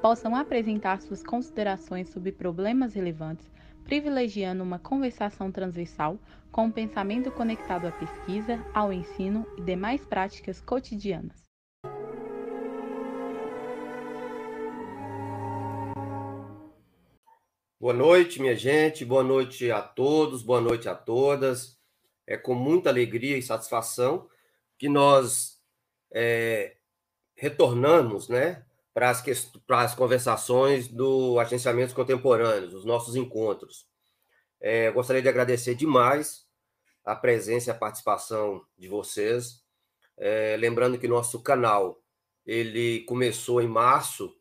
possam 0.00 0.34
apresentar 0.34 1.02
suas 1.02 1.22
considerações 1.22 2.08
sobre 2.08 2.32
problemas 2.32 2.94
relevantes, 2.94 3.46
privilegiando 3.84 4.62
uma 4.62 4.78
conversação 4.78 5.52
transversal 5.52 6.18
com 6.50 6.64
um 6.64 6.70
pensamento 6.70 7.30
conectado 7.30 7.86
à 7.86 7.92
pesquisa, 7.92 8.64
ao 8.72 8.92
ensino 8.92 9.46
e 9.58 9.62
demais 9.62 10.04
práticas 10.04 10.60
cotidianas. 10.60 11.44
Boa 17.78 17.94
noite, 17.94 18.40
minha 18.40 18.56
gente, 18.56 19.04
boa 19.04 19.22
noite 19.22 19.70
a 19.70 19.82
todos, 19.82 20.42
boa 20.42 20.60
noite 20.60 20.88
a 20.88 20.94
todas. 20.94 21.78
É 22.26 22.36
com 22.36 22.54
muita 22.54 22.88
alegria 22.90 23.36
e 23.36 23.42
satisfação 23.42 24.28
que 24.78 24.88
nós 24.88 25.60
é, 26.12 26.76
retornamos 27.34 28.28
né, 28.28 28.64
para 28.92 29.10
as, 29.10 29.22
para 29.66 29.82
as 29.82 29.94
conversações 29.94 30.88
do 30.88 31.38
Agenciamentos 31.38 31.94
Contemporâneos, 31.94 32.74
os 32.74 32.84
nossos 32.84 33.16
encontros. 33.16 33.86
É, 34.60 34.90
gostaria 34.90 35.22
de 35.22 35.28
agradecer 35.28 35.74
demais 35.74 36.44
a 37.04 37.14
presença 37.16 37.70
e 37.70 37.72
a 37.72 37.78
participação 37.78 38.64
de 38.76 38.88
vocês. 38.88 39.62
É, 40.18 40.56
lembrando 40.58 40.98
que 40.98 41.08
nosso 41.08 41.42
canal 41.42 42.02
ele 42.44 43.00
começou 43.04 43.62
em 43.62 43.68
março 43.68 44.34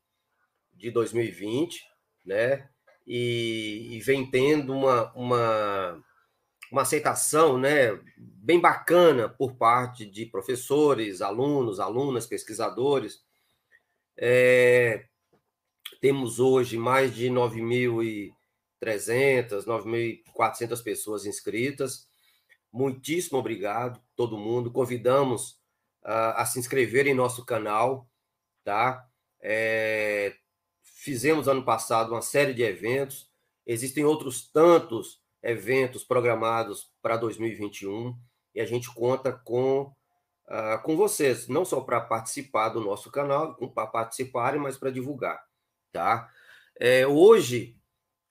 de 0.73 0.91
2020, 0.91 1.81
né? 2.25 2.69
E, 3.05 3.87
e 3.91 3.99
vem 4.01 4.29
tendo 4.29 4.73
uma, 4.73 5.11
uma, 5.13 6.03
uma 6.71 6.81
aceitação 6.83 7.57
né, 7.57 7.99
bem 8.17 8.59
bacana 8.59 9.27
por 9.27 9.55
parte 9.55 10.05
de 10.05 10.25
professores, 10.25 11.21
alunos, 11.21 11.79
alunas, 11.79 12.27
pesquisadores, 12.27 13.23
é, 14.21 15.05
temos 16.01 16.39
hoje 16.39 16.77
mais 16.77 17.15
de 17.15 17.29
9.300, 17.29 18.33
9.400 19.65 20.83
pessoas 20.83 21.25
inscritas. 21.25 22.07
Muitíssimo 22.71 23.39
obrigado, 23.39 24.01
todo 24.15 24.37
mundo. 24.37 24.71
Convidamos 24.71 25.51
uh, 26.03 26.35
a 26.35 26.45
se 26.45 26.59
inscrever 26.59 27.07
em 27.07 27.13
nosso 27.13 27.45
canal, 27.45 28.09
tá? 28.63 29.07
É, 29.41 30.35
fizemos 30.83 31.47
ano 31.47 31.63
passado 31.63 32.11
uma 32.11 32.21
série 32.21 32.53
de 32.53 32.61
eventos. 32.61 33.29
Existem 33.65 34.03
outros 34.03 34.51
tantos 34.51 35.21
eventos 35.41 36.03
programados 36.03 36.91
para 37.01 37.15
2021 37.15 38.13
e 38.53 38.59
a 38.59 38.65
gente 38.65 38.93
conta 38.93 39.31
com 39.31 39.93
uh, 40.49 40.81
com 40.83 40.97
vocês, 40.97 41.47
não 41.47 41.63
só 41.63 41.81
para 41.81 42.01
participar 42.01 42.69
do 42.69 42.81
nosso 42.81 43.11
canal, 43.11 43.55
para 43.55 43.87
participarem, 43.87 44.59
mas 44.59 44.77
para 44.77 44.91
divulgar, 44.91 45.41
tá? 45.91 46.29
É, 46.79 47.05
hoje, 47.05 47.77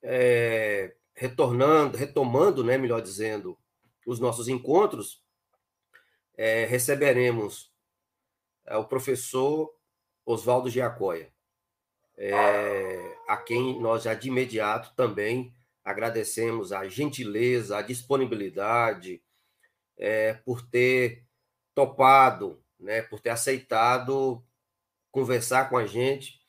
é, 0.02 0.94
retornando, 1.14 1.96
retomando, 1.96 2.64
né, 2.64 2.76
melhor 2.76 3.00
dizendo, 3.00 3.58
os 4.06 4.18
nossos 4.18 4.48
encontros, 4.48 5.22
é, 6.36 6.64
receberemos 6.64 7.72
é, 8.66 8.76
o 8.76 8.84
professor 8.84 9.74
Oswaldo 10.24 10.70
Giacoia, 10.70 11.32
é, 12.16 13.16
a 13.28 13.36
quem 13.36 13.80
nós 13.80 14.02
já 14.02 14.14
de 14.14 14.28
imediato 14.28 14.94
também 14.96 15.54
agradecemos 15.84 16.72
a 16.72 16.86
gentileza, 16.88 17.78
a 17.78 17.82
disponibilidade, 17.82 19.22
é, 19.96 20.34
por 20.34 20.62
ter 20.62 21.27
topado, 21.78 22.60
né, 22.76 23.02
por 23.02 23.20
ter 23.20 23.30
aceitado 23.30 24.44
conversar 25.12 25.70
com 25.70 25.76
a 25.76 25.86
gente. 25.86 26.40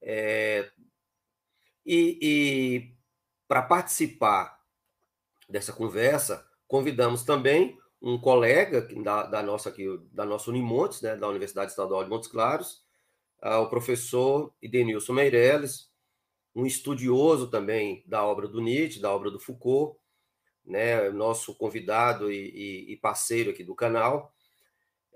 É, 0.00 0.70
e, 1.84 2.18
e 2.22 2.94
para 3.46 3.60
participar 3.60 4.58
dessa 5.46 5.70
conversa, 5.70 6.48
convidamos 6.66 7.24
também 7.24 7.78
um 8.00 8.18
colega 8.18 8.80
da, 9.02 9.24
da 9.24 9.42
nossa 9.42 9.68
aqui, 9.68 9.84
da 10.12 10.24
nossa 10.24 10.48
Unimontes, 10.48 11.02
né, 11.02 11.14
da 11.14 11.28
Universidade 11.28 11.70
Estadual 11.70 12.02
de 12.04 12.08
Montes 12.08 12.30
Claros, 12.30 12.82
uh, 13.42 13.58
o 13.58 13.68
professor 13.68 14.54
Idenilson 14.62 15.12
Meirelles, 15.12 15.90
um 16.54 16.64
estudioso 16.64 17.50
também 17.50 18.02
da 18.06 18.24
obra 18.24 18.48
do 18.48 18.62
Nietzsche, 18.62 18.98
da 18.98 19.14
obra 19.14 19.30
do 19.30 19.38
Foucault, 19.38 19.98
né, 20.64 21.10
nosso 21.10 21.54
convidado 21.54 22.32
e, 22.32 22.86
e, 22.88 22.92
e 22.92 22.96
parceiro 22.96 23.50
aqui 23.50 23.62
do 23.62 23.74
canal, 23.74 24.32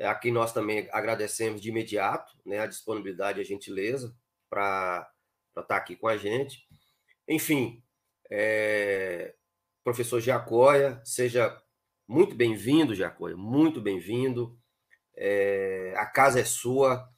a 0.00 0.14
quem 0.14 0.32
nós 0.32 0.52
também 0.52 0.88
agradecemos 0.92 1.60
de 1.60 1.68
imediato 1.68 2.32
né, 2.44 2.58
a 2.60 2.66
disponibilidade 2.66 3.38
e 3.38 3.42
a 3.42 3.44
gentileza 3.44 4.14
para 4.48 5.10
estar 5.50 5.62
tá 5.62 5.76
aqui 5.76 5.96
com 5.96 6.08
a 6.08 6.16
gente. 6.16 6.66
Enfim, 7.28 7.82
é, 8.30 9.34
professor 9.84 10.20
Jacóia, 10.20 11.00
seja 11.04 11.60
muito 12.08 12.34
bem-vindo, 12.34 12.94
Jacóia, 12.94 13.36
muito 13.36 13.80
bem-vindo. 13.80 14.58
É, 15.14 15.94
a 15.96 16.06
casa 16.06 16.40
é 16.40 16.44
sua. 16.44 17.08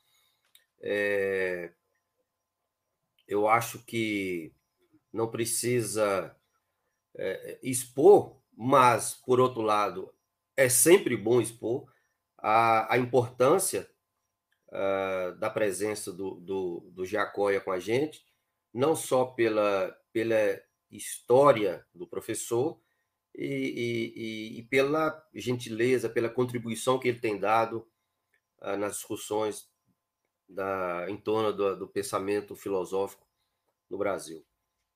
É, 0.80 1.72
eu 3.26 3.48
acho 3.48 3.84
que 3.84 4.52
não 5.12 5.30
precisa 5.30 6.36
é, 7.16 7.58
expor, 7.62 8.36
mas, 8.52 9.14
por 9.14 9.40
outro 9.40 9.62
lado, 9.62 10.12
é 10.56 10.68
sempre 10.68 11.16
bom 11.16 11.40
expor 11.40 11.93
a, 12.46 12.92
a 12.92 12.98
importância 12.98 13.90
uh, 14.68 15.34
da 15.38 15.48
presença 15.48 16.12
do, 16.12 16.34
do, 16.34 16.90
do 16.92 17.06
Jacóia 17.06 17.58
com 17.58 17.72
a 17.72 17.78
gente, 17.78 18.22
não 18.70 18.94
só 18.94 19.24
pela, 19.24 19.96
pela 20.12 20.60
história 20.90 21.86
do 21.94 22.06
professor 22.06 22.78
e, 23.34 24.12
e, 24.14 24.58
e 24.58 24.62
pela 24.64 25.26
gentileza, 25.32 26.10
pela 26.10 26.28
contribuição 26.28 26.98
que 26.98 27.08
ele 27.08 27.18
tem 27.18 27.40
dado 27.40 27.88
uh, 28.60 28.76
nas 28.76 28.96
discussões 28.96 29.66
da, 30.46 31.06
em 31.08 31.16
torno 31.16 31.50
do, 31.50 31.78
do 31.78 31.88
pensamento 31.88 32.54
filosófico 32.54 33.26
no 33.88 33.96
Brasil. 33.96 34.44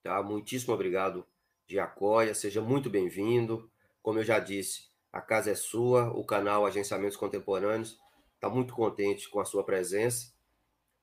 Tá? 0.02 0.22
Muitíssimo 0.22 0.74
obrigado, 0.74 1.26
Giacóia, 1.66 2.34
seja 2.34 2.60
muito 2.60 2.90
bem-vindo. 2.90 3.72
Como 4.02 4.18
eu 4.18 4.24
já 4.24 4.38
disse, 4.38 4.90
a 5.12 5.20
casa 5.20 5.50
é 5.50 5.54
sua, 5.54 6.10
o 6.12 6.24
canal 6.24 6.66
Agenciamentos 6.66 7.16
Contemporâneos 7.16 7.98
está 8.34 8.48
muito 8.48 8.74
contente 8.74 9.28
com 9.28 9.40
a 9.40 9.44
sua 9.44 9.64
presença. 9.64 10.32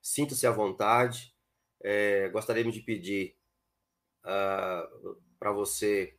Sinta-se 0.02 0.46
à 0.46 0.52
vontade. 0.52 1.34
É, 1.82 2.30
gostaríamos 2.30 2.74
de 2.74 2.82
pedir 2.82 3.36
uh, 4.24 4.30
ah, 4.30 4.90
para 5.40 5.52
você 5.52 6.18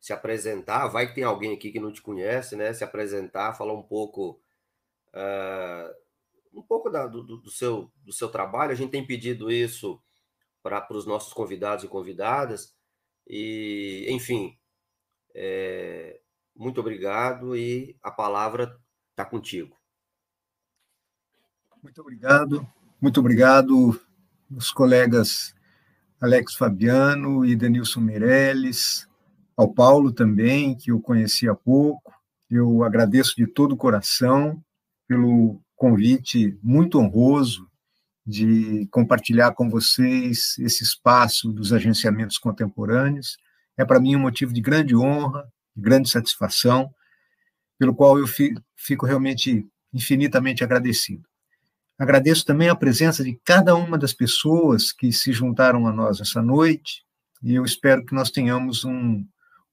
se 0.00 0.12
apresentar. 0.12 0.88
Vai 0.88 1.06
que 1.06 1.14
tem 1.14 1.24
alguém 1.24 1.54
aqui 1.54 1.70
que 1.70 1.80
não 1.80 1.92
te 1.92 2.02
conhece, 2.02 2.56
né? 2.56 2.72
Se 2.72 2.84
apresentar, 2.84 3.54
falar 3.54 3.74
um 3.74 3.82
pouco, 3.82 4.40
uh, 5.14 5.94
um 6.52 6.62
pouco 6.62 6.90
da, 6.90 7.06
do, 7.06 7.22
do, 7.22 7.50
seu, 7.50 7.90
do 8.04 8.12
seu 8.12 8.28
trabalho. 8.28 8.72
A 8.72 8.74
gente 8.74 8.90
tem 8.90 9.06
pedido 9.06 9.50
isso 9.50 10.02
para 10.62 10.86
os 10.90 11.06
nossos 11.06 11.32
convidados 11.32 11.84
e 11.84 11.88
convidadas. 11.88 12.74
E, 13.26 14.06
enfim, 14.10 14.58
é, 15.34 16.20
muito 16.60 16.78
obrigado 16.78 17.56
e 17.56 17.96
a 18.02 18.10
palavra 18.10 18.78
está 19.12 19.24
contigo. 19.24 19.74
Muito 21.82 22.02
obrigado, 22.02 22.68
muito 23.00 23.18
obrigado, 23.18 23.98
os 24.54 24.70
colegas 24.70 25.54
Alex 26.20 26.54
Fabiano 26.54 27.46
e 27.46 27.56
Denilson 27.56 28.00
Meirelles, 28.00 29.08
ao 29.56 29.72
Paulo 29.72 30.12
também, 30.12 30.76
que 30.76 30.90
eu 30.90 31.00
conheci 31.00 31.48
há 31.48 31.54
pouco. 31.54 32.12
Eu 32.50 32.84
agradeço 32.84 33.34
de 33.36 33.46
todo 33.46 33.72
o 33.72 33.76
coração 33.78 34.62
pelo 35.08 35.62
convite 35.74 36.58
muito 36.62 36.98
honroso 36.98 37.66
de 38.26 38.86
compartilhar 38.90 39.52
com 39.52 39.70
vocês 39.70 40.58
esse 40.58 40.84
espaço 40.84 41.50
dos 41.50 41.72
agenciamentos 41.72 42.36
contemporâneos. 42.36 43.38
É 43.78 43.84
para 43.84 43.98
mim 43.98 44.14
um 44.14 44.20
motivo 44.20 44.52
de 44.52 44.60
grande 44.60 44.94
honra 44.94 45.50
grande 45.76 46.10
satisfação, 46.10 46.92
pelo 47.78 47.94
qual 47.94 48.18
eu 48.18 48.26
fico 48.26 49.06
realmente 49.06 49.66
infinitamente 49.92 50.62
agradecido. 50.62 51.24
Agradeço 51.98 52.44
também 52.44 52.68
a 52.68 52.74
presença 52.74 53.22
de 53.22 53.38
cada 53.44 53.74
uma 53.74 53.98
das 53.98 54.12
pessoas 54.12 54.92
que 54.92 55.12
se 55.12 55.32
juntaram 55.32 55.86
a 55.86 55.92
nós 55.92 56.20
essa 56.20 56.40
noite, 56.40 57.04
e 57.42 57.54
eu 57.54 57.64
espero 57.64 58.04
que 58.04 58.14
nós 58.14 58.30
tenhamos 58.30 58.84
um, 58.84 59.24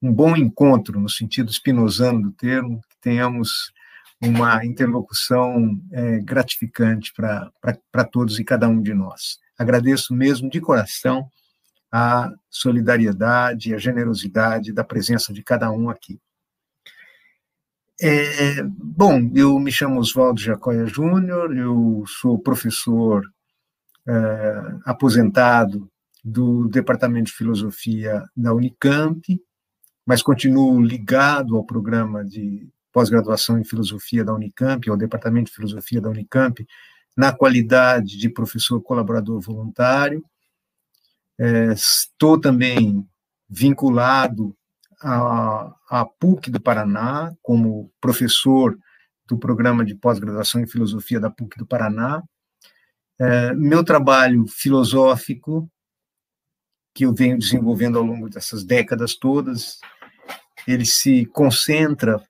um 0.02 0.12
bom 0.12 0.36
encontro, 0.36 1.00
no 1.00 1.08
sentido 1.08 1.50
espinosano 1.50 2.22
do 2.22 2.32
termo, 2.32 2.80
que 2.88 2.96
tenhamos 3.00 3.72
uma 4.20 4.64
interlocução 4.64 5.80
é, 5.92 6.18
gratificante 6.18 7.12
para 7.14 8.04
todos 8.10 8.38
e 8.38 8.44
cada 8.44 8.68
um 8.68 8.82
de 8.82 8.92
nós. 8.92 9.38
Agradeço 9.56 10.14
mesmo 10.14 10.50
de 10.50 10.60
coração 10.60 11.28
a 11.90 12.30
solidariedade, 12.50 13.74
a 13.74 13.78
generosidade 13.78 14.72
da 14.72 14.84
presença 14.84 15.32
de 15.32 15.42
cada 15.42 15.70
um 15.70 15.88
aqui. 15.88 16.20
É, 18.00 18.62
bom, 18.62 19.30
eu 19.34 19.58
me 19.58 19.72
chamo 19.72 19.98
Oswaldo 19.98 20.40
Jacóia 20.40 20.86
Júnior, 20.86 21.56
eu 21.56 22.04
sou 22.06 22.38
professor 22.38 23.28
é, 24.06 24.62
aposentado 24.84 25.90
do 26.24 26.68
Departamento 26.68 27.30
de 27.30 27.36
Filosofia 27.36 28.24
da 28.36 28.54
Unicamp, 28.54 29.20
mas 30.06 30.22
continuo 30.22 30.80
ligado 30.80 31.56
ao 31.56 31.64
programa 31.64 32.24
de 32.24 32.68
pós-graduação 32.92 33.58
em 33.58 33.64
Filosofia 33.64 34.24
da 34.24 34.32
Unicamp, 34.32 34.88
ao 34.88 34.96
Departamento 34.96 35.50
de 35.50 35.56
Filosofia 35.56 36.00
da 36.00 36.08
Unicamp, 36.08 36.64
na 37.16 37.32
qualidade 37.32 38.16
de 38.16 38.28
professor 38.28 38.80
colaborador 38.80 39.40
voluntário. 39.40 40.24
É, 41.38 41.72
estou 41.72 42.40
também 42.40 43.06
vinculado 43.48 44.56
à, 45.00 45.74
à 45.88 46.04
PUC 46.04 46.50
do 46.50 46.60
Paraná, 46.60 47.32
como 47.42 47.92
professor 48.00 48.76
do 49.26 49.38
programa 49.38 49.84
de 49.84 49.94
pós-graduação 49.94 50.60
em 50.60 50.66
Filosofia 50.66 51.20
da 51.20 51.30
PUC 51.30 51.58
do 51.58 51.66
Paraná. 51.66 52.22
É, 53.20 53.54
meu 53.54 53.84
trabalho 53.84 54.46
filosófico, 54.46 55.70
que 56.94 57.04
eu 57.04 57.14
venho 57.14 57.38
desenvolvendo 57.38 57.98
ao 57.98 58.04
longo 58.04 58.28
dessas 58.28 58.64
décadas 58.64 59.14
todas, 59.14 59.78
ele 60.66 60.84
se 60.84 61.24
concentra 61.26 62.20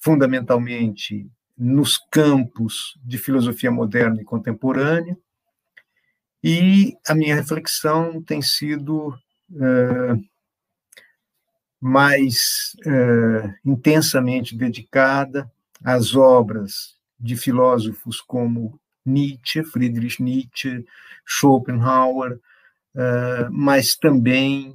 fundamentalmente 0.00 1.30
nos 1.56 1.98
campos 2.10 2.98
de 3.04 3.18
filosofia 3.18 3.70
moderna 3.70 4.20
e 4.20 4.24
contemporânea, 4.24 5.16
e 6.42 6.96
a 7.06 7.14
minha 7.14 7.36
reflexão 7.36 8.20
tem 8.20 8.42
sido 8.42 9.14
é, 9.60 10.16
mais 11.80 12.76
é, 12.84 13.54
intensamente 13.64 14.56
dedicada 14.56 15.50
às 15.84 16.14
obras 16.14 16.96
de 17.18 17.36
filósofos 17.36 18.20
como 18.20 18.80
Nietzsche, 19.06 19.62
Friedrich 19.62 20.22
Nietzsche, 20.22 20.84
Schopenhauer, 21.24 22.40
é, 22.94 23.48
mas 23.50 23.94
também 23.94 24.74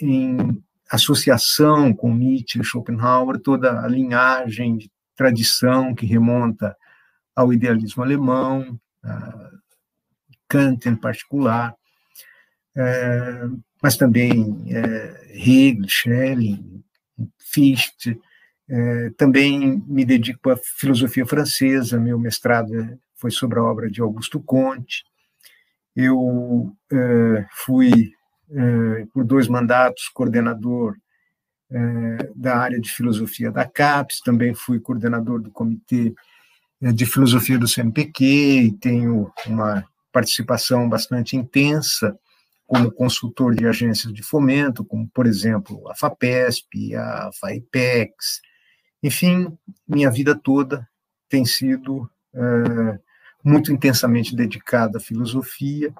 em 0.00 0.62
associação 0.88 1.92
com 1.92 2.14
Nietzsche 2.14 2.60
e 2.60 2.64
Schopenhauer, 2.64 3.40
toda 3.40 3.80
a 3.80 3.88
linhagem 3.88 4.76
de 4.76 4.88
tradição 5.16 5.92
que 5.92 6.06
remonta 6.06 6.76
ao 7.34 7.52
idealismo 7.52 8.04
alemão, 8.04 8.78
Kant 10.48 10.88
em 10.88 10.96
particular, 10.96 11.74
é, 12.76 13.44
mas 13.82 13.96
também 13.96 14.64
é, 14.68 15.30
Hegel, 15.32 15.88
Schelling, 15.88 16.82
Fichte. 17.38 18.18
É, 18.68 19.10
também 19.16 19.82
me 19.86 20.04
dedico 20.04 20.50
à 20.50 20.56
filosofia 20.56 21.26
francesa, 21.26 22.00
meu 22.00 22.18
mestrado 22.18 22.72
foi 23.16 23.30
sobre 23.30 23.58
a 23.58 23.62
obra 23.62 23.90
de 23.90 24.00
Augusto 24.00 24.40
Comte. 24.40 25.04
Eu 25.94 26.74
fui, 27.52 28.10
por 29.12 29.24
dois 29.24 29.48
mandatos, 29.48 30.08
coordenador 30.08 30.96
da 32.34 32.56
área 32.56 32.80
de 32.80 32.90
filosofia 32.90 33.50
da 33.50 33.64
CAPES, 33.64 34.20
também 34.20 34.54
fui 34.54 34.80
coordenador 34.80 35.40
do 35.40 35.50
Comitê 35.50 36.12
de 36.80 37.06
Filosofia 37.06 37.58
do 37.58 37.68
CNPq, 37.68 38.24
e 38.24 38.72
tenho 38.72 39.32
uma 39.46 39.84
participação 40.14 40.88
bastante 40.88 41.36
intensa 41.36 42.16
como 42.64 42.92
consultor 42.92 43.52
de 43.52 43.66
agências 43.66 44.14
de 44.14 44.22
fomento, 44.22 44.84
como, 44.84 45.08
por 45.08 45.26
exemplo, 45.26 45.90
a 45.90 45.94
FAPESP, 45.96 46.94
a 46.94 47.30
FAIPEX. 47.40 48.40
Enfim, 49.02 49.58
minha 49.86 50.10
vida 50.10 50.38
toda 50.38 50.88
tem 51.28 51.44
sido 51.44 52.08
é, 52.32 52.98
muito 53.42 53.72
intensamente 53.72 54.36
dedicada 54.36 54.98
à 54.98 55.00
filosofia, 55.00 55.92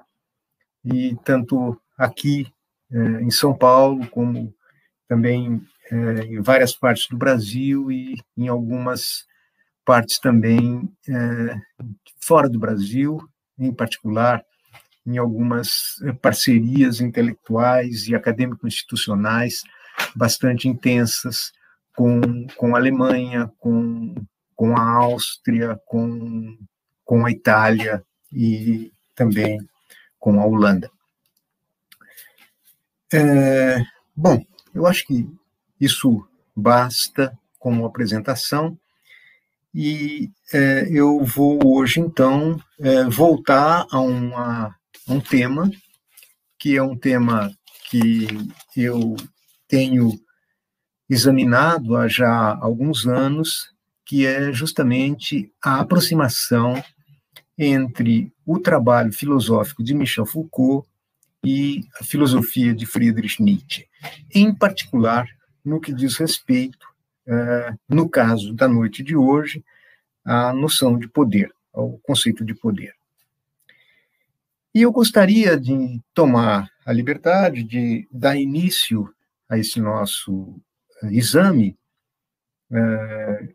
e 0.83 1.15
tanto 1.25 1.79
aqui 1.97 2.47
é, 2.89 2.97
em 3.21 3.29
São 3.29 3.53
Paulo, 3.53 4.07
como 4.07 4.55
também 5.09 5.61
é, 5.91 5.95
em 6.21 6.41
várias 6.41 6.73
partes 6.73 7.07
do 7.09 7.17
Brasil 7.17 7.91
e 7.91 8.15
em 8.37 8.47
algumas 8.47 9.25
partes 9.83 10.19
também 10.19 10.89
fora 12.19 12.49
do 12.49 12.57
Brasil, 12.57 13.19
em 13.57 13.73
particular 13.73 14.43
em 15.05 15.17
algumas 15.17 16.01
eh, 16.03 16.13
parcerias 16.13 16.99
intelectuais 16.99 18.07
e 18.07 18.15
acadêmico-institucionais 18.15 19.61
bastante 20.15 20.67
intensas 20.67 21.51
com, 21.95 22.47
com 22.57 22.75
a 22.75 22.79
Alemanha, 22.79 23.51
com, 23.59 24.15
com 24.55 24.75
a 24.75 24.81
Áustria, 24.81 25.79
com, 25.85 26.57
com 27.03 27.25
a 27.25 27.31
Itália 27.31 28.03
e 28.31 28.91
também 29.13 29.57
com 30.19 30.39
a 30.41 30.45
Holanda. 30.45 30.89
É, 33.13 33.77
bom, 34.15 34.43
eu 34.73 34.85
acho 34.85 35.05
que 35.05 35.29
isso 35.79 36.27
basta 36.55 37.37
como 37.59 37.85
apresentação. 37.85 38.77
E 39.77 40.31
é, 40.53 40.87
eu 40.89 41.21
vou 41.25 41.59
hoje, 41.65 41.99
então, 41.99 42.57
é, 42.79 43.03
voltar 43.09 43.85
a, 43.91 43.99
uma, 43.99 44.67
a 44.67 45.13
um 45.13 45.19
tema, 45.19 45.69
que 46.57 46.77
é 46.77 46.81
um 46.81 46.95
tema 46.95 47.51
que 47.89 48.25
eu 48.73 49.17
tenho 49.67 50.17
examinado 51.09 51.97
há 51.97 52.07
já 52.07 52.57
alguns 52.61 53.05
anos, 53.05 53.69
que 54.05 54.25
é 54.25 54.53
justamente 54.53 55.51
a 55.61 55.81
aproximação 55.81 56.81
entre 57.57 58.31
o 58.45 58.57
trabalho 58.59 59.11
filosófico 59.11 59.83
de 59.83 59.93
Michel 59.93 60.25
Foucault 60.25 60.87
e 61.43 61.81
a 61.99 62.03
filosofia 62.05 62.73
de 62.73 62.85
Friedrich 62.85 63.43
Nietzsche, 63.43 63.85
em 64.33 64.55
particular 64.55 65.27
no 65.65 65.81
que 65.81 65.93
diz 65.93 66.15
respeito 66.15 66.94
no 67.89 68.09
caso 68.09 68.53
da 68.53 68.67
noite 68.67 69.03
de 69.03 69.15
hoje, 69.15 69.63
a 70.23 70.53
noção 70.53 70.97
de 70.97 71.07
poder, 71.07 71.51
o 71.73 71.97
conceito 71.99 72.43
de 72.43 72.53
poder. 72.53 72.93
E 74.73 74.81
eu 74.81 74.91
gostaria 74.91 75.57
de 75.57 76.01
tomar 76.13 76.69
a 76.85 76.91
liberdade 76.91 77.63
de 77.63 78.07
dar 78.11 78.35
início 78.35 79.09
a 79.47 79.57
esse 79.57 79.79
nosso 79.79 80.59
é, 81.01 81.13
exame, 81.13 81.77
é, 82.69 83.53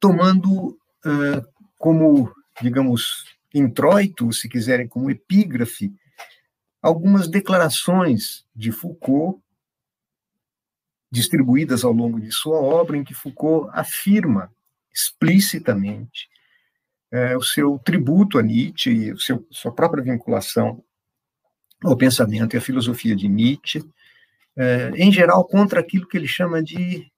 tomando 0.00 0.78
é, 1.04 1.44
como, 1.76 2.32
digamos, 2.62 3.24
introito, 3.54 4.32
se 4.32 4.48
quiserem, 4.48 4.88
como 4.88 5.10
epígrafe, 5.10 5.92
algumas 6.80 7.28
declarações 7.28 8.46
de 8.54 8.72
Foucault 8.72 9.42
distribuídas 11.10 11.84
ao 11.84 11.92
longo 11.92 12.20
de 12.20 12.30
sua 12.30 12.60
obra, 12.60 12.96
em 12.96 13.04
que 13.04 13.14
Foucault 13.14 13.70
afirma 13.72 14.52
explicitamente 14.92 16.28
é, 17.10 17.36
o 17.36 17.42
seu 17.42 17.78
tributo 17.78 18.38
a 18.38 18.42
Nietzsche 18.42 18.90
e 18.90 19.12
o 19.12 19.18
seu, 19.18 19.46
sua 19.50 19.72
própria 19.72 20.02
vinculação 20.02 20.82
ao 21.82 21.96
pensamento 21.96 22.54
e 22.54 22.58
à 22.58 22.60
filosofia 22.60 23.14
de 23.14 23.28
Nietzsche, 23.28 23.82
é, 24.56 24.90
em 24.96 25.12
geral 25.12 25.44
contra 25.46 25.80
aquilo 25.80 26.06
que 26.06 26.16
ele 26.16 26.26
chama 26.26 26.62
de 26.62 27.10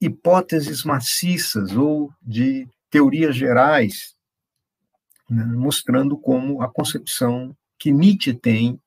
hipóteses 0.00 0.84
maciças 0.84 1.76
ou 1.76 2.12
de 2.20 2.68
teorias 2.90 3.36
gerais, 3.36 4.14
né, 5.30 5.44
mostrando 5.44 6.16
como 6.16 6.62
a 6.62 6.68
concepção 6.68 7.56
que 7.78 7.92
Nietzsche 7.92 8.34
tem 8.34 8.80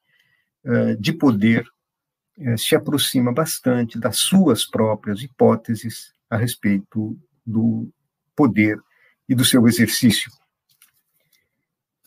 é, 0.63 0.95
de 0.95 1.13
poder 1.13 1.65
se 2.57 2.75
aproxima 2.75 3.33
bastante 3.33 3.99
das 3.99 4.19
suas 4.19 4.65
próprias 4.65 5.21
hipóteses 5.21 6.13
a 6.29 6.37
respeito 6.37 7.17
do 7.45 7.91
poder 8.35 8.79
e 9.27 9.35
do 9.35 9.45
seu 9.45 9.67
exercício. 9.67 10.31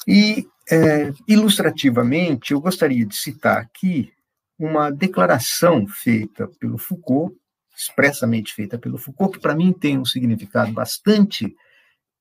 E, 0.07 0.47
é, 0.71 1.13
ilustrativamente, 1.27 2.53
eu 2.53 2.61
gostaria 2.61 3.05
de 3.07 3.17
citar 3.17 3.59
aqui 3.59 4.13
uma 4.59 4.91
declaração 4.91 5.87
feita 5.87 6.49
pelo 6.61 6.79
Foucault, 6.79 7.37
expressamente 7.77 8.55
feita 8.55 8.79
pelo 8.79 8.99
Foucault, 8.99 9.37
que 9.37 9.43
para 9.43 9.55
mim 9.55 9.73
tem 9.73 9.99
um 9.99 10.05
significado 10.05 10.73
bastante 10.73 11.55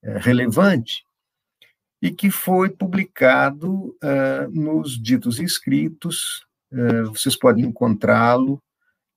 é, 0.01 0.17
relevante 0.17 1.05
e 2.01 2.11
que 2.11 2.29
foi 2.29 2.69
publicado 2.69 3.95
uh, 4.03 4.49
nos 4.51 5.01
ditos 5.01 5.39
escritos 5.39 6.45
vocês 7.09 7.35
podem 7.35 7.65
encontrá-lo 7.65 8.61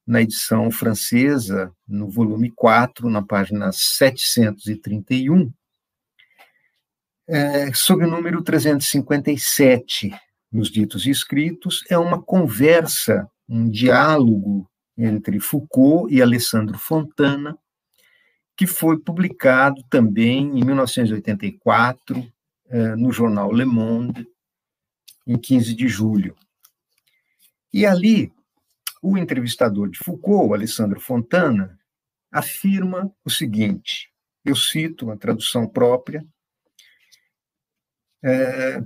na 0.06 0.22
edição 0.22 0.70
francesa, 0.70 1.72
no 1.86 2.08
volume 2.08 2.50
4, 2.50 3.10
na 3.10 3.22
página 3.22 3.70
731, 3.72 5.52
é, 7.28 7.72
sob 7.74 8.04
o 8.04 8.10
número 8.10 8.42
357, 8.42 10.14
nos 10.52 10.70
ditos 10.70 11.06
escritos, 11.06 11.82
é 11.90 11.98
uma 11.98 12.22
conversa, 12.22 13.28
um 13.48 13.68
diálogo 13.68 14.70
entre 14.96 15.40
Foucault 15.40 16.12
e 16.12 16.22
Alessandro 16.22 16.78
Fontana, 16.78 17.58
que 18.56 18.66
foi 18.66 18.98
publicado 18.98 19.82
também 19.90 20.58
em 20.58 20.64
1984 20.64 22.32
eh, 22.68 22.96
no 22.96 23.12
jornal 23.12 23.52
Le 23.52 23.66
Monde, 23.66 24.26
em 25.26 25.36
15 25.36 25.74
de 25.74 25.88
julho. 25.88 26.34
E 27.76 27.84
ali, 27.84 28.32
o 29.02 29.18
entrevistador 29.18 29.90
de 29.90 29.98
Foucault, 29.98 30.54
Alessandro 30.54 30.98
Fontana, 30.98 31.78
afirma 32.32 33.14
o 33.22 33.28
seguinte: 33.28 34.10
eu 34.42 34.56
cito 34.56 35.10
a 35.10 35.16
tradução 35.18 35.68
própria. 35.68 36.26
É, 38.24 38.82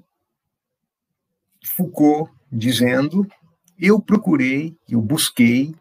Foucault 1.64 2.32
dizendo: 2.50 3.24
eu 3.78 4.02
procurei, 4.02 4.76
eu 4.88 5.00
busquei 5.00 5.72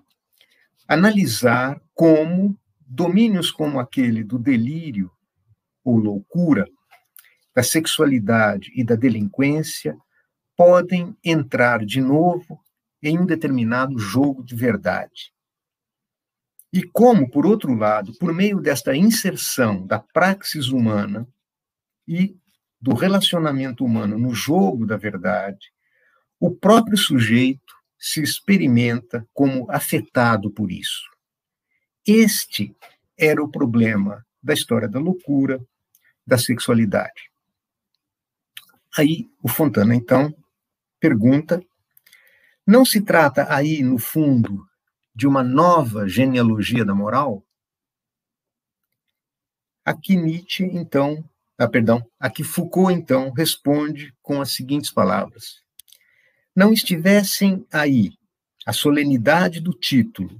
analisar 0.88 1.82
como 1.96 2.56
domínios 2.80 3.50
como 3.50 3.80
aquele 3.80 4.24
do 4.24 4.38
delírio 4.38 5.12
ou 5.84 5.98
loucura, 5.98 6.68
da 7.56 7.63
sexualidade 7.63 8.72
e 8.75 8.84
da 8.84 8.94
delinquência 8.94 9.98
podem 10.56 11.18
entrar 11.24 11.84
de 11.84 12.01
novo 12.01 12.63
em 13.01 13.18
um 13.18 13.25
determinado 13.25 13.98
jogo 13.98 14.44
de 14.44 14.56
verdade. 14.56 15.32
E 16.72 16.84
como, 16.84 17.29
por 17.29 17.46
outro 17.46 17.74
lado, 17.74 18.13
por 18.20 18.34
meio 18.34 18.60
desta 18.60 18.96
inserção 18.96 19.86
da 19.88 20.00
praxis 20.00 20.70
humana 20.70 21.27
e 22.08 22.38
do 22.79 22.94
relacionamento 22.94 23.84
humano 23.84 24.18
no 24.18 24.34
jogo 24.34 24.86
da 24.86 24.96
verdade, 24.96 25.72
o 26.39 26.51
próprio 26.56 26.98
sujeito 26.98 27.74
se 27.98 28.22
experimenta 28.22 29.27
como 29.34 29.70
afetado 29.70 30.50
por 30.51 30.72
isso. 30.72 31.03
Este 32.08 32.74
era 33.18 33.44
o 33.44 33.51
problema 33.51 34.25
da 34.41 34.53
história 34.53 34.88
da 34.88 35.00
loucura, 35.00 35.60
da 36.25 36.38
sexualidade. 36.38 37.29
Aí 38.98 39.29
o 39.44 39.50
Fontana, 39.50 39.94
então, 39.94 40.34
pergunta: 41.00 41.62
não 42.69 42.85
se 42.85 43.01
trata 43.01 43.51
aí, 43.51 43.81
no 43.81 43.97
fundo, 43.97 44.63
de 45.15 45.25
uma 45.25 45.43
nova 45.43 46.07
genealogia 46.07 46.85
da 46.85 46.93
moral? 46.93 47.43
Aqui 49.83 50.15
Nietzsche, 50.15 50.63
então, 50.65 51.27
ah, 51.57 51.67
perdão, 51.67 52.07
aqui 52.19 52.43
Foucault, 52.43 52.93
então, 52.93 53.31
responde 53.31 54.15
com 54.21 54.39
as 54.39 54.51
seguintes 54.51 54.91
palavras: 54.91 55.63
não 56.55 56.71
estivessem 56.71 57.65
aí 57.73 58.11
a 58.67 58.71
solenidade 58.71 59.59
do 59.59 59.73
título 59.73 60.39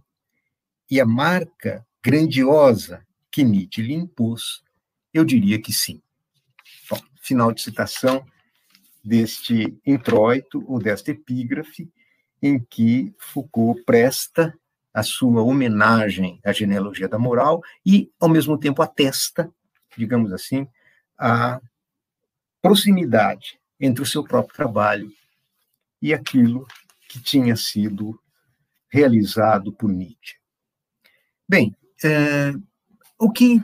e 0.88 1.02
a 1.02 1.08
marca 1.08 1.84
grandiosa 2.04 3.04
que 3.32 3.44
Nietzsche 3.44 3.82
lhe 3.82 3.96
impôs, 3.96 4.62
eu 5.12 5.26
diria 5.26 5.60
que 5.60 5.74
sim. 5.74 6.00
Bom, 6.88 7.02
final 7.24 7.52
de 7.52 7.64
citação 7.64 8.24
deste 9.04 9.76
introito 9.84 10.64
ou 10.72 10.78
desta 10.78 11.10
epígrafe 11.10 11.92
em 12.42 12.60
que 12.60 13.14
Foucault 13.18 13.84
presta 13.84 14.58
a 14.94 15.04
sua 15.04 15.42
homenagem 15.44 16.40
à 16.44 16.52
genealogia 16.52 17.08
da 17.08 17.20
moral 17.20 17.62
e, 17.86 18.12
ao 18.20 18.30
mesmo 18.30 18.58
tempo, 18.58 18.82
atesta, 18.82 19.52
digamos 19.98 20.34
assim, 20.34 20.68
a 21.18 21.62
proximidade 22.62 23.60
entre 23.80 24.04
o 24.04 24.06
seu 24.06 24.24
próprio 24.24 24.56
trabalho 24.56 25.12
e 26.02 26.14
aquilo 26.14 26.66
que 27.08 27.22
tinha 27.22 27.56
sido 27.56 28.20
realizado 28.90 29.72
por 29.74 29.90
Nietzsche. 29.90 30.36
Bem, 31.48 31.76
é, 32.04 32.54
o 33.18 33.32
que 33.32 33.62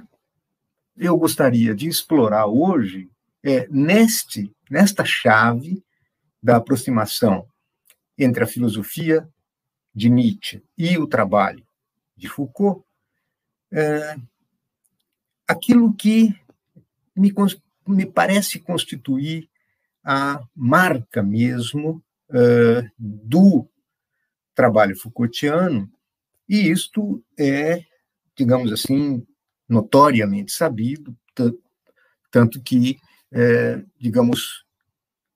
eu 0.97 1.17
gostaria 1.17 1.75
de 1.75 1.87
explorar 1.87 2.45
hoje 2.45 3.09
é 3.43 3.67
neste, 3.69 4.51
nesta 4.69 5.03
chave 5.03 5.83
da 6.41 6.57
aproximação 6.57 7.47
entre 8.17 8.43
a 8.43 8.47
filosofia 8.47 9.27
de 9.93 10.09
Nietzsche 10.09 10.63
e 10.77 10.97
o 10.97 11.07
trabalho 11.07 11.65
de 12.15 12.27
Foucault, 12.27 12.83
é, 13.71 14.15
aquilo 15.47 15.93
que 15.93 16.33
me, 17.15 17.33
me 17.87 18.05
parece 18.05 18.59
constituir 18.59 19.49
a 20.03 20.41
marca 20.55 21.23
mesmo 21.23 22.03
uh, 22.29 22.89
do 22.97 23.67
trabalho 24.53 24.95
Foucaultiano, 24.95 25.91
e 26.47 26.69
isto 26.69 27.23
é, 27.37 27.83
digamos 28.35 28.71
assim, 28.71 29.25
notoriamente 29.67 30.51
sabido, 30.51 31.17
tanto 32.29 32.61
que, 32.61 32.99
é, 33.31 33.83
digamos, 33.99 34.63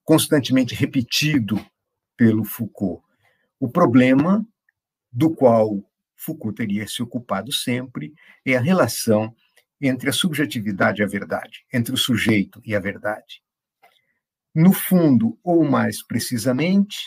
constantemente 0.04 0.74
repetido 0.74 1.60
pelo 2.20 2.44
Foucault. 2.44 3.02
O 3.58 3.70
problema 3.70 4.46
do 5.10 5.34
qual 5.34 5.82
Foucault 6.14 6.54
teria 6.54 6.86
se 6.86 7.02
ocupado 7.02 7.50
sempre 7.50 8.12
é 8.44 8.54
a 8.54 8.60
relação 8.60 9.34
entre 9.80 10.10
a 10.10 10.12
subjetividade 10.12 11.00
e 11.00 11.04
a 11.04 11.08
verdade, 11.08 11.64
entre 11.72 11.94
o 11.94 11.96
sujeito 11.96 12.60
e 12.62 12.76
a 12.76 12.80
verdade 12.80 13.42
no 14.54 14.72
fundo, 14.72 15.38
ou 15.42 15.64
mais 15.64 16.02
precisamente, 16.02 17.06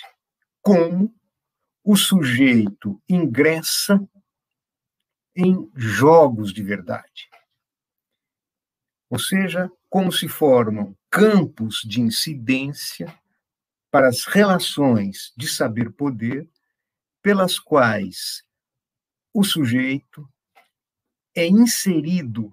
como 0.62 1.14
o 1.84 1.96
sujeito 1.96 3.02
ingressa 3.08 4.00
em 5.36 5.70
jogos 5.76 6.54
de 6.54 6.64
verdade. 6.64 7.30
Ou 9.10 9.20
seja, 9.20 9.70
como 9.90 10.12
se 10.12 10.28
formam 10.28 10.96
campos 11.10 11.82
de 11.86 12.02
incidência 12.02 13.14
para 13.94 14.08
as 14.08 14.26
relações 14.26 15.32
de 15.38 15.48
saber-poder 15.48 16.50
pelas 17.22 17.60
quais 17.60 18.44
o 19.32 19.44
sujeito 19.44 20.28
é 21.36 21.46
inserido 21.46 22.52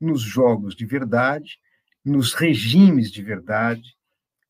nos 0.00 0.22
jogos 0.22 0.76
de 0.76 0.86
verdade, 0.86 1.58
nos 2.04 2.32
regimes 2.32 3.10
de 3.10 3.24
verdade, 3.24 3.98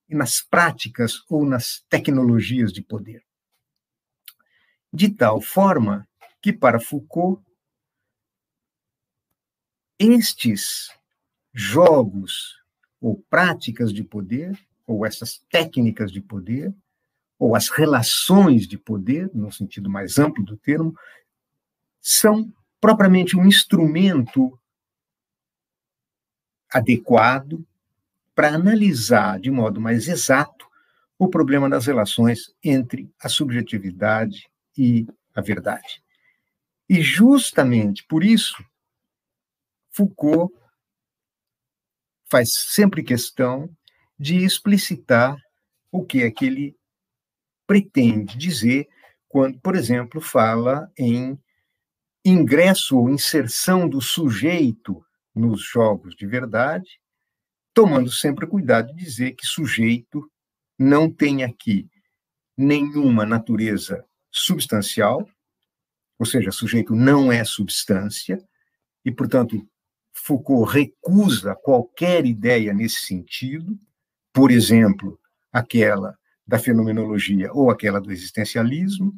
nas 0.07 0.43
práticas 0.43 1.25
ou 1.31 1.47
nas 1.47 1.83
tecnologias 1.89 2.75
de 2.75 2.83
poder. 2.83 3.25
De 4.93 5.09
tal 5.09 5.41
forma 5.41 6.07
que, 6.43 6.53
para 6.53 6.79
Foucault, 6.79 7.43
estes 9.99 10.91
jogos 11.55 12.63
ou 13.01 13.23
práticas 13.31 13.95
de 13.95 14.05
poder, 14.05 14.63
ou 14.93 15.07
essas 15.07 15.39
técnicas 15.51 16.13
de 16.13 16.21
poder, 16.21 16.75
ou 17.39 17.57
as 17.57 17.69
relações 17.69 18.67
de 18.67 18.79
poder, 18.79 19.31
no 19.35 19.51
sentido 19.51 19.91
mais 19.91 20.19
amplo 20.19 20.45
do 20.45 20.57
termo, 20.57 20.95
são 22.01 22.53
propriamente 22.81 23.37
um 23.37 23.47
instrumento 23.47 24.59
adequado 26.71 27.65
para 28.35 28.55
analisar 28.55 29.39
de 29.39 29.51
modo 29.51 29.81
mais 29.81 30.09
exato 30.09 30.67
o 31.19 31.29
problema 31.29 31.69
das 31.69 31.87
relações 31.87 32.53
entre 32.63 33.11
a 33.21 33.29
subjetividade 33.29 34.51
e 34.77 35.07
a 35.35 35.41
verdade. 35.41 36.03
E 36.89 37.01
justamente 37.01 38.05
por 38.05 38.25
isso, 38.25 38.65
Foucault 39.91 40.53
faz 42.29 42.55
sempre 42.55 43.03
questão 43.03 43.69
de 44.23 44.45
explicitar 44.45 45.37
o 45.91 46.05
que 46.05 46.23
é 46.23 46.31
que 46.31 46.47
ele 46.47 46.77
pretende 47.67 48.39
dizer 48.39 48.89
quando, 49.29 49.59
por 49.61 49.75
exemplo, 49.75 50.21
fala 50.21 50.91
em 50.97 51.39
ingresso 52.25 52.97
ou 52.99 53.11
inserção 53.11 53.89
do 53.89 54.01
sujeito 54.01 55.05
nos 55.35 55.63
jogos 55.63 56.15
de 56.15 56.27
verdade 56.27 57.03
tomando 57.75 58.11
sempre 58.11 58.47
cuidado 58.47 58.95
de 58.95 59.05
dizer 59.05 59.33
que 59.33 59.47
sujeito 59.47 60.31
não 60.79 61.11
tem 61.11 61.43
aqui 61.43 61.89
nenhuma 62.57 63.25
natureza 63.25 64.05
substancial, 64.31 65.29
ou 66.19 66.27
seja, 66.27 66.51
sujeito 66.51 66.95
não 66.95 67.33
é 67.33 67.45
substância, 67.45 68.39
e, 69.05 69.11
portanto, 69.11 69.67
Foucault 70.13 70.71
recusa 70.71 71.57
qualquer 71.57 72.27
ideia 72.27 72.73
nesse 72.73 73.07
sentido, 73.07 73.79
por 74.33 74.51
exemplo, 74.51 75.19
aquela 75.53 76.19
da 76.47 76.59
fenomenologia 76.59 77.53
ou 77.53 77.71
aquela 77.71 78.01
do 78.01 78.11
existencialismo, 78.11 79.15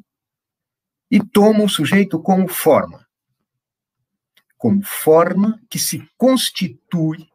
e 1.10 1.24
tomam 1.24 1.66
o 1.66 1.68
sujeito 1.68 2.20
como 2.20 2.48
forma. 2.48 3.06
Como 4.56 4.82
forma 4.82 5.60
que 5.68 5.78
se 5.78 6.08
constitui 6.16 7.28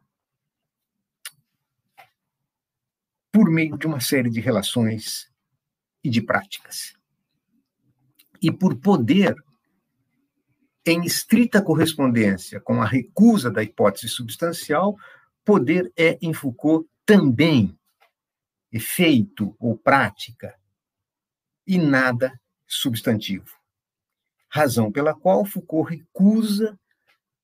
por 3.32 3.48
meio 3.48 3.78
de 3.78 3.86
uma 3.86 4.00
série 4.00 4.28
de 4.28 4.40
relações 4.40 5.30
e 6.02 6.10
de 6.10 6.20
práticas. 6.20 6.94
E 8.42 8.50
por 8.50 8.76
poder, 8.76 9.34
em 10.84 11.04
estrita 11.04 11.62
correspondência 11.62 12.60
com 12.60 12.82
a 12.82 12.86
recusa 12.86 13.50
da 13.50 13.62
hipótese 13.62 14.08
substancial, 14.08 14.96
poder 15.44 15.92
é, 15.96 16.18
em 16.20 16.32
Foucault, 16.32 16.88
também 17.10 17.76
efeito 18.70 19.56
ou 19.58 19.76
prática 19.76 20.54
e 21.66 21.76
nada 21.76 22.40
substantivo. 22.68 23.50
Razão 24.48 24.92
pela 24.92 25.12
qual 25.12 25.44
Foucault 25.44 25.90
recusa 25.90 26.78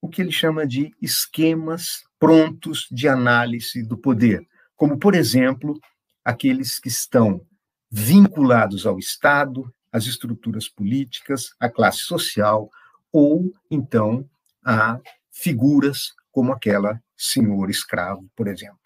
o 0.00 0.08
que 0.08 0.22
ele 0.22 0.30
chama 0.30 0.64
de 0.64 0.94
esquemas 1.02 2.04
prontos 2.16 2.86
de 2.92 3.08
análise 3.08 3.82
do 3.82 3.98
poder, 3.98 4.46
como, 4.76 5.00
por 5.00 5.16
exemplo, 5.16 5.80
aqueles 6.24 6.78
que 6.78 6.86
estão 6.86 7.44
vinculados 7.90 8.86
ao 8.86 9.00
Estado, 9.00 9.74
às 9.90 10.06
estruturas 10.06 10.68
políticas, 10.68 11.50
à 11.58 11.68
classe 11.68 12.04
social, 12.04 12.70
ou 13.10 13.52
então 13.68 14.30
a 14.64 15.00
figuras 15.32 16.14
como 16.30 16.52
aquela 16.52 17.02
senhor 17.16 17.68
escravo, 17.68 18.30
por 18.36 18.46
exemplo. 18.46 18.85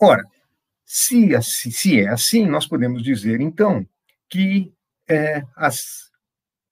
Ora, 0.00 0.22
se, 0.84 1.30
se 1.42 2.00
é 2.00 2.08
assim, 2.08 2.46
nós 2.46 2.66
podemos 2.66 3.02
dizer, 3.02 3.40
então, 3.40 3.86
que 4.28 4.72
é, 5.08 5.42
as 5.56 6.10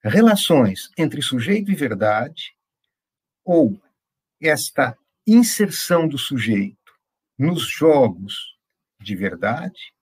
relações 0.03 0.91
entre 0.97 1.21
sujeito 1.21 1.71
e 1.71 1.75
verdade, 1.75 2.55
ou 3.45 3.81
esta 4.41 4.97
inserção 5.27 6.07
do 6.07 6.19
sujeito 6.19 6.77
nos 7.39 7.63
jogos 7.67 8.57
de 9.01 9.15
verdade, 9.17 9.93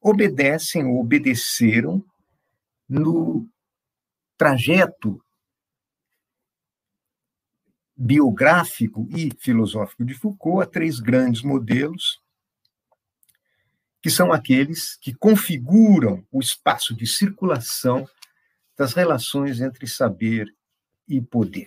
obedecem 0.00 0.84
ou 0.84 1.00
obedeceram 1.00 2.04
no 2.88 3.48
trajeto 4.36 5.20
biográfico 7.96 9.08
e 9.10 9.30
filosófico 9.38 10.04
de 10.04 10.14
Foucault 10.14 10.62
a 10.62 10.70
três 10.70 11.00
grandes 11.00 11.42
modelos, 11.42 12.20
que 14.06 14.10
são 14.10 14.32
aqueles 14.32 14.94
que 14.98 15.12
configuram 15.12 16.24
o 16.30 16.38
espaço 16.38 16.94
de 16.94 17.08
circulação 17.08 18.08
das 18.78 18.92
relações 18.92 19.60
entre 19.60 19.84
saber 19.88 20.46
e 21.08 21.20
poder. 21.20 21.66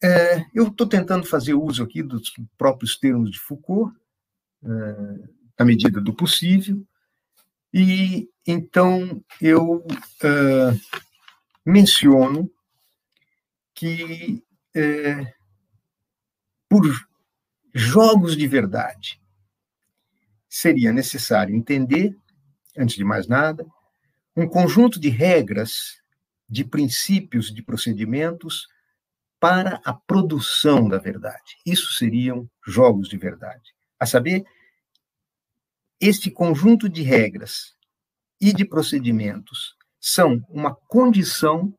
É, 0.00 0.46
eu 0.54 0.68
estou 0.68 0.86
tentando 0.86 1.26
fazer 1.26 1.54
uso 1.54 1.82
aqui 1.82 2.04
dos 2.04 2.32
próprios 2.56 2.96
termos 2.96 3.32
de 3.32 3.40
Foucault, 3.40 3.98
é, 4.62 4.68
na 5.58 5.64
medida 5.64 6.00
do 6.00 6.14
possível, 6.14 6.80
e 7.74 8.30
então 8.46 9.20
eu 9.42 9.84
é, 10.22 10.78
menciono 11.64 12.48
que 13.74 14.40
é, 14.72 15.34
por 16.68 16.84
jogos 17.74 18.36
de 18.36 18.46
verdade 18.46 19.20
seria 20.56 20.90
necessário 20.90 21.54
entender, 21.54 22.16
antes 22.78 22.96
de 22.96 23.04
mais 23.04 23.28
nada, 23.28 23.66
um 24.34 24.48
conjunto 24.48 24.98
de 24.98 25.10
regras, 25.10 26.00
de 26.48 26.64
princípios, 26.64 27.52
de 27.52 27.62
procedimentos 27.62 28.66
para 29.38 29.82
a 29.84 29.92
produção 29.92 30.88
da 30.88 30.96
verdade. 30.96 31.58
Isso 31.64 31.92
seriam 31.92 32.48
jogos 32.66 33.06
de 33.06 33.18
verdade. 33.18 33.74
A 34.00 34.06
saber, 34.06 34.44
este 36.00 36.30
conjunto 36.30 36.88
de 36.88 37.02
regras 37.02 37.74
e 38.40 38.50
de 38.50 38.64
procedimentos 38.64 39.76
são 40.00 40.42
uma 40.48 40.74
condição 40.74 41.74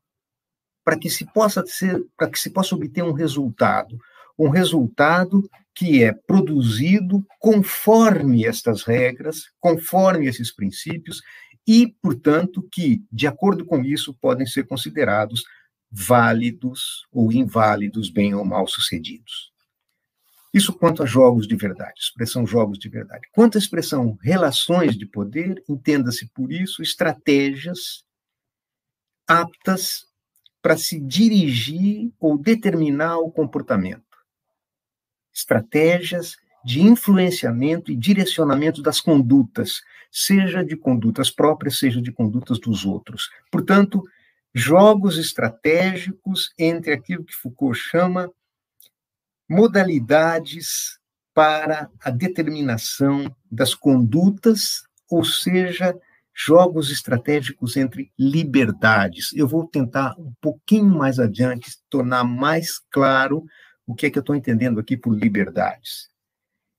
para 0.83 0.99
que 0.99 1.09
se 1.09 1.25
possa 1.25 1.65
ser, 1.65 1.99
para 2.15 2.29
que 2.29 2.37
se 2.37 2.51
possa 2.51 2.75
obter 2.75 3.03
um 3.03 3.11
resultado, 3.11 3.99
um 4.37 4.49
resultado 4.49 5.49
que 5.73 6.03
é 6.03 6.11
produzido 6.11 7.25
conforme 7.39 8.45
estas 8.45 8.83
regras, 8.83 9.43
conforme 9.59 10.27
esses 10.27 10.53
princípios 10.53 11.21
e, 11.67 11.95
portanto, 12.01 12.67
que 12.71 13.03
de 13.11 13.27
acordo 13.27 13.65
com 13.65 13.83
isso 13.83 14.13
podem 14.13 14.47
ser 14.47 14.65
considerados 14.65 15.43
válidos 15.91 17.05
ou 17.11 17.31
inválidos, 17.31 18.09
bem 18.09 18.33
ou 18.33 18.43
mal 18.43 18.67
sucedidos. 18.67 19.51
Isso 20.53 20.73
quanto 20.73 21.03
a 21.03 21.05
jogos 21.05 21.47
de 21.47 21.55
verdade, 21.55 21.99
expressão 21.99 22.47
jogos 22.47 22.79
de 22.79 22.89
verdade. 22.89 23.27
Quanto 23.31 23.57
à 23.57 23.59
expressão 23.59 24.17
relações 24.21 24.97
de 24.97 25.05
poder, 25.05 25.63
entenda-se 25.69 26.27
por 26.33 26.51
isso 26.51 26.81
estratégias 26.81 28.03
aptas 29.27 30.05
para 30.61 30.77
se 30.77 30.99
dirigir 30.99 32.11
ou 32.19 32.37
determinar 32.37 33.17
o 33.19 33.31
comportamento. 33.31 34.06
Estratégias 35.37 36.35
de 36.65 36.81
influenciamento 36.81 37.91
e 37.91 37.95
direcionamento 37.95 38.81
das 38.81 38.99
condutas, 38.99 39.81
seja 40.11 40.65
de 40.65 40.75
condutas 40.75 41.29
próprias, 41.29 41.77
seja 41.77 42.01
de 42.01 42.11
condutas 42.11 42.59
dos 42.59 42.83
outros. 42.83 43.29
Portanto, 43.51 44.03
jogos 44.53 45.17
estratégicos 45.17 46.51
entre 46.57 46.91
aquilo 46.91 47.23
que 47.23 47.35
Foucault 47.35 47.77
chama 47.77 48.31
modalidades 49.47 50.97
para 51.33 51.89
a 52.03 52.09
determinação 52.09 53.33
das 53.49 53.75
condutas, 53.75 54.83
ou 55.09 55.23
seja, 55.23 55.95
jogos 56.33 56.91
estratégicos 56.91 57.77
entre 57.77 58.11
liberdades. 58.17 59.31
Eu 59.33 59.47
vou 59.47 59.67
tentar 59.67 60.15
um 60.19 60.33
pouquinho 60.41 60.89
mais 60.89 61.19
adiante 61.19 61.77
tornar 61.89 62.23
mais 62.23 62.79
claro 62.91 63.45
o 63.87 63.95
que 63.95 64.05
é 64.05 64.11
que 64.11 64.19
eu 64.19 64.21
estou 64.21 64.35
entendendo 64.35 64.79
aqui 64.79 64.95
por 64.95 65.15
liberdades. 65.15 66.09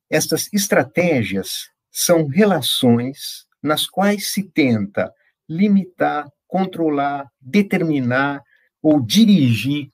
Estas 0.09 0.53
estratégias 0.53 1.71
são 1.91 2.27
relações 2.27 3.47
nas 3.61 3.87
quais 3.87 4.31
se 4.33 4.45
tenta 4.45 5.13
limitar 5.49 6.31
controlar, 6.49 7.31
determinar 7.39 8.43
ou 8.83 9.01
dirigir 9.01 9.93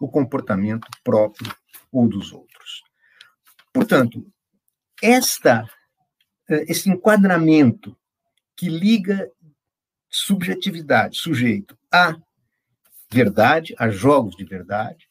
o 0.00 0.08
comportamento 0.08 0.88
próprio 1.04 1.54
ou 1.92 2.08
dos 2.08 2.32
outros. 2.32 2.82
Portanto, 3.72 4.26
esta, 5.02 5.64
eh, 6.48 6.64
esse 6.68 6.88
enquadramento 6.88 7.96
que 8.56 8.68
liga 8.68 9.30
subjetividade, 10.08 11.18
sujeito, 11.18 11.78
a 11.92 12.16
verdade, 13.12 13.74
a 13.78 13.90
jogos 13.90 14.34
de 14.36 14.44
verdade, 14.44 15.06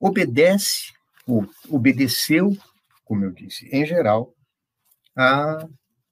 obedece, 0.00 0.92
ou 1.26 1.46
obedeceu, 1.68 2.56
como 3.04 3.24
eu 3.24 3.30
disse, 3.30 3.68
em 3.70 3.84
geral, 3.84 4.32
a 5.16 5.66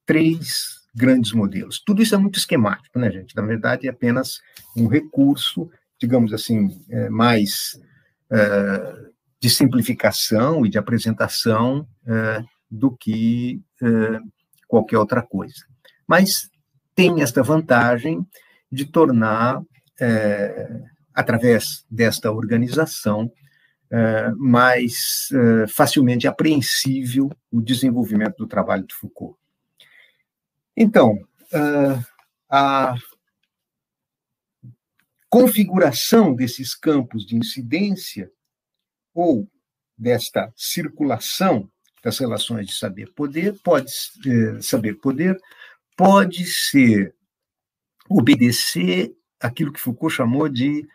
três 0.05 0.79
grandes 0.94 1.33
modelos. 1.33 1.81
Tudo 1.85 2.03
isso 2.03 2.14
é 2.14 2.18
muito 2.18 2.38
esquemático, 2.38 2.98
né, 2.98 3.11
gente? 3.11 3.35
Na 3.35 3.42
verdade, 3.42 3.87
é 3.87 3.90
apenas 3.90 4.40
um 4.77 4.87
recurso, 4.87 5.70
digamos 5.98 6.33
assim, 6.33 6.81
é, 6.90 7.09
mais 7.09 7.81
é, 8.31 9.09
de 9.40 9.48
simplificação 9.48 10.66
e 10.66 10.68
de 10.68 10.79
apresentação 10.79 11.87
é, 12.07 12.42
do 12.70 12.94
que 12.96 13.61
é, 13.83 13.87
qualquer 14.66 14.98
outra 14.98 15.22
coisa. 15.22 15.64
Mas 16.07 16.51
tem 16.94 17.22
esta 17.22 17.42
vantagem 17.42 18.27
de 18.70 18.85
tornar, 18.85 19.62
é, 20.01 20.83
através 21.14 21.85
desta 21.90 22.31
organização, 22.33 23.31
é, 23.90 24.31
mais 24.37 25.29
facilmente 25.68 26.27
apreensível 26.27 27.31
o 27.51 27.61
desenvolvimento 27.61 28.37
do 28.37 28.46
trabalho 28.46 28.87
de 28.87 28.94
Foucault. 28.94 29.38
Então, 30.77 31.14
uh, 31.53 32.07
a 32.48 32.94
configuração 35.29 36.35
desses 36.35 36.74
campos 36.74 37.27
de 37.27 37.37
incidência 37.37 38.31
ou 39.12 39.48
desta 39.96 40.53
circulação 40.57 41.70
das 42.03 42.18
relações 42.18 42.66
de 42.68 42.74
saber-poder 42.74 43.59
pode 43.62 43.90
eh, 44.24 44.61
saber-poder 44.62 45.37
pode 45.96 46.46
ser 46.46 47.14
obedecer 48.09 49.14
aquilo 49.40 49.72
que 49.72 49.81
Foucault 49.81 50.14
chamou 50.14 50.48
de 50.48 50.88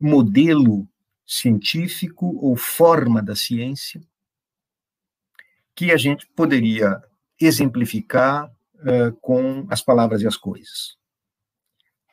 modelo 0.00 0.86
científico 1.28 2.34
ou 2.40 2.56
forma 2.56 3.22
da 3.22 3.36
ciência, 3.36 4.00
que 5.74 5.92
a 5.92 5.96
gente 5.98 6.26
poderia 6.28 7.00
exemplificar 7.38 8.50
uh, 8.76 9.12
com 9.20 9.66
as 9.70 9.82
palavras 9.82 10.22
e 10.22 10.26
as 10.26 10.38
coisas. 10.38 10.96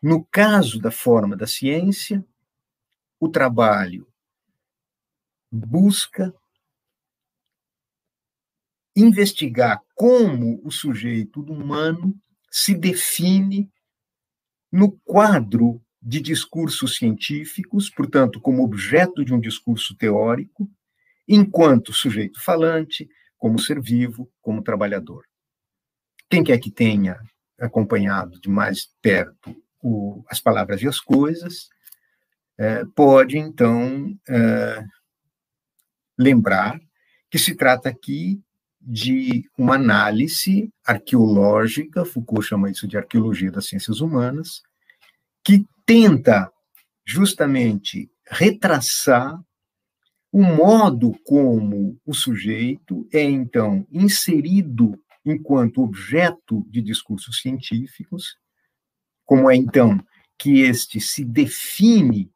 No 0.04 0.23
caso 0.25 0.80
da 0.80 0.91
forma 0.91 1.36
da 1.36 1.47
ciência, 1.47 2.23
o 3.17 3.30
trabalho 3.30 4.06
busca 5.49 6.36
investigar 8.95 9.82
como 9.95 10.62
o 10.63 10.69
sujeito 10.69 11.41
humano 11.41 12.13
se 12.51 12.75
define 12.75 13.71
no 14.69 14.91
quadro 14.91 15.82
de 16.06 16.22
discursos 16.22 16.98
científicos, 16.98 17.89
portanto, 17.89 18.39
como 18.39 18.63
objeto 18.63 19.26
de 19.26 19.34
um 19.34 19.39
discurso 19.39 19.98
teórico, 19.98 20.70
enquanto 21.28 21.91
sujeito 21.91 22.39
falante, 22.39 23.10
como 23.39 23.58
ser 23.58 23.82
vivo, 23.82 24.32
como 24.39 24.62
trabalhador. 24.62 25.26
Quem 26.30 26.44
quer 26.44 26.60
que 26.60 26.70
tenha 26.70 27.20
acompanhado 27.60 28.39
de 28.39 28.48
mais 28.48 28.88
perto 29.02 29.60
o, 29.82 30.24
as 30.30 30.39
palavras 30.39 30.80
e 30.84 30.88
as 30.88 31.00
coisas, 31.00 31.70
é, 32.56 32.86
pode, 32.96 33.39
então, 33.39 34.15
é, 34.30 34.86
lembrar 36.15 36.80
que 37.32 37.39
se 37.39 37.56
trata 37.56 37.89
aqui 37.89 38.39
de 38.80 39.50
uma 39.58 39.74
análise 39.74 40.72
arqueológica, 40.86 42.06
Foucault 42.06 42.46
chama 42.46 42.70
isso 42.70 42.88
de 42.88 42.96
arqueologia 42.96 43.52
das 43.52 43.65
ciências 43.65 44.00
humanas, 44.02 44.62
que 45.44 45.65
tenta 45.86 46.52
justamente 47.06 48.10
retraçar 48.28 49.39
o 50.32 50.41
modo 50.41 51.13
como 51.24 51.98
o 52.06 52.13
sujeito 52.13 53.08
é 53.13 53.21
então 53.21 53.88
inserido 53.91 55.00
enquanto 55.26 55.82
objeto 55.82 56.65
de 56.69 56.82
discursos 56.82 57.39
científicos, 57.39 58.38
como 59.26 59.50
é 59.50 59.56
então 59.56 59.98
que 60.38 60.60
este 60.60 61.00
se 61.00 61.24
define 61.24 62.32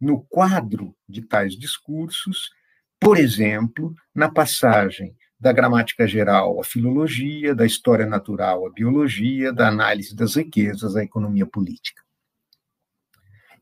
no 0.00 0.22
quadro 0.22 0.96
de 1.08 1.22
tais 1.22 1.56
discursos, 1.56 2.50
por 2.98 3.18
exemplo, 3.18 3.94
na 4.14 4.30
passagem 4.30 5.14
da 5.38 5.52
gramática 5.52 6.06
geral 6.06 6.60
à 6.60 6.64
filologia, 6.64 7.54
da 7.54 7.66
história 7.66 8.06
natural 8.06 8.66
à 8.66 8.70
biologia, 8.70 9.52
da 9.52 9.68
análise 9.68 10.14
das 10.14 10.36
riquezas 10.36 10.96
à 10.96 11.02
economia 11.02 11.46
política. 11.46 12.02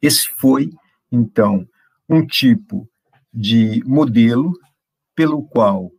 Esse 0.03 0.29
foi, 0.39 0.71
então, 1.11 1.67
um 2.09 2.27
tipo 2.27 2.89
de 3.33 3.83
modelo 3.85 4.53
pelo 5.15 5.47
qual 5.47 5.91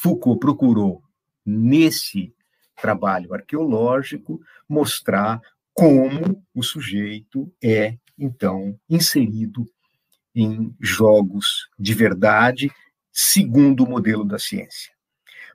Foucault 0.00 0.38
procurou, 0.38 1.02
nesse 1.44 2.34
trabalho 2.80 3.34
arqueológico, 3.34 4.40
mostrar 4.68 5.40
como 5.74 6.44
o 6.54 6.62
sujeito 6.62 7.52
é, 7.62 7.96
então, 8.18 8.78
inserido 8.88 9.66
em 10.34 10.74
jogos 10.80 11.68
de 11.78 11.94
verdade, 11.94 12.70
segundo 13.10 13.84
o 13.84 13.88
modelo 13.88 14.24
da 14.24 14.38
ciência. 14.38 14.92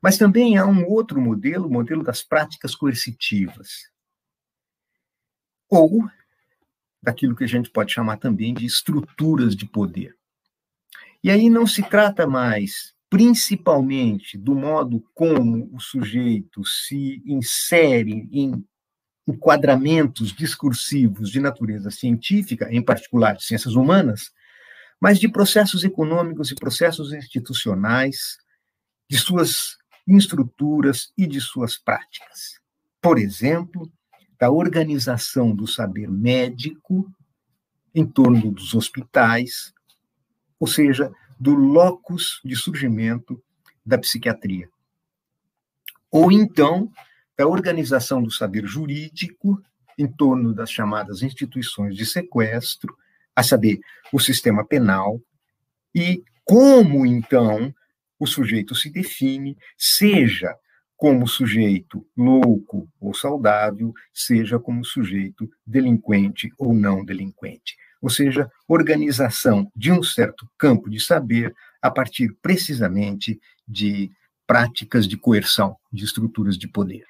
Mas 0.02 0.18
também 0.18 0.58
há 0.58 0.66
um 0.66 0.86
outro 0.88 1.20
modelo, 1.20 1.68
o 1.68 1.72
modelo 1.72 2.04
das 2.04 2.24
práticas 2.24 2.76
coercitivas, 2.76 3.90
ou 5.70 6.04
daquilo 7.02 7.36
que 7.36 7.44
a 7.44 7.48
gente 7.48 7.70
pode 7.70 7.94
chamar 7.94 8.18
também 8.18 8.54
de 8.54 8.66
estruturas 8.66 9.56
de 9.56 9.66
poder. 9.66 10.16
E 11.24 11.32
aí 11.32 11.50
não 11.50 11.66
se 11.66 11.82
trata 11.84 12.28
mais, 12.28 12.94
principalmente, 13.10 14.38
do 14.38 14.56
modo 14.56 15.04
como 15.14 15.70
o 15.74 15.80
sujeito 15.80 16.64
se 16.66 17.22
insere 17.26 18.28
em 18.32 18.64
enquadramentos 19.28 20.32
discursivos 20.32 21.30
de 21.30 21.40
natureza 21.40 21.92
científica, 21.92 22.70
em 22.72 22.82
particular 22.82 23.36
de 23.36 23.44
ciências 23.44 23.76
humanas, 23.76 24.32
mas 25.02 25.20
de 25.20 25.28
processos 25.28 25.84
econômicos 25.84 26.50
e 26.50 26.56
processos 26.56 27.12
institucionais, 27.14 28.38
de 29.10 29.18
suas 29.18 29.78
estruturas 30.08 31.12
e 31.18 31.28
de 31.28 31.42
suas 31.42 31.78
práticas. 31.78 32.60
Por 33.02 33.18
exemplo, 33.20 33.92
da 34.40 34.52
organização 34.52 35.56
do 35.56 35.68
saber 35.68 36.10
médico 36.10 37.12
em 37.94 38.06
torno 38.06 38.52
dos 38.52 38.76
hospitais, 38.76 39.74
ou 40.60 40.68
seja, 40.68 41.12
do 41.40 41.56
locus 41.56 42.40
de 42.44 42.56
surgimento 42.56 43.42
da 43.86 43.98
psiquiatria. 43.98 44.70
Ou 46.12 46.32
então, 46.32 46.92
da 47.38 47.48
organização 47.48 48.22
do 48.22 48.32
saber 48.32 48.66
jurídico 48.66 49.62
em 49.98 50.08
torno 50.08 50.54
das 50.54 50.72
chamadas 50.72 51.22
instituições 51.22 51.96
de 51.96 52.06
sequestro, 52.06 52.96
a 53.36 53.44
saber, 53.44 53.80
o 54.12 54.20
sistema 54.20 54.66
penal, 54.66 55.22
e 55.94 56.24
como, 56.44 57.06
então, 57.06 57.74
o 58.20 58.26
sujeito 58.26 58.74
se 58.74 58.90
define, 58.90 59.58
seja 59.78 60.56
como 60.98 61.28
sujeito 61.28 62.04
louco 62.18 62.90
ou 63.00 63.14
saudável, 63.14 63.94
seja 64.12 64.58
como 64.58 64.84
sujeito 64.84 65.48
delinquente 65.66 66.52
ou 66.58 66.74
não 66.74 67.06
delinquente. 67.06 67.78
Ou 68.02 68.10
seja, 68.10 68.50
organização 68.68 69.72
de 69.76 69.92
um 69.92 70.02
certo 70.02 70.50
campo 70.58 70.90
de 70.90 71.00
saber 71.00 71.56
a 71.82 71.92
partir 71.92 72.36
precisamente 72.42 73.40
de 73.68 74.12
práticas 74.48 75.08
de 75.08 75.18
coerção, 75.18 75.78
de 75.94 76.04
estruturas 76.04 76.58
de 76.58 76.68
poder. 76.68 77.06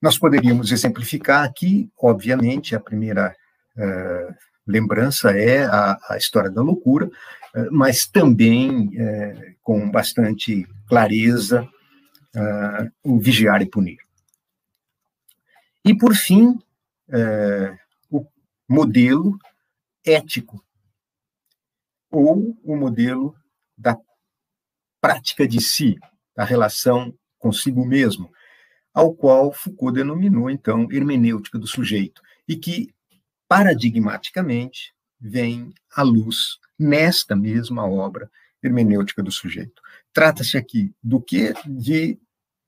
Nós 0.00 0.16
poderíamos 0.18 0.72
exemplificar 0.72 1.44
aqui, 1.44 1.90
obviamente, 2.00 2.74
a 2.74 2.80
primeira 2.80 3.34
uh, 3.76 4.34
lembrança 4.66 5.32
é 5.32 5.64
a, 5.64 5.98
a, 6.08 6.16
história 6.16 6.50
da 6.50 6.62
loucura, 6.62 7.06
uh, 7.06 7.68
mas 7.72 8.06
também 8.06 8.86
uh, 8.86 9.56
com 9.62 9.90
bastante 9.90 10.66
clareza 10.88 11.68
o 13.02 13.18
vigiar 13.18 13.62
e 13.62 13.66
punir. 13.66 13.98
E, 15.84 15.96
por 15.96 16.14
fim, 16.14 16.50
uh, 17.08 17.78
o 18.10 18.26
modelo 18.68 19.38
ético, 20.04 20.62
ou 22.10 22.58
o 22.62 22.76
modelo 22.76 23.34
da 23.76 23.96
prática 25.00 25.46
de 25.46 25.60
si, 25.60 25.96
da 26.36 26.44
relação 26.44 27.14
consigo 27.38 27.84
mesmo, 27.86 28.30
ao 28.92 29.14
qual 29.14 29.52
Foucault 29.52 29.94
denominou, 29.94 30.50
então, 30.50 30.90
hermenêutica 30.90 31.58
do 31.58 31.66
sujeito, 31.66 32.20
e 32.46 32.56
que, 32.56 32.92
paradigmaticamente, 33.46 34.94
vem 35.20 35.72
à 35.94 36.02
luz 36.02 36.58
nesta 36.78 37.34
mesma 37.34 37.86
obra, 37.86 38.30
Hermenêutica 38.62 39.22
do 39.22 39.30
Sujeito. 39.30 39.80
Trata-se 40.12 40.56
aqui 40.56 40.94
do 41.02 41.20
que? 41.20 41.52
De 41.66 42.18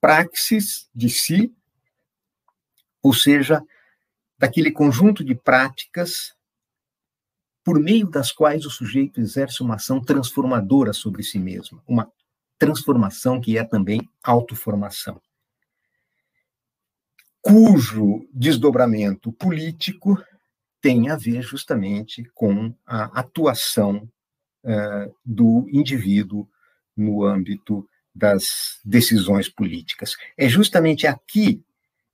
praxis 0.00 0.88
de 0.94 1.08
si, 1.08 1.54
ou 3.02 3.12
seja, 3.12 3.62
daquele 4.38 4.70
conjunto 4.70 5.22
de 5.24 5.34
práticas 5.34 6.34
por 7.62 7.78
meio 7.78 8.08
das 8.08 8.32
quais 8.32 8.64
o 8.64 8.70
sujeito 8.70 9.20
exerce 9.20 9.62
uma 9.62 9.74
ação 9.74 10.02
transformadora 10.02 10.92
sobre 10.92 11.22
si 11.22 11.38
mesmo, 11.38 11.82
uma 11.86 12.10
transformação 12.58 13.40
que 13.40 13.58
é 13.58 13.64
também 13.64 14.00
autoformação, 14.22 15.20
cujo 17.40 18.26
desdobramento 18.32 19.32
político 19.32 20.22
tem 20.80 21.10
a 21.10 21.16
ver 21.16 21.42
justamente 21.42 22.24
com 22.34 22.74
a 22.86 23.04
atuação 23.20 24.08
uh, 24.64 25.14
do 25.24 25.66
indivíduo 25.70 26.48
no 26.96 27.24
âmbito 27.24 27.88
das 28.14 28.80
decisões 28.84 29.48
políticas. 29.48 30.16
É 30.36 30.48
justamente 30.48 31.06
aqui, 31.06 31.62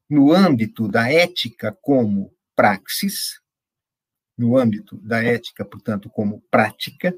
no 0.08 0.32
âmbito 0.32 0.86
da 0.86 1.10
ética 1.10 1.76
como 1.82 2.32
praxis, 2.54 3.40
no 4.36 4.56
âmbito 4.56 4.96
da 4.98 5.22
ética, 5.22 5.64
portanto, 5.64 6.10
como 6.10 6.42
prática, 6.50 7.16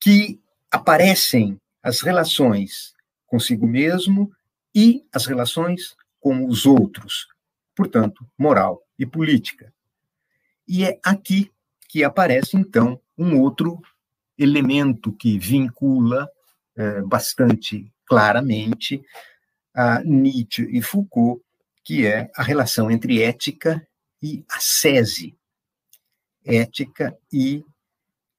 que 0.00 0.40
aparecem 0.70 1.60
as 1.82 2.00
relações 2.00 2.94
consigo 3.26 3.66
mesmo 3.66 4.32
e 4.74 5.04
as 5.12 5.26
relações 5.26 5.96
com 6.20 6.46
os 6.46 6.66
outros, 6.66 7.26
portanto, 7.74 8.26
moral 8.38 8.82
e 8.98 9.04
política. 9.04 9.72
E 10.66 10.84
é 10.84 10.98
aqui 11.04 11.50
que 11.88 12.02
aparece, 12.02 12.56
então, 12.56 13.00
um 13.16 13.40
outro 13.40 13.80
elemento 14.38 15.12
que 15.12 15.38
vincula 15.38 16.28
é, 16.76 17.02
bastante 17.02 17.92
claramente 18.06 19.02
a 19.74 20.02
Nietzsche 20.04 20.62
e 20.70 20.80
Foucault, 20.82 21.42
que 21.84 22.06
é 22.06 22.30
a 22.34 22.42
relação 22.42 22.90
entre 22.90 23.22
ética 23.22 23.86
e 24.22 24.44
ascese, 24.50 25.36
ética 26.44 27.16
e 27.32 27.64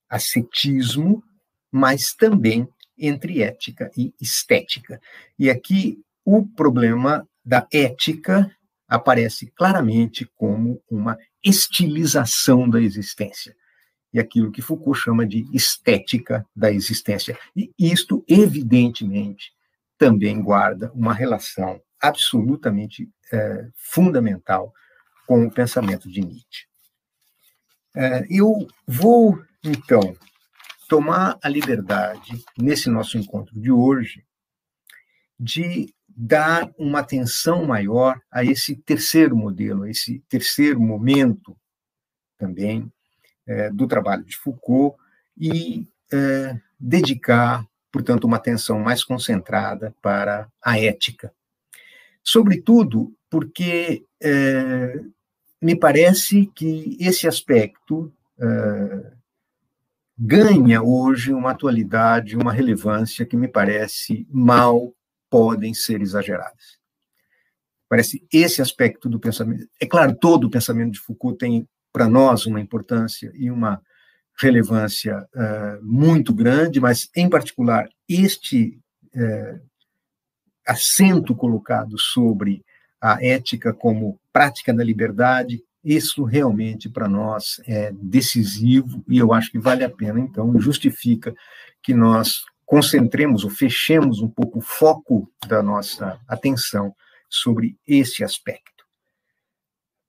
ascetismo, 0.10 1.23
mas 1.71 2.13
também 2.17 2.67
entre 2.97 3.41
ética 3.41 3.91
e 3.95 4.13
estética. 4.19 5.00
E 5.38 5.50
aqui 5.50 6.00
o 6.26 6.45
problema 6.45 7.28
da 7.45 7.67
ética 7.71 8.52
aparece 8.88 9.47
claramente 9.56 10.26
como 10.36 10.82
uma 10.89 11.17
estilização 11.43 12.69
da 12.69 12.82
existência. 12.82 13.56
E 14.17 14.19
aquilo 14.19 14.51
que 14.51 14.63
Foucault 14.63 14.99
chama 14.99 15.27
de 15.27 15.47
estética 15.53 16.43
da 16.56 16.71
existência. 16.71 17.38
E 17.56 17.71
isto, 17.77 18.25
evidentemente, 18.27 19.53
também 19.95 20.41
guarda 20.41 20.91
uma 20.91 21.13
relação 21.13 21.80
absolutamente 22.01 23.08
é, 23.32 23.69
fundamental 23.75 24.73
com 25.27 25.45
o 25.45 25.51
pensamento 25.51 26.10
de 26.10 26.21
Nietzsche. 26.21 26.65
É, 27.95 28.25
eu 28.27 28.67
vou, 28.88 29.39
então, 29.63 30.17
tomar 30.89 31.38
a 31.43 31.47
liberdade, 31.47 32.43
nesse 32.58 32.89
nosso 32.89 33.19
encontro 33.19 33.53
de 33.62 33.71
hoje, 33.71 34.25
de 35.39 35.93
dar 36.08 36.71
uma 36.75 37.01
atenção 37.01 37.67
maior 37.67 38.19
a 38.32 38.43
esse 38.43 38.77
terceiro 38.77 39.38
modelo, 39.38 39.84
a 39.84 39.91
esse 39.91 40.23
terceiro 40.27 40.80
momento 40.80 41.56
também 42.36 42.91
é, 43.47 43.69
do 43.69 43.88
trabalho 43.88 44.23
de 44.23 44.36
Foucault 44.36 44.97
e 45.38 45.88
é, 46.12 46.60
dedicar, 46.79 47.65
portanto, 47.91 48.25
uma 48.25 48.38
atenção 48.38 48.79
mais 48.79 49.03
concentrada 49.03 49.95
para 50.01 50.47
a 50.62 50.79
ética. 50.79 51.33
Sobretudo 52.23 53.13
porque 53.29 54.03
é, 54.21 54.99
me 55.62 55.75
parece 55.75 56.45
que 56.47 56.97
esse 56.99 57.27
aspecto 57.27 58.12
é, 58.39 59.13
ganha 60.17 60.81
hoje 60.81 61.31
uma 61.33 61.51
atualidade, 61.51 62.36
uma 62.36 62.51
relevância 62.51 63.25
que 63.25 63.38
me 63.38 63.47
parece 63.47 64.27
mal 64.29 64.93
podem 65.29 65.73
ser 65.73 66.01
exageradas. 66.01 66.77
Parece 67.89 68.25
esse 68.31 68.62
aspecto 68.62 69.07
do 69.07 69.19
pensamento. 69.19 69.67
É 69.79 69.86
claro, 69.86 70.15
todo 70.15 70.45
o 70.45 70.49
pensamento 70.49 70.93
de 70.93 70.99
Foucault 70.99 71.38
tem 71.38 71.67
para 71.97 72.07
nós 72.07 72.45
uma 72.45 72.62
importância 72.62 73.31
e 73.33 73.49
uma 73.49 73.81
relevância 74.39 75.27
uh, 75.33 75.83
muito 75.83 76.31
grande, 76.31 76.79
mas, 76.79 77.10
em 77.15 77.27
particular, 77.27 77.89
este 78.07 78.79
uh, 79.15 79.60
acento 80.63 81.36
colocado 81.36 81.97
sobre 81.97 82.63
a 83.01 83.17
ética 83.19 83.73
como 83.73 84.19
prática 84.31 84.71
da 84.71 84.83
liberdade, 84.83 85.63
isso 85.83 86.23
realmente 86.23 86.88
para 86.88 87.07
nós 87.07 87.60
é 87.65 87.91
decisivo 87.93 89.03
e 89.07 89.17
eu 89.17 89.33
acho 89.33 89.51
que 89.51 89.57
vale 89.57 89.83
a 89.83 89.89
pena, 89.89 90.19
então, 90.19 90.60
justifica 90.60 91.33
que 91.81 91.95
nós 91.95 92.43
concentremos 92.63 93.43
ou 93.43 93.49
fechemos 93.49 94.21
um 94.21 94.29
pouco 94.29 94.60
o 94.60 94.62
foco 94.62 95.31
da 95.47 95.63
nossa 95.63 96.19
atenção 96.27 96.95
sobre 97.27 97.75
esse 97.88 98.23
aspecto. 98.23 98.86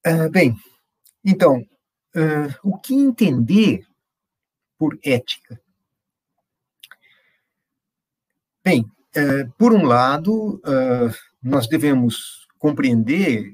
Uh, 0.06 0.28
bem, 0.30 0.54
então, 1.24 1.64
uh, 2.18 2.54
o 2.62 2.76
que 2.76 2.94
entender 2.94 3.86
por 4.76 4.98
ética? 5.04 5.60
Bem, 8.64 8.82
uh, 8.82 9.50
por 9.56 9.72
um 9.72 9.84
lado, 9.84 10.60
nós 11.42 11.66
devemos 11.68 12.46
compreender 12.58 13.52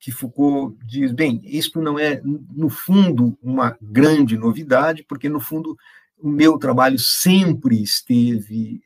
que 0.00 0.10
Foucault 0.10 0.76
diz, 0.84 1.12
bem, 1.12 1.40
isto 1.44 1.80
não 1.80 1.98
é, 1.98 2.20
no 2.24 2.70
fundo, 2.70 3.38
uma 3.42 3.76
grande 3.80 4.36
novidade, 4.36 5.04
porque, 5.04 5.28
no 5.28 5.38
fundo, 5.38 5.76
o 6.18 6.28
meu 6.28 6.58
trabalho 6.58 6.98
sempre 6.98 7.82
esteve 7.82 8.80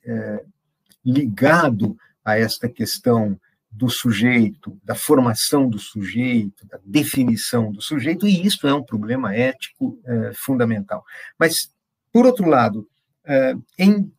ligado 1.04 1.96
a 2.24 2.36
esta 2.38 2.68
questão 2.68 3.38
do 3.72 3.88
sujeito, 3.88 4.78
da 4.84 4.94
formação 4.94 5.68
do 5.68 5.78
sujeito, 5.78 6.66
da 6.66 6.78
definição 6.84 7.72
do 7.72 7.80
sujeito, 7.80 8.26
e 8.26 8.46
isso 8.46 8.66
é 8.68 8.74
um 8.74 8.82
problema 8.82 9.34
ético 9.34 9.98
é, 10.04 10.32
fundamental. 10.34 11.02
Mas, 11.38 11.72
por 12.12 12.26
outro 12.26 12.46
lado, 12.46 12.86
é, 13.24 13.54
em, 13.78 14.12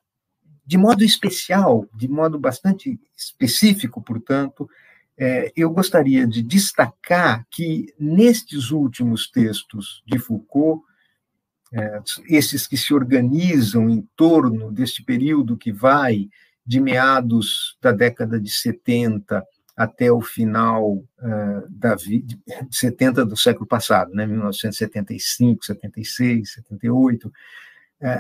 de 0.65 0.77
modo 0.77 1.03
especial, 1.03 1.87
de 1.93 2.07
modo 2.07 2.39
bastante 2.39 2.99
específico, 3.15 4.01
portanto, 4.01 4.67
é, 5.15 5.51
eu 5.55 5.69
gostaria 5.69 6.25
de 6.25 6.41
destacar 6.41 7.45
que, 7.51 7.93
nestes 7.99 8.71
últimos 8.71 9.29
textos 9.29 10.01
de 10.05 10.17
Foucault, 10.17 10.83
esses 12.29 12.67
que 12.67 12.77
se 12.77 12.93
organizam 12.93 13.89
em 13.89 14.07
torno 14.15 14.71
deste 14.71 15.03
período 15.03 15.57
que 15.57 15.71
vai 15.71 16.29
de 16.65 16.79
meados 16.79 17.77
da 17.81 17.91
década 17.91 18.39
de 18.39 18.49
70 18.49 19.45
até 19.75 20.11
o 20.11 20.21
final 20.21 20.93
uh, 20.93 21.67
da 21.69 21.95
vida, 21.95 22.37
70 22.71 23.25
do 23.25 23.35
século 23.35 23.65
passado, 23.65 24.13
né, 24.13 24.25
1975, 24.25 25.65
76, 25.65 26.53
78, 26.53 27.27
uh, 27.27 27.31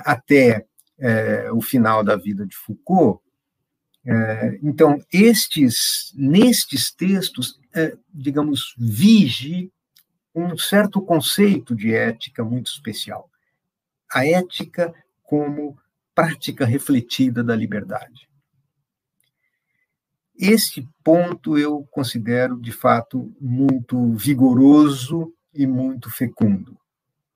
até 0.03 0.65
uh, 0.97 1.55
o 1.55 1.61
final 1.61 2.03
da 2.03 2.15
vida 2.15 2.45
de 2.45 2.55
Foucault. 2.55 3.21
É, 4.05 4.59
então, 4.61 5.01
estes, 5.13 6.11
nestes 6.13 6.91
textos, 6.91 7.57
digamos, 8.13 8.75
vige 8.77 9.71
um 10.35 10.57
certo 10.57 11.01
conceito 11.01 11.73
de 11.73 11.95
ética 11.95 12.43
muito 12.43 12.69
especial 12.69 13.29
a 14.13 14.25
ética 14.25 14.93
como 15.23 15.77
prática 16.13 16.65
refletida 16.65 17.43
da 17.43 17.55
liberdade. 17.55 18.29
Esse 20.37 20.87
ponto 21.03 21.57
eu 21.57 21.87
considero, 21.91 22.59
de 22.59 22.71
fato, 22.71 23.33
muito 23.39 24.13
vigoroso 24.13 25.33
e 25.53 25.67
muito 25.67 26.09
fecundo. 26.09 26.77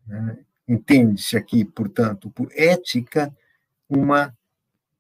Né? 0.06 0.40
Entende-se 0.68 1.38
aqui, 1.38 1.64
portanto, 1.64 2.30
por 2.32 2.50
ética, 2.54 3.34
uma 3.88 4.36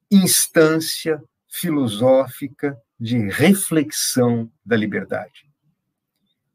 instância 0.09 1.21
filosófica 1.49 2.79
de 2.99 3.17
reflexão 3.29 4.49
da 4.65 4.75
liberdade. 4.75 5.45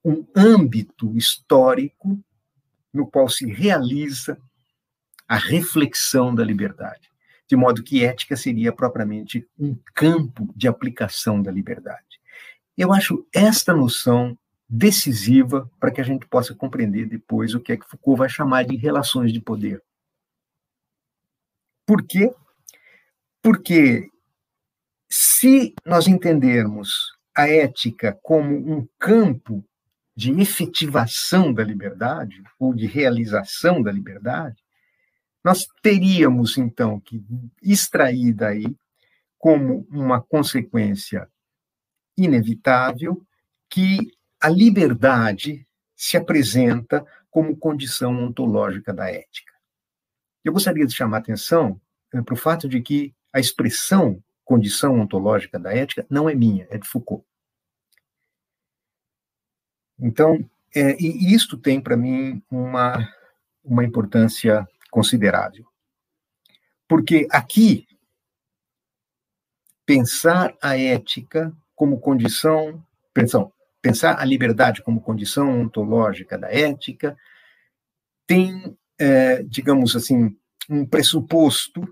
Um 0.05 0.26
âmbito 0.35 1.16
histórico 1.16 2.18
no 2.92 3.07
qual 3.07 3.28
se 3.28 3.46
realiza 3.46 4.38
a 5.28 5.37
reflexão 5.37 6.35
da 6.35 6.44
liberdade. 6.44 7.12
De 7.52 7.56
modo 7.56 7.82
que 7.82 8.02
ética 8.02 8.34
seria 8.34 8.72
propriamente 8.72 9.46
um 9.58 9.76
campo 9.94 10.50
de 10.56 10.66
aplicação 10.66 11.42
da 11.42 11.52
liberdade. 11.52 12.18
Eu 12.78 12.94
acho 12.94 13.26
esta 13.30 13.74
noção 13.74 14.38
decisiva 14.66 15.70
para 15.78 15.90
que 15.90 16.00
a 16.00 16.02
gente 16.02 16.26
possa 16.26 16.54
compreender 16.54 17.04
depois 17.04 17.54
o 17.54 17.60
que 17.60 17.72
é 17.72 17.76
que 17.76 17.86
Foucault 17.86 18.20
vai 18.20 18.28
chamar 18.30 18.64
de 18.64 18.74
relações 18.74 19.34
de 19.34 19.38
poder. 19.38 19.82
Por 21.84 22.02
quê? 22.02 22.34
Porque 23.42 24.08
se 25.10 25.74
nós 25.84 26.08
entendermos 26.08 27.14
a 27.34 27.46
ética 27.46 28.18
como 28.22 28.56
um 28.56 28.88
campo 28.98 29.62
de 30.16 30.32
efetivação 30.40 31.52
da 31.52 31.62
liberdade, 31.62 32.42
ou 32.58 32.72
de 32.72 32.86
realização 32.86 33.82
da 33.82 33.92
liberdade, 33.92 34.62
nós 35.44 35.66
teríamos, 35.83 36.57
então, 36.57 37.00
que 37.00 37.22
extrair 37.62 38.33
daí, 38.33 38.76
como 39.38 39.87
uma 39.90 40.20
consequência 40.20 41.28
inevitável, 42.16 43.24
que 43.68 43.98
a 44.40 44.48
liberdade 44.48 45.66
se 45.96 46.16
apresenta 46.16 47.05
como 47.31 47.57
condição 47.57 48.24
ontológica 48.24 48.92
da 48.92 49.11
ética. 49.11 49.52
Eu 50.44 50.52
gostaria 50.52 50.87
de 50.87 50.94
chamar 50.94 51.18
a 51.18 51.20
atenção 51.20 51.81
eh, 52.12 52.20
para 52.22 52.35
o 52.35 52.37
fato 52.37 52.68
de 52.68 52.81
que 52.81 53.14
a 53.33 53.40
expressão 53.40 54.22
condição 54.44 55.00
ontológica 55.00 55.59
da 55.59 55.72
ética 55.74 56.07
não 56.11 56.28
é 56.28 56.35
minha, 56.35 56.66
é 56.70 56.76
de 56.76 56.87
Foucault. 56.87 57.24
Então, 59.98 60.44
é, 60.74 61.00
e 61.00 61.33
isto 61.33 61.57
tem 61.57 61.81
para 61.81 61.96
mim 61.96 62.42
uma, 62.50 63.09
uma 63.64 63.85
importância 63.85 64.68
considerável. 64.92 65.64
Porque 66.87 67.26
aqui, 67.31 67.87
pensar 69.87 70.55
a 70.62 70.78
ética 70.78 71.50
como 71.74 71.98
condição, 71.98 72.85
pensão, 73.14 73.50
pensar 73.81 74.20
a 74.20 74.24
liberdade 74.24 74.83
como 74.83 75.00
condição 75.00 75.62
ontológica 75.62 76.37
da 76.37 76.52
ética, 76.52 77.16
tem, 78.26 78.76
é, 78.98 79.42
digamos 79.44 79.96
assim, 79.96 80.37
um 80.68 80.87
pressuposto, 80.87 81.83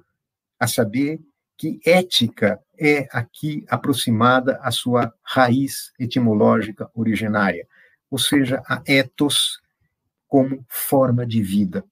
a 0.59 0.67
saber 0.67 1.19
que 1.57 1.81
ética 1.87 2.61
é 2.79 3.09
aqui 3.11 3.65
aproximada 3.67 4.59
à 4.63 4.71
sua 4.71 5.15
raiz 5.23 5.91
etimológica 5.99 6.91
originária, 6.95 7.67
ou 8.11 8.19
seja, 8.19 8.63
a 8.69 8.83
ethos 8.87 9.59
como 10.29 10.65
forma 10.69 11.27
de 11.27 11.43
vida. 11.43 11.83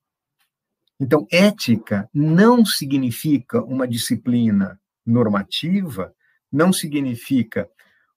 Então, 1.01 1.27
ética 1.31 2.09
não 2.13 2.65
significa 2.67 3.63
uma 3.63 3.87
disciplina 3.87 4.81
normativa, 5.07 6.13
não 6.51 6.73
significa 6.73 7.69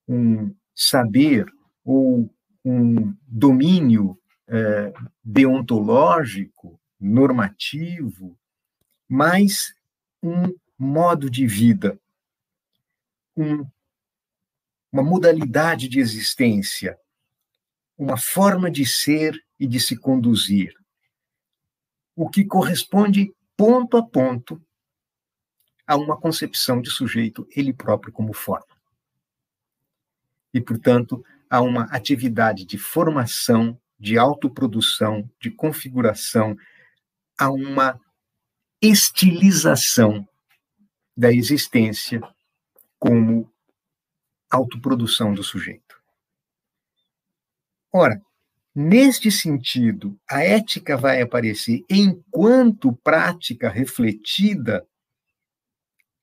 um 0.08 0.54
saber 0.74 1.46
ou 1.84 2.28
um 2.64 3.14
domínio 3.26 4.18
é, 4.48 4.92
deontológico, 5.22 6.80
normativo, 6.98 8.38
mas 9.08 9.74
um 10.22 10.52
modo 10.78 11.30
de 11.30 11.46
vida, 11.46 11.98
um, 13.36 13.66
uma 14.90 15.02
modalidade 15.02 15.88
de 15.88 16.00
existência, 16.00 16.98
uma 17.96 18.16
forma 18.16 18.70
de 18.70 18.84
ser 18.84 19.38
e 19.58 19.66
de 19.66 19.80
se 19.80 19.96
conduzir, 19.96 20.74
o 22.14 22.28
que 22.28 22.44
corresponde 22.44 23.34
ponto 23.56 23.96
a 23.96 24.02
ponto 24.02 24.60
a 25.86 25.96
uma 25.96 26.16
concepção 26.16 26.80
de 26.80 26.90
sujeito 26.90 27.46
ele 27.50 27.72
próprio 27.72 28.12
como 28.12 28.32
forma. 28.32 28.66
E, 30.54 30.60
portanto, 30.60 31.24
a 31.48 31.60
uma 31.60 31.84
atividade 31.84 32.64
de 32.64 32.78
formação, 32.78 33.78
de 33.98 34.18
autoprodução, 34.18 35.28
de 35.40 35.50
configuração, 35.50 36.56
a 37.38 37.50
uma 37.50 38.00
estilização 38.80 40.26
da 41.16 41.32
existência 41.32 42.20
como 42.98 43.50
autoprodução 44.50 45.32
do 45.32 45.42
sujeito. 45.42 46.00
Ora, 47.92 48.20
neste 48.74 49.30
sentido, 49.30 50.18
a 50.28 50.42
ética 50.42 50.96
vai 50.96 51.20
aparecer 51.20 51.84
enquanto 51.88 52.92
prática 52.92 53.68
refletida 53.68 54.86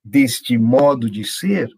deste 0.03 0.57
modo 0.57 1.09
de 1.09 1.23
ser, 1.23 1.69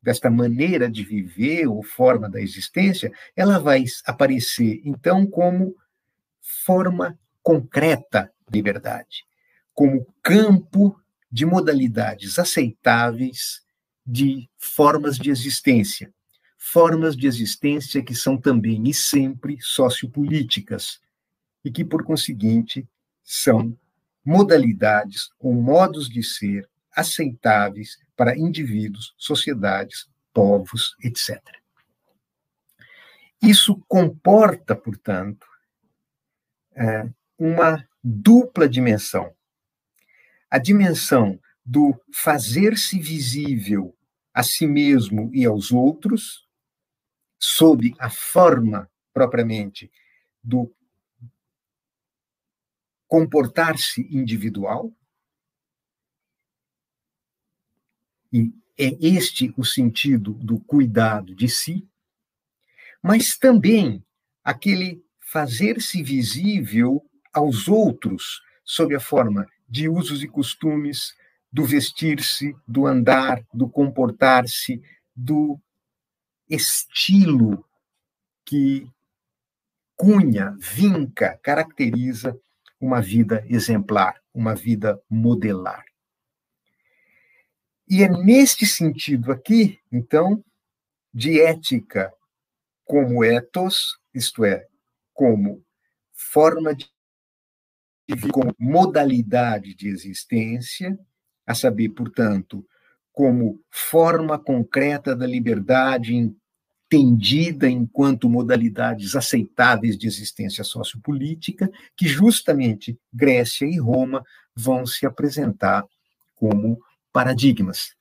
desta 0.00 0.30
maneira 0.30 0.90
de 0.90 1.04
viver 1.04 1.66
ou 1.66 1.82
forma 1.82 2.30
da 2.30 2.40
existência, 2.40 3.12
ela 3.34 3.58
vai 3.58 3.84
aparecer 4.04 4.80
então 4.84 5.26
como 5.26 5.74
forma 6.64 7.18
concreta 7.42 8.32
de 8.48 8.58
liberdade, 8.58 9.24
como 9.74 10.06
campo 10.22 10.98
de 11.30 11.44
modalidades 11.44 12.38
aceitáveis 12.38 13.62
de 14.06 14.48
formas 14.56 15.18
de 15.18 15.30
existência, 15.30 16.14
formas 16.72 17.16
de 17.16 17.28
existência 17.28 18.02
que 18.02 18.14
são 18.14 18.36
também 18.36 18.88
e 18.88 18.92
sempre 18.92 19.56
sociopolíticas 19.60 21.00
e 21.64 21.70
que, 21.70 21.84
por 21.84 22.02
conseguinte, 22.04 22.88
são 23.22 23.78
modalidades 24.24 25.30
ou 25.38 25.54
modos 25.54 26.08
de 26.08 26.24
ser 26.24 26.68
aceitáveis 26.92 27.98
para 28.16 28.36
indivíduos, 28.36 29.14
sociedades, 29.16 30.08
povos, 30.34 30.96
etc. 31.04 31.40
Isso 33.40 33.80
comporta, 33.86 34.74
portanto, 34.74 35.46
é, 36.74 37.08
uma 37.38 37.86
dupla 38.02 38.68
dimensão. 38.68 39.32
A 40.50 40.58
dimensão 40.58 41.38
do 41.64 41.94
fazer-se 42.12 42.98
visível 42.98 43.96
a 44.34 44.42
si 44.42 44.66
mesmo 44.66 45.30
e 45.32 45.46
aos 45.46 45.70
outros, 45.70 46.45
sob 47.48 47.94
a 48.00 48.10
forma 48.10 48.90
propriamente 49.14 49.88
do 50.42 50.74
comportar-se 53.06 54.00
individual, 54.10 54.92
E 58.32 58.52
é 58.76 58.88
este 59.00 59.54
o 59.56 59.64
sentido 59.64 60.32
do 60.34 60.58
cuidado 60.58 61.34
de 61.36 61.48
si, 61.48 61.88
mas 63.00 63.38
também 63.38 64.04
aquele 64.42 65.00
fazer-se 65.20 66.02
visível 66.02 67.08
aos 67.32 67.68
outros 67.68 68.42
sob 68.64 68.94
a 68.94 69.00
forma 69.00 69.46
de 69.68 69.88
usos 69.88 70.22
e 70.22 70.28
costumes, 70.28 71.14
do 71.52 71.64
vestir-se, 71.64 72.54
do 72.66 72.86
andar, 72.86 73.40
do 73.54 73.68
comportar-se, 73.68 74.82
do 75.14 75.58
estilo 76.48 77.64
que 78.44 78.88
cunha, 79.96 80.56
vinca, 80.58 81.38
caracteriza 81.42 82.38
uma 82.80 83.00
vida 83.00 83.44
exemplar, 83.48 84.22
uma 84.32 84.54
vida 84.54 85.00
modelar. 85.08 85.84
E 87.88 88.02
é 88.02 88.08
neste 88.08 88.66
sentido 88.66 89.32
aqui, 89.32 89.80
então, 89.90 90.44
de 91.12 91.40
ética 91.40 92.12
como 92.84 93.24
ethos, 93.24 93.98
isto 94.12 94.44
é, 94.44 94.66
como 95.14 95.64
forma 96.12 96.74
de 96.74 96.88
como 98.32 98.54
modalidade 98.58 99.74
de 99.74 99.88
existência, 99.88 100.98
a 101.44 101.54
saber, 101.54 101.88
portanto, 101.90 102.66
como 103.16 103.58
forma 103.70 104.38
concreta 104.38 105.16
da 105.16 105.26
liberdade 105.26 106.14
entendida 106.14 107.66
enquanto 107.66 108.28
modalidades 108.28 109.16
aceitáveis 109.16 109.96
de 109.96 110.06
existência 110.06 110.62
sociopolítica, 110.62 111.72
que 111.96 112.06
justamente 112.06 113.00
Grécia 113.10 113.64
e 113.64 113.78
Roma 113.78 114.22
vão 114.54 114.84
se 114.84 115.06
apresentar 115.06 115.82
como 116.34 116.78
paradigmas, 117.10 117.94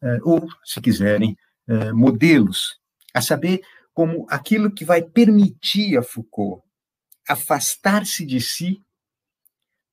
eh, 0.00 0.20
ou, 0.22 0.46
se 0.64 0.80
quiserem, 0.80 1.36
eh, 1.66 1.90
modelos, 1.90 2.78
a 3.12 3.20
saber, 3.20 3.60
como 3.92 4.28
aquilo 4.30 4.70
que 4.70 4.84
vai 4.84 5.02
permitir 5.02 5.98
a 5.98 6.04
Foucault 6.04 6.62
afastar-se 7.28 8.24
de 8.24 8.40
si 8.40 8.80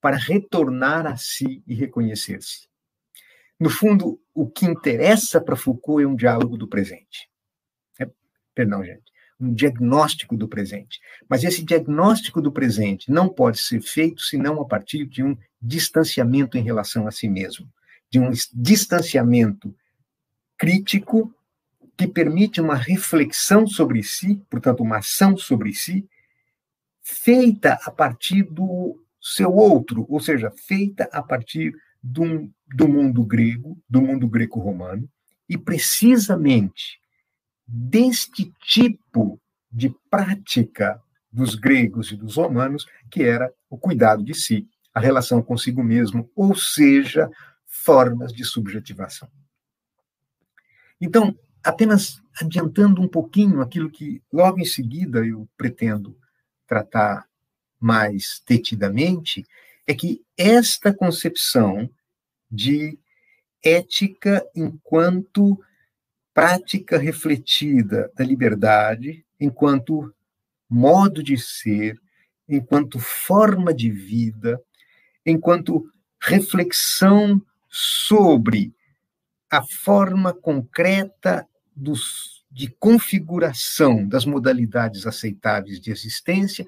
para 0.00 0.16
retornar 0.16 1.08
a 1.08 1.16
si 1.16 1.60
e 1.66 1.74
reconhecer-se. 1.74 2.72
No 3.64 3.70
fundo, 3.70 4.20
o 4.34 4.46
que 4.46 4.66
interessa 4.66 5.40
para 5.40 5.56
Foucault 5.56 6.04
é 6.04 6.06
um 6.06 6.14
diálogo 6.14 6.54
do 6.54 6.68
presente. 6.68 7.30
É, 7.98 8.06
perdão, 8.54 8.84
gente. 8.84 9.10
Um 9.40 9.54
diagnóstico 9.54 10.36
do 10.36 10.46
presente. 10.46 11.00
Mas 11.26 11.42
esse 11.44 11.64
diagnóstico 11.64 12.42
do 12.42 12.52
presente 12.52 13.10
não 13.10 13.26
pode 13.26 13.58
ser 13.58 13.80
feito 13.80 14.20
senão 14.20 14.60
a 14.60 14.66
partir 14.66 15.06
de 15.06 15.24
um 15.24 15.34
distanciamento 15.62 16.58
em 16.58 16.62
relação 16.62 17.06
a 17.06 17.10
si 17.10 17.26
mesmo 17.26 17.66
de 18.10 18.20
um 18.20 18.30
distanciamento 18.52 19.74
crítico 20.58 21.34
que 21.96 22.06
permite 22.06 22.60
uma 22.60 22.76
reflexão 22.76 23.66
sobre 23.66 24.02
si, 24.02 24.44
portanto, 24.50 24.82
uma 24.82 24.98
ação 24.98 25.38
sobre 25.38 25.72
si, 25.72 26.06
feita 27.02 27.78
a 27.82 27.90
partir 27.90 28.42
do 28.42 29.02
seu 29.22 29.54
outro, 29.54 30.04
ou 30.06 30.20
seja, 30.20 30.50
feita 30.50 31.08
a 31.10 31.22
partir 31.22 31.72
do, 32.04 32.50
do 32.68 32.86
mundo 32.86 33.24
grego, 33.24 33.80
do 33.88 34.02
mundo 34.02 34.28
greco-romano, 34.28 35.08
e 35.48 35.56
precisamente 35.56 37.00
deste 37.66 38.52
tipo 38.60 39.40
de 39.72 39.94
prática 40.10 41.00
dos 41.32 41.54
gregos 41.54 42.12
e 42.12 42.16
dos 42.16 42.36
romanos, 42.36 42.86
que 43.10 43.22
era 43.22 43.50
o 43.70 43.78
cuidado 43.78 44.22
de 44.22 44.34
si, 44.34 44.68
a 44.92 45.00
relação 45.00 45.42
consigo 45.42 45.82
mesmo, 45.82 46.30
ou 46.36 46.54
seja, 46.54 47.30
formas 47.66 48.32
de 48.32 48.44
subjetivação. 48.44 49.28
Então, 51.00 51.36
apenas 51.64 52.22
adiantando 52.40 53.00
um 53.00 53.08
pouquinho 53.08 53.62
aquilo 53.62 53.90
que 53.90 54.22
logo 54.32 54.60
em 54.60 54.64
seguida 54.64 55.26
eu 55.26 55.48
pretendo 55.56 56.16
tratar 56.66 57.26
mais 57.80 58.42
detidamente, 58.46 59.44
é 59.86 59.94
que 59.94 60.22
esta 60.36 60.92
concepção 60.92 61.88
de 62.50 62.98
ética 63.62 64.46
enquanto 64.54 65.58
prática 66.32 66.98
refletida 66.98 68.10
da 68.16 68.24
liberdade, 68.24 69.24
enquanto 69.40 70.12
modo 70.68 71.22
de 71.22 71.38
ser, 71.38 72.00
enquanto 72.48 72.98
forma 72.98 73.72
de 73.72 73.90
vida, 73.90 74.60
enquanto 75.24 75.88
reflexão 76.20 77.40
sobre 77.68 78.74
a 79.50 79.62
forma 79.62 80.32
concreta 80.32 81.46
dos, 81.74 82.44
de 82.50 82.68
configuração 82.68 84.06
das 84.06 84.24
modalidades 84.24 85.06
aceitáveis 85.06 85.80
de 85.80 85.90
existência 85.90 86.66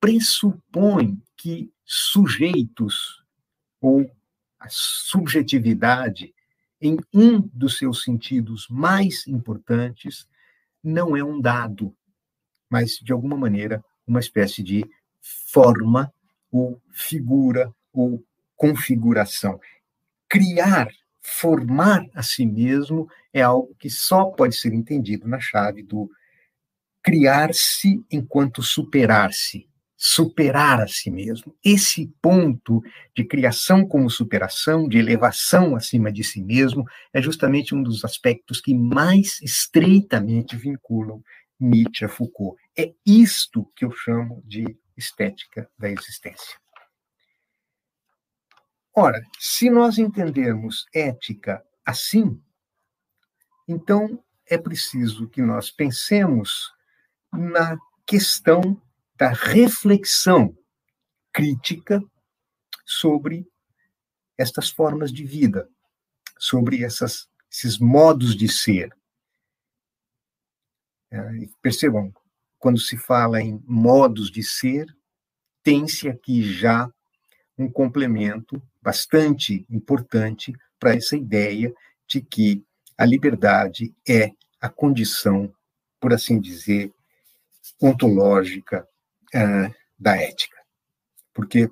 pressupõe 0.00 1.20
que 1.36 1.70
sujeitos 1.90 3.24
ou 3.80 4.10
a 4.60 4.66
subjetividade 4.68 6.34
em 6.78 6.98
um 7.14 7.40
dos 7.40 7.78
seus 7.78 8.02
sentidos 8.02 8.68
mais 8.68 9.26
importantes 9.26 10.28
não 10.84 11.16
é 11.16 11.24
um 11.24 11.40
dado, 11.40 11.96
mas 12.68 12.98
de 12.98 13.10
alguma 13.10 13.38
maneira 13.38 13.82
uma 14.06 14.20
espécie 14.20 14.62
de 14.62 14.84
forma 15.20 16.12
ou 16.52 16.80
figura 16.90 17.74
ou 17.90 18.22
configuração. 18.54 19.58
Criar, 20.28 20.88
formar 21.22 22.04
a 22.14 22.22
si 22.22 22.44
mesmo 22.44 23.08
é 23.32 23.40
algo 23.40 23.74
que 23.78 23.88
só 23.88 24.26
pode 24.26 24.56
ser 24.56 24.74
entendido 24.74 25.26
na 25.26 25.40
chave 25.40 25.82
do 25.82 26.10
criar-se 27.02 28.04
enquanto 28.10 28.62
superar-se, 28.62 29.66
superar 30.00 30.80
a 30.80 30.86
si 30.86 31.10
mesmo. 31.10 31.56
Esse 31.62 32.06
ponto 32.22 32.80
de 33.16 33.24
criação 33.24 33.84
como 33.84 34.08
superação, 34.08 34.88
de 34.88 34.96
elevação 34.96 35.74
acima 35.74 36.12
de 36.12 36.22
si 36.22 36.40
mesmo, 36.40 36.84
é 37.12 37.20
justamente 37.20 37.74
um 37.74 37.82
dos 37.82 38.04
aspectos 38.04 38.60
que 38.60 38.72
mais 38.72 39.42
estreitamente 39.42 40.56
vinculam 40.56 41.20
Nietzsche 41.58 42.04
a 42.04 42.08
Foucault. 42.08 42.56
É 42.78 42.94
isto 43.04 43.64
que 43.74 43.84
eu 43.84 43.90
chamo 43.90 44.40
de 44.46 44.78
estética 44.96 45.68
da 45.76 45.90
existência. 45.90 46.56
Ora, 48.94 49.20
se 49.36 49.68
nós 49.68 49.98
entendermos 49.98 50.86
ética 50.94 51.60
assim, 51.84 52.40
então 53.66 54.22
é 54.46 54.56
preciso 54.56 55.28
que 55.28 55.42
nós 55.42 55.72
pensemos 55.72 56.72
na 57.32 57.76
questão 58.06 58.80
da 59.18 59.30
reflexão 59.30 60.56
crítica 61.32 62.00
sobre 62.86 63.44
estas 64.38 64.70
formas 64.70 65.12
de 65.12 65.24
vida, 65.24 65.68
sobre 66.38 66.84
essas, 66.84 67.28
esses 67.50 67.78
modos 67.78 68.36
de 68.36 68.48
ser. 68.48 68.96
É, 71.10 71.18
percebam, 71.60 72.14
quando 72.60 72.78
se 72.78 72.96
fala 72.96 73.42
em 73.42 73.60
modos 73.66 74.30
de 74.30 74.42
ser, 74.42 74.86
tem-se 75.64 76.08
aqui 76.08 76.42
já 76.42 76.88
um 77.58 77.68
complemento 77.68 78.62
bastante 78.80 79.66
importante 79.68 80.54
para 80.78 80.94
essa 80.94 81.16
ideia 81.16 81.74
de 82.06 82.22
que 82.22 82.64
a 82.96 83.04
liberdade 83.04 83.92
é 84.08 84.30
a 84.60 84.68
condição, 84.68 85.52
por 86.00 86.12
assim 86.12 86.40
dizer, 86.40 86.94
ontológica 87.82 88.88
uh, 89.34 89.74
da 89.98 90.16
ética. 90.16 90.56
Porque 91.32 91.70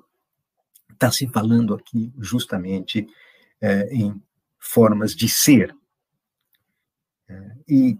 está 0.91 1.11
se 1.11 1.27
falando 1.27 1.73
aqui 1.73 2.11
justamente 2.17 3.01
uh, 3.61 3.93
em 3.93 4.21
formas 4.59 5.15
de 5.15 5.29
ser. 5.29 5.75
Uh, 7.29 7.63
e 7.67 7.99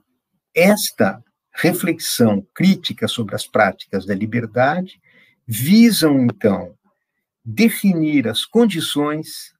esta 0.53 1.23
reflexão 1.51 2.41
crítica 2.53 3.07
sobre 3.07 3.35
as 3.35 3.47
práticas 3.47 4.05
da 4.05 4.13
liberdade 4.13 5.01
visam, 5.45 6.25
então, 6.25 6.77
definir 7.43 8.27
as 8.27 8.45
condições 8.45 9.55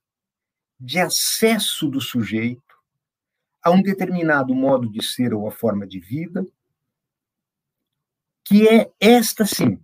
de 0.80 1.00
acesso 1.00 1.88
do 1.88 2.00
sujeito 2.00 2.62
a 3.64 3.72
um 3.72 3.82
determinado 3.82 4.54
modo 4.54 4.90
de 4.90 5.04
ser 5.04 5.34
ou 5.34 5.48
a 5.48 5.52
forma 5.52 5.88
de 5.88 6.00
vida, 6.00 6.46
que 8.44 8.68
é 8.68 8.92
esta 9.00 9.46
sim 9.46 9.80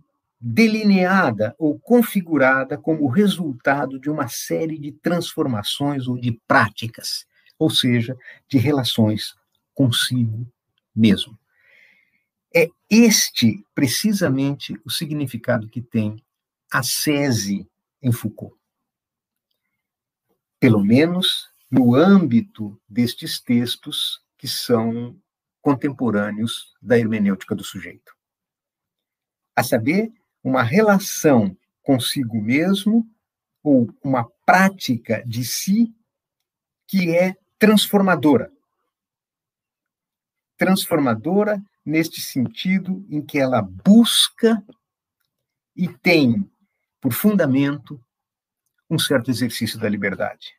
delineada 0.46 1.54
ou 1.58 1.80
configurada 1.80 2.76
como 2.76 3.08
resultado 3.08 3.98
de 3.98 4.10
uma 4.10 4.28
série 4.28 4.78
de 4.78 4.92
transformações 4.92 6.06
ou 6.06 6.18
de 6.18 6.38
práticas, 6.46 7.26
ou 7.58 7.70
seja, 7.70 8.14
de 8.46 8.58
relações 8.58 9.34
consigo 9.72 10.46
mesmo. 10.94 11.38
É 12.54 12.68
este 12.90 13.64
precisamente 13.74 14.78
o 14.84 14.90
significado 14.90 15.66
que 15.66 15.80
tem 15.80 16.22
a 16.70 16.82
sese 16.82 17.66
em 18.02 18.12
Foucault. 18.12 18.54
Pelo 20.60 20.84
menos 20.84 21.48
no 21.70 21.94
âmbito 21.94 22.78
destes 22.86 23.40
textos 23.40 24.22
que 24.36 24.46
são 24.46 25.18
contemporâneos 25.62 26.74
da 26.82 26.98
hermenêutica 26.98 27.54
do 27.54 27.64
sujeito. 27.64 28.14
A 29.56 29.62
saber, 29.62 30.12
uma 30.44 30.62
relação 30.62 31.56
consigo 31.82 32.40
mesmo 32.40 33.08
ou 33.62 33.88
uma 34.04 34.30
prática 34.44 35.24
de 35.26 35.42
si 35.42 35.94
que 36.86 37.16
é 37.16 37.34
transformadora. 37.58 38.52
Transformadora 40.58 41.64
neste 41.84 42.20
sentido 42.20 43.04
em 43.08 43.24
que 43.24 43.38
ela 43.38 43.62
busca 43.62 44.62
e 45.74 45.88
tem 45.88 46.48
por 47.00 47.12
fundamento 47.12 47.98
um 48.88 48.98
certo 48.98 49.30
exercício 49.30 49.78
da 49.78 49.88
liberdade. 49.88 50.58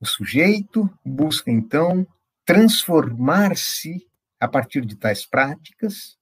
O 0.00 0.06
sujeito 0.06 0.90
busca, 1.04 1.50
então, 1.50 2.06
transformar-se 2.44 4.06
a 4.38 4.46
partir 4.46 4.84
de 4.84 4.96
tais 4.96 5.24
práticas 5.24 6.18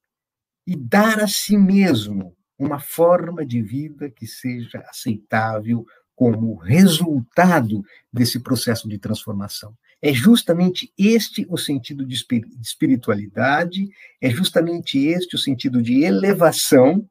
e 0.65 0.75
dar 0.75 1.19
a 1.19 1.27
si 1.27 1.57
mesmo 1.57 2.35
uma 2.57 2.79
forma 2.79 3.45
de 3.45 3.61
vida 3.61 4.09
que 4.09 4.25
seja 4.25 4.79
aceitável 4.89 5.85
como 6.15 6.55
resultado 6.55 7.83
desse 8.11 8.39
processo 8.39 8.87
de 8.87 8.97
transformação. 8.97 9.75
É 10.01 10.13
justamente 10.13 10.93
este 10.97 11.45
o 11.49 11.57
sentido 11.57 12.05
de 12.05 12.15
espiritualidade, 12.61 13.89
é 14.21 14.29
justamente 14.29 14.99
este 14.99 15.35
o 15.35 15.39
sentido 15.39 15.81
de 15.81 16.03
elevação, 16.03 17.07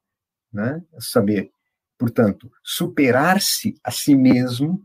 né? 0.52 0.82
saber, 0.98 1.50
portanto, 1.98 2.50
superar-se 2.62 3.74
a 3.82 3.90
si 3.90 4.14
mesmo, 4.14 4.84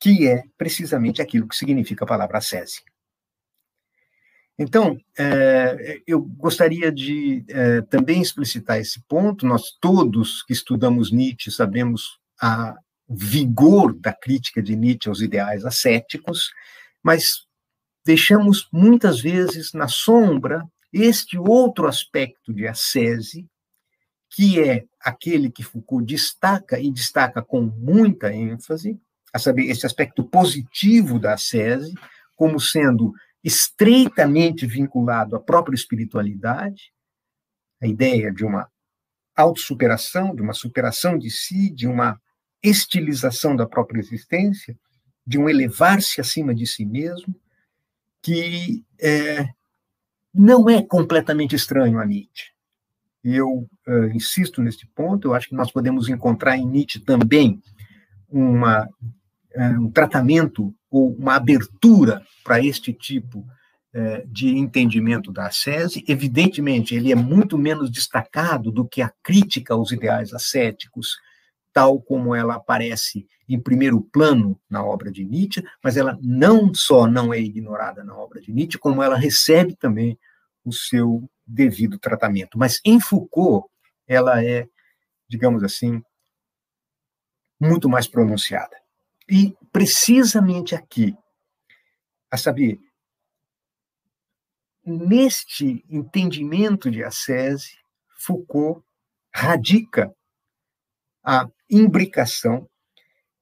que 0.00 0.26
é 0.26 0.42
precisamente 0.58 1.22
aquilo 1.22 1.46
que 1.46 1.54
significa 1.54 2.04
a 2.04 2.08
palavra 2.08 2.38
ascese. 2.38 2.80
Então, 4.62 4.96
é, 5.18 6.00
eu 6.06 6.20
gostaria 6.22 6.92
de 6.92 7.44
é, 7.48 7.82
também 7.82 8.22
explicitar 8.22 8.78
esse 8.78 9.02
ponto. 9.08 9.44
Nós 9.44 9.76
todos 9.80 10.44
que 10.44 10.52
estudamos 10.52 11.10
Nietzsche 11.10 11.50
sabemos 11.50 12.20
a 12.40 12.76
vigor 13.08 13.92
da 13.98 14.12
crítica 14.12 14.62
de 14.62 14.76
Nietzsche 14.76 15.08
aos 15.08 15.20
ideais 15.20 15.64
ascéticos, 15.64 16.52
mas 17.02 17.44
deixamos 18.06 18.68
muitas 18.72 19.20
vezes 19.20 19.72
na 19.72 19.88
sombra 19.88 20.64
este 20.92 21.36
outro 21.36 21.88
aspecto 21.88 22.54
de 22.54 22.66
ascese, 22.66 23.48
que 24.30 24.60
é 24.60 24.84
aquele 25.00 25.50
que 25.50 25.64
Foucault 25.64 26.06
destaca 26.06 26.78
e 26.78 26.90
destaca 26.90 27.42
com 27.42 27.62
muita 27.62 28.32
ênfase, 28.32 28.96
a 29.34 29.38
saber, 29.40 29.64
esse 29.64 29.86
aspecto 29.86 30.22
positivo 30.22 31.18
da 31.18 31.34
ascese, 31.34 31.92
como 32.36 32.60
sendo 32.60 33.12
estreitamente 33.42 34.66
vinculado 34.66 35.36
à 35.36 35.40
própria 35.40 35.74
espiritualidade, 35.74 36.92
a 37.80 37.86
ideia 37.86 38.32
de 38.32 38.44
uma 38.44 38.70
autossuperação, 39.34 40.34
de 40.34 40.42
uma 40.42 40.52
superação 40.52 41.18
de 41.18 41.30
si, 41.30 41.70
de 41.70 41.86
uma 41.86 42.20
estilização 42.62 43.56
da 43.56 43.66
própria 43.66 43.98
existência, 43.98 44.78
de 45.26 45.38
um 45.38 45.48
elevar-se 45.48 46.20
acima 46.20 46.54
de 46.54 46.66
si 46.66 46.84
mesmo, 46.84 47.34
que 48.20 48.84
é, 49.00 49.48
não 50.32 50.70
é 50.70 50.82
completamente 50.82 51.56
estranho 51.56 51.98
a 51.98 52.06
Nietzsche. 52.06 52.52
Eu 53.24 53.68
uh, 53.86 54.06
insisto 54.14 54.62
nesse 54.62 54.86
ponto, 54.86 55.28
eu 55.28 55.34
acho 55.34 55.48
que 55.48 55.54
nós 55.54 55.70
podemos 55.70 56.08
encontrar 56.08 56.56
em 56.56 56.66
Nietzsche 56.66 57.00
também 57.00 57.60
uma, 58.28 58.88
um 59.78 59.90
tratamento 59.90 60.74
ou 60.90 61.14
uma 61.14 61.34
abertura 61.34 62.22
para 62.44 62.64
este 62.64 62.92
tipo 62.92 63.46
eh, 63.94 64.24
de 64.26 64.48
entendimento 64.48 65.30
da 65.30 65.48
ascese. 65.48 66.02
Evidentemente, 66.08 66.94
ele 66.94 67.12
é 67.12 67.14
muito 67.14 67.58
menos 67.58 67.90
destacado 67.90 68.72
do 68.72 68.88
que 68.88 69.02
a 69.02 69.12
crítica 69.22 69.74
aos 69.74 69.92
ideais 69.92 70.32
ascéticos, 70.32 71.18
tal 71.72 72.00
como 72.00 72.34
ela 72.34 72.54
aparece 72.54 73.26
em 73.46 73.60
primeiro 73.60 74.00
plano 74.00 74.58
na 74.68 74.82
obra 74.82 75.12
de 75.12 75.24
Nietzsche, 75.24 75.62
mas 75.84 75.98
ela 75.98 76.18
não 76.22 76.72
só 76.72 77.06
não 77.06 77.34
é 77.34 77.40
ignorada 77.40 78.02
na 78.02 78.16
obra 78.16 78.40
de 78.40 78.50
Nietzsche, 78.50 78.78
como 78.78 79.02
ela 79.02 79.16
recebe 79.16 79.76
também 79.76 80.18
o 80.64 80.72
seu 80.72 81.28
devido 81.46 81.98
tratamento. 81.98 82.58
Mas 82.58 82.80
em 82.84 82.98
Foucault, 82.98 83.68
ela 84.06 84.42
é, 84.42 84.66
digamos 85.28 85.62
assim, 85.62 86.02
muito 87.60 87.88
mais 87.88 88.06
pronunciada. 88.06 88.81
E 89.34 89.56
precisamente 89.72 90.74
aqui, 90.74 91.16
a 92.30 92.36
saber, 92.36 92.78
neste 94.84 95.82
entendimento 95.88 96.90
de 96.90 97.02
ascese, 97.02 97.78
Foucault 98.18 98.84
radica 99.34 100.14
a 101.24 101.48
imbricação 101.70 102.68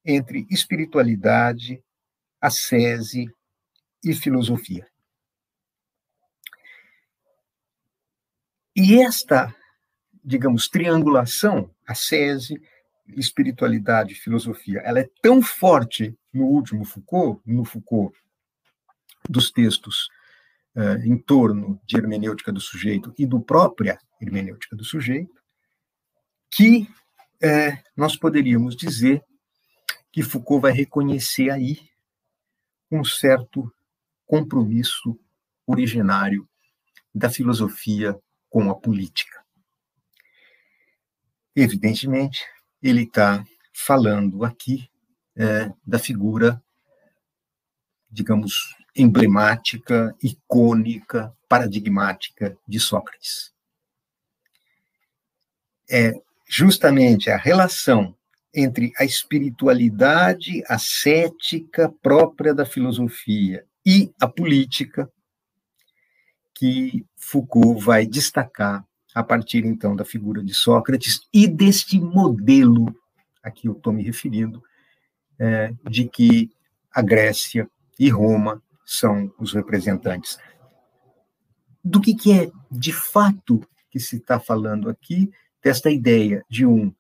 entre 0.05 0.47
espiritualidade, 0.49 1.83
ascese 2.41 3.29
e 4.05 4.15
filosofia. 4.15 4.89
E 8.77 9.03
esta, 9.03 9.53
digamos, 10.23 10.69
triangulação, 10.69 11.75
ascese, 11.85 12.63
espiritualidade, 13.17 14.15
filosofia, 14.15 14.81
ela 14.81 15.01
é 15.01 15.09
tão 15.23 15.43
forte 15.43 16.17
no 16.33 16.45
último 16.47 16.85
Foucault, 16.85 17.41
no 17.45 17.65
Foucault 17.65 18.17
dos 19.29 19.51
textos 19.51 20.09
uh, 20.75 21.05
em 21.05 21.17
torno 21.19 21.81
de 21.85 21.97
hermenêutica 21.97 22.53
do 22.53 22.61
sujeito 22.61 23.13
e 23.19 23.27
do 23.27 23.41
própria 23.41 23.99
hermenêutica 24.21 24.77
do 24.77 24.85
sujeito, 24.85 25.35
que 26.51 26.83
uh, 27.43 27.79
nós 27.97 28.17
poderíamos 28.17 28.77
dizer 28.77 29.23
que 30.13 30.23
Foucault 30.23 30.63
vai 30.63 30.73
reconhecer 30.73 31.51
aí 31.51 31.89
um 32.91 33.05
certo 33.05 33.73
compromisso 34.27 35.19
originário 35.67 36.49
da 37.15 37.31
filosofia 37.31 38.19
com 38.49 38.71
a 38.71 38.75
política. 38.75 39.45
Evidentemente, 41.55 42.45
ele 42.83 43.03
está 43.03 43.45
falando 43.73 44.45
aqui 44.45 44.91
é, 45.37 45.73
da 45.87 45.99
figura, 45.99 46.63
digamos, 48.11 48.77
emblemática, 48.95 50.15
icônica, 50.23 51.35
paradigmática 51.49 52.57
de 52.67 52.81
Sócrates. 52.81 53.53
É 55.89 56.13
justamente 56.47 57.31
a 57.31 57.37
relação 57.37 58.15
entre 58.53 58.93
a 58.99 59.05
espiritualidade 59.05 60.63
ascética 60.69 61.89
própria 62.03 62.53
da 62.53 62.67
filosofia 62.67 63.65
e 63.87 64.13
a 64.21 64.27
política 64.27 65.11
que 66.55 67.07
Foucault 67.17 67.83
vai 67.83 68.05
destacar 68.07 68.85
a 69.15 69.23
partir 69.23 69.65
então 69.65 69.97
da 69.97 70.05
figura 70.05 70.43
de 70.43 70.55
Sócrates 70.55 71.29
e 71.33 71.47
deste 71.47 72.01
modelo 72.01 72.95
a 73.43 73.51
que 73.51 73.69
eu 73.69 73.73
estou 73.73 73.93
me 73.93 74.03
referindo, 74.03 74.63
é, 75.39 75.75
de 75.89 76.09
que 76.09 76.51
a 76.93 77.03
Grécia 77.03 77.69
e 77.99 78.09
Roma 78.09 78.63
são 78.85 79.33
os 79.39 79.53
representantes. 79.53 80.39
Do 81.83 82.01
que, 82.01 82.15
que 82.15 82.33
é 82.33 82.51
de 82.71 82.93
fato 82.93 83.67
que 83.91 83.99
se 83.99 84.17
está 84.17 84.39
falando 84.39 84.89
aqui, 84.89 85.31
desta 85.63 85.91
ideia 85.91 86.45
de 86.49 86.67
um 86.67 86.95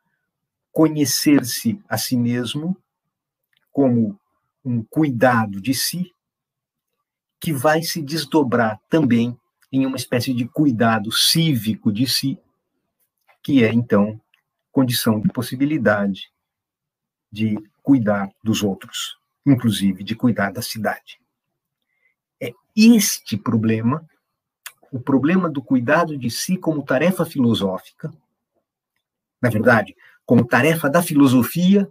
conhecer-se 0.72 1.80
a 1.88 1.98
si 1.98 2.16
mesmo 2.16 2.76
como 3.72 4.18
um 4.64 4.82
cuidado 4.84 5.60
de 5.60 5.74
si, 5.74 6.12
que 7.40 7.52
vai 7.52 7.82
se 7.82 8.02
desdobrar 8.02 8.78
também 8.88 9.38
em 9.72 9.86
uma 9.86 9.96
espécie 9.96 10.34
de 10.34 10.46
cuidado 10.48 11.12
cívico 11.12 11.92
de 11.92 12.06
si, 12.06 12.38
que 13.42 13.64
é, 13.64 13.72
então, 13.72 14.20
condição 14.72 15.20
de 15.20 15.28
possibilidade 15.28 16.32
de 17.30 17.56
cuidar 17.82 18.30
dos 18.42 18.62
outros, 18.62 19.16
inclusive 19.46 20.02
de 20.02 20.14
cuidar 20.14 20.52
da 20.52 20.62
cidade. 20.62 21.20
É 22.40 22.52
este 22.76 23.36
problema, 23.36 24.06
o 24.90 24.98
problema 24.98 25.48
do 25.48 25.62
cuidado 25.62 26.16
de 26.18 26.30
si 26.30 26.56
como 26.56 26.84
tarefa 26.84 27.24
filosófica, 27.24 28.12
na 29.40 29.48
verdade, 29.48 29.96
como 30.26 30.44
tarefa 30.44 30.90
da 30.90 31.02
filosofia, 31.02 31.90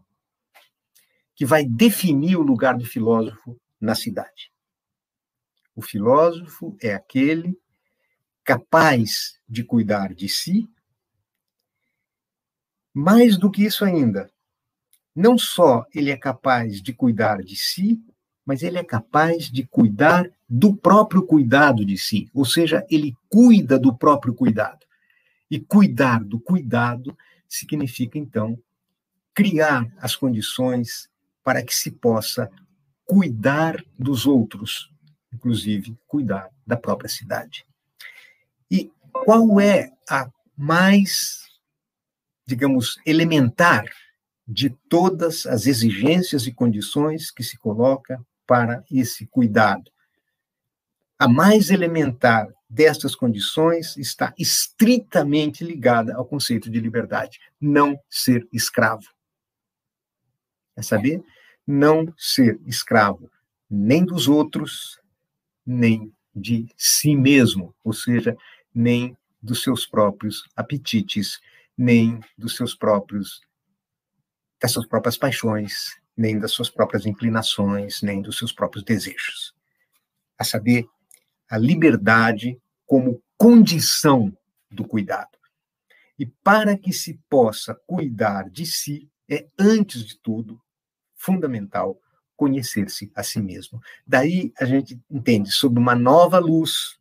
que 1.36 1.46
vai 1.46 1.66
definir 1.66 2.36
o 2.36 2.42
lugar 2.42 2.78
do 2.78 2.86
filósofo 2.86 3.60
na 3.80 3.96
cidade. 3.96 4.52
O 5.74 5.82
filósofo 5.82 6.76
é 6.82 6.94
aquele 6.94 7.58
capaz 8.50 9.36
de 9.48 9.64
cuidar 9.64 10.12
de 10.16 10.28
si. 10.28 10.68
Mais 12.92 13.38
do 13.38 13.52
que 13.52 13.64
isso 13.64 13.86
ainda, 13.86 14.28
não 15.16 15.38
só 15.38 15.86
ele 15.94 16.10
é 16.10 16.18
capaz 16.18 16.82
de 16.82 16.92
cuidar 16.92 17.44
de 17.44 17.56
si, 17.56 18.04
mas 18.44 18.64
ele 18.64 18.80
é 18.80 18.84
capaz 18.84 19.52
de 19.52 19.68
cuidar 19.68 20.28
do 20.50 20.76
próprio 20.76 21.22
cuidado 21.22 21.86
de 21.86 21.96
si, 21.96 22.28
ou 22.34 22.44
seja, 22.44 22.84
ele 22.90 23.16
cuida 23.30 23.78
do 23.78 23.96
próprio 23.96 24.34
cuidado. 24.34 24.84
E 25.52 25.60
cuidar 25.60 26.24
do 26.24 26.40
cuidado 26.40 27.16
significa, 27.48 28.18
então, 28.18 28.60
criar 29.32 29.88
as 29.98 30.16
condições 30.16 31.08
para 31.44 31.62
que 31.62 31.76
se 31.76 31.92
possa 31.92 32.50
cuidar 33.06 33.86
dos 33.98 34.26
outros, 34.26 34.92
inclusive 35.32 35.96
cuidar 36.08 36.50
da 36.66 36.76
própria 36.76 37.10
cidade. 37.10 37.69
E 38.70 38.92
qual 39.12 39.60
é 39.60 39.92
a 40.10 40.30
mais, 40.56 41.44
digamos, 42.46 43.00
elementar 43.06 43.86
de 44.48 44.70
todas 44.90 45.46
as 45.46 45.68
exigências 45.68 46.48
e 46.48 46.54
condições 46.54 47.32
que 47.32 47.44
se 47.44 47.58
coloca 47.58 48.24
para 48.46 48.84
esse 48.92 49.26
cuidado? 49.28 49.92
A 51.18 51.28
mais 51.28 51.70
elementar 51.70 52.48
destas 52.70 53.16
condições 53.16 53.98
está 53.98 54.34
estritamente 54.38 55.64
ligada 55.64 56.16
ao 56.16 56.26
conceito 56.26 56.70
de 56.70 56.80
liberdade, 56.80 57.40
não 57.60 58.00
ser 58.10 58.48
escravo. 58.54 59.08
É 60.78 60.82
saber? 60.82 61.22
Não 61.68 62.14
ser 62.18 62.60
escravo 62.66 63.30
nem 63.70 64.04
dos 64.04 64.28
outros, 64.28 65.00
nem 65.66 66.12
de 66.34 66.68
si 66.76 67.16
mesmo, 67.16 67.76
ou 67.84 67.94
seja, 67.94 68.36
nem 68.74 69.18
dos 69.42 69.64
seus 69.64 69.86
próprios 69.86 70.44
apetites, 70.56 71.40
nem 71.78 72.20
dos 72.38 72.56
seus 72.56 72.76
próprios 72.76 73.42
das 74.62 74.72
suas 74.72 74.86
próprias 74.86 75.18
paixões, 75.18 75.96
nem 76.18 76.38
das 76.38 76.52
suas 76.52 76.70
próprias 76.70 77.06
inclinações, 77.06 78.02
nem 78.02 78.22
dos 78.22 78.38
seus 78.38 78.52
próprios 78.52 78.84
desejos. 78.84 79.56
A 80.38 80.44
saber, 80.44 80.86
a 81.50 81.58
liberdade 81.58 82.60
como 82.86 83.24
condição 83.38 84.36
do 84.70 84.86
cuidado. 84.86 85.38
E 86.18 86.26
para 86.26 86.78
que 86.78 86.92
se 86.92 87.18
possa 87.30 87.74
cuidar 87.88 88.50
de 88.50 88.66
si, 88.66 89.10
é, 89.30 89.48
antes 89.58 90.06
de 90.06 90.20
tudo, 90.20 90.62
fundamental 91.16 91.98
conhecer-se 92.36 93.10
a 93.16 93.24
si 93.24 93.42
mesmo. 93.42 93.82
Daí 94.06 94.52
a 94.60 94.66
gente 94.66 95.00
entende, 95.10 95.52
sob 95.52 95.80
uma 95.80 95.96
nova 95.96 96.40
luz, 96.40 96.99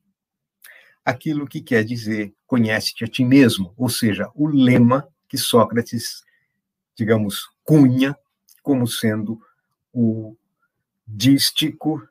aquilo 1.08 1.46
que 1.46 1.62
quer 1.62 1.84
dizer 1.84 2.34
conhece-te 2.46 3.02
a 3.02 3.08
ti 3.08 3.24
mesmo, 3.24 3.72
ou 3.78 3.88
seja, 3.88 4.30
o 4.34 4.46
lema 4.46 5.08
que 5.26 5.38
Sócrates, 5.38 6.22
digamos, 6.94 7.48
cunha 7.64 8.14
como 8.62 8.86
sendo 8.86 9.40
o 9.90 10.36
dístico, 11.06 12.06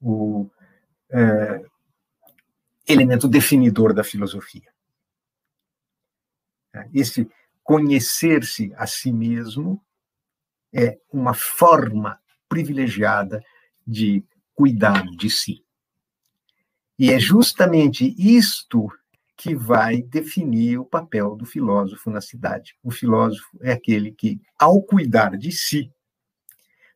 o 0.00 0.50
é, 1.10 1.64
elemento 2.88 3.28
definidor 3.28 3.94
da 3.94 4.02
filosofia. 4.02 4.72
Esse 6.92 7.30
conhecer-se 7.62 8.72
a 8.76 8.86
si 8.86 9.12
mesmo 9.12 9.80
é 10.72 10.98
uma 11.12 11.34
forma 11.34 12.20
privilegiada 12.48 13.40
de 13.86 14.24
cuidado 14.54 15.16
de 15.16 15.30
si. 15.30 15.64
E 16.98 17.10
é 17.10 17.18
justamente 17.18 18.14
isto 18.18 18.88
que 19.36 19.54
vai 19.54 20.02
definir 20.02 20.78
o 20.78 20.84
papel 20.84 21.34
do 21.34 21.44
filósofo 21.44 22.10
na 22.10 22.20
cidade. 22.20 22.76
O 22.82 22.90
filósofo 22.90 23.58
é 23.60 23.72
aquele 23.72 24.12
que, 24.12 24.40
ao 24.58 24.80
cuidar 24.80 25.36
de 25.36 25.50
si, 25.50 25.90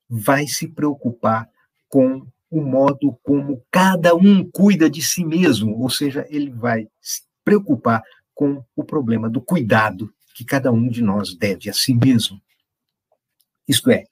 vai 0.09 0.47
se 0.47 0.69
preocupar 0.69 1.49
com 1.89 2.27
o 2.51 2.61
modo 2.61 3.19
como 3.23 3.65
cada 3.71 4.15
um 4.15 4.49
cuida 4.49 4.89
de 4.89 5.03
si 5.03 5.25
mesmo, 5.25 5.77
ou 5.81 5.91
seja, 5.91 6.25
ele 6.29 6.51
vai 6.51 6.89
se 7.01 7.23
preocupar 7.45 8.03
com 8.35 8.63
o 8.77 8.85
problema 8.85 9.29
do 9.29 9.41
cuidado 9.41 10.13
que 10.35 10.45
cada 10.45 10.71
um 10.71 10.89
de 10.89 11.03
nós 11.03 11.35
deve 11.35 11.71
a 11.71 11.73
si 11.73 11.95
mesmo. 11.95 12.41
Isto 13.67 13.91
é, 13.91 14.05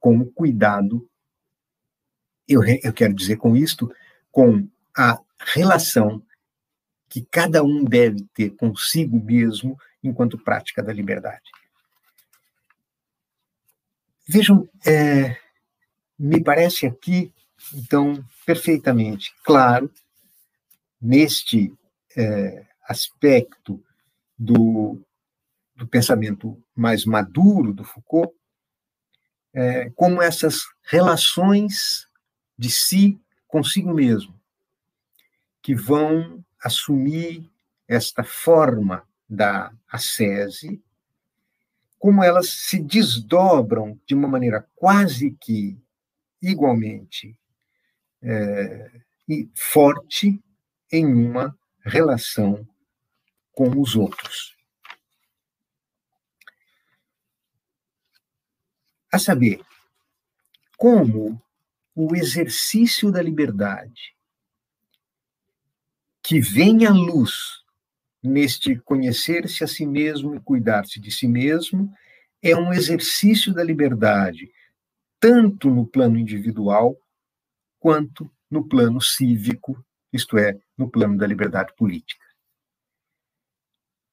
com 0.00 0.16
o 0.18 0.26
cuidado, 0.26 1.06
eu, 2.48 2.62
eu 2.64 2.92
quero 2.92 3.12
dizer 3.12 3.36
com 3.36 3.56
isto, 3.56 3.92
com 4.30 4.66
a 4.96 5.20
relação 5.46 6.22
que 7.08 7.22
cada 7.30 7.62
um 7.62 7.84
deve 7.84 8.24
ter 8.32 8.50
consigo 8.50 9.22
mesmo 9.22 9.78
enquanto 10.02 10.38
prática 10.38 10.82
da 10.82 10.92
liberdade. 10.92 11.50
Vejam, 14.26 14.68
é, 14.86 15.36
me 16.18 16.42
parece 16.42 16.86
aqui, 16.86 17.32
então, 17.74 18.24
perfeitamente 18.46 19.34
claro, 19.44 19.92
neste 21.00 21.74
é, 22.16 22.64
aspecto 22.88 23.84
do, 24.38 24.98
do 25.76 25.86
pensamento 25.86 26.62
mais 26.74 27.04
maduro 27.04 27.74
do 27.74 27.84
Foucault, 27.84 28.34
é, 29.52 29.90
como 29.90 30.22
essas 30.22 30.62
relações 30.82 32.08
de 32.56 32.70
si 32.70 33.20
consigo 33.46 33.92
mesmo 33.92 34.41
que 35.62 35.74
vão 35.74 36.44
assumir 36.60 37.48
esta 37.86 38.24
forma 38.24 39.06
da 39.28 39.72
ascese, 39.88 40.82
como 41.98 42.22
elas 42.22 42.50
se 42.50 42.82
desdobram 42.82 43.98
de 44.04 44.14
uma 44.14 44.26
maneira 44.26 44.68
quase 44.74 45.30
que 45.40 45.80
igualmente 46.42 47.36
é, 48.20 48.90
forte 49.54 50.42
em 50.90 51.06
uma 51.06 51.56
relação 51.84 52.66
com 53.52 53.80
os 53.80 53.94
outros. 53.94 54.56
A 59.12 59.18
saber, 59.18 59.60
como 60.76 61.40
o 61.94 62.16
exercício 62.16 63.12
da 63.12 63.22
liberdade 63.22 64.16
que 66.22 66.40
vem 66.40 66.86
à 66.86 66.92
luz 66.92 67.62
neste 68.22 68.76
conhecer-se 68.76 69.64
a 69.64 69.66
si 69.66 69.84
mesmo 69.84 70.34
e 70.34 70.40
cuidar-se 70.40 71.00
de 71.00 71.10
si 71.10 71.26
mesmo 71.26 71.92
é 72.40 72.56
um 72.56 72.72
exercício 72.72 73.52
da 73.52 73.62
liberdade, 73.62 74.52
tanto 75.18 75.68
no 75.68 75.86
plano 75.86 76.16
individual 76.18 76.96
quanto 77.78 78.30
no 78.50 78.68
plano 78.68 79.00
cívico, 79.00 79.84
isto 80.12 80.38
é, 80.38 80.60
no 80.76 80.88
plano 80.88 81.16
da 81.16 81.26
liberdade 81.26 81.74
política. 81.74 82.24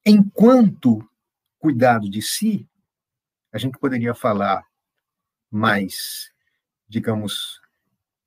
Enquanto 0.05 1.07
cuidado 1.60 2.10
de 2.10 2.22
si, 2.22 2.68
a 3.51 3.57
gente 3.57 3.78
poderia 3.78 4.16
falar 4.16 4.66
mais, 5.51 6.32
digamos, 6.88 7.60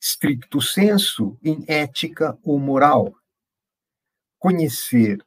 stricto 0.01 0.61
senso 0.61 1.39
em 1.43 1.65
ética 1.67 2.39
ou 2.43 2.59
moral. 2.59 3.15
Conhecer 4.43 5.25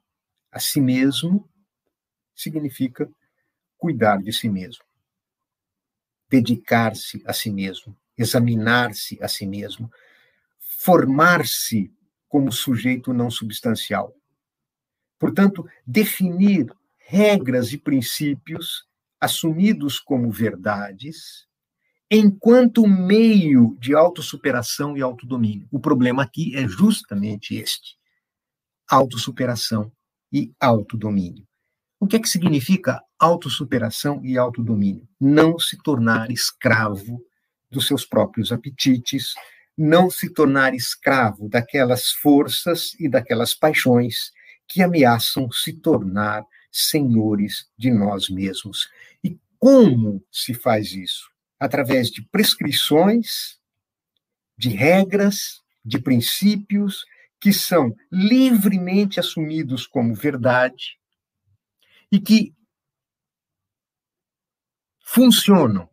a 0.52 0.60
si 0.60 0.82
mesmo 0.82 1.50
significa 2.36 3.10
cuidar 3.78 4.22
de 4.22 4.34
si 4.34 4.50
mesmo, 4.50 4.84
dedicar-se 6.30 7.24
a 7.26 7.32
si 7.32 7.50
mesmo, 7.50 7.96
examinar-se 8.18 9.18
a 9.24 9.30
si 9.30 9.48
mesmo, 9.48 9.90
formar-se 10.60 11.94
como 12.28 12.52
sujeito 12.52 13.14
não 13.14 13.32
substancial. 13.32 14.14
Portanto, 15.18 15.66
definir 15.88 16.70
regras 16.98 17.72
e 17.72 17.78
princípios 17.78 18.86
assumidos 19.18 19.98
como 19.98 20.30
verdades, 20.30 21.48
enquanto 22.12 22.86
meio 22.86 23.78
de 23.80 23.96
autossuperação 23.96 24.98
e 24.98 25.02
autodomínio. 25.02 25.70
O 25.72 25.80
problema 25.80 26.24
aqui 26.24 26.54
é 26.58 26.68
justamente 26.68 27.56
este: 27.56 27.98
autossuperação 28.90 29.92
e 30.32 30.54
autodomínio. 30.60 31.46
O 32.00 32.08
que 32.08 32.18
é 32.18 32.20
que 32.20 32.30
significa 32.30 33.02
autossuperação 33.18 34.22
e 34.24 34.38
autodomínio? 34.38 35.08
Não 35.20 35.58
se 35.58 35.78
tornar 35.82 36.30
escravo 36.30 37.22
dos 37.72 37.88
seus 37.88 38.06
próprios 38.06 38.52
apetites, 38.52 39.34
não 39.78 40.10
se 40.10 40.30
tornar 40.30 40.74
escravo 40.74 41.50
daquelas 41.50 42.12
forças 42.12 42.94
e 43.00 43.10
daquelas 43.10 43.54
paixões 43.54 44.32
que 44.68 44.82
ameaçam 44.82 45.52
se 45.52 45.74
tornar 45.74 46.44
senhores 46.72 47.68
de 47.78 47.92
nós 47.92 48.30
mesmos. 48.30 48.90
E 49.24 49.38
como 49.58 50.24
se 50.32 50.54
faz 50.54 50.92
isso? 50.92 51.30
Através 51.60 52.10
de 52.10 52.22
prescrições, 52.22 53.58
de 54.58 54.70
regras, 54.70 55.62
de 55.84 56.00
princípios 56.00 57.06
que 57.46 57.54
são 57.54 57.96
livremente 58.12 59.20
assumidos 59.20 59.86
como 59.86 60.16
verdade 60.16 60.98
e 62.12 62.20
que 62.20 62.56
funcionam 65.00 65.88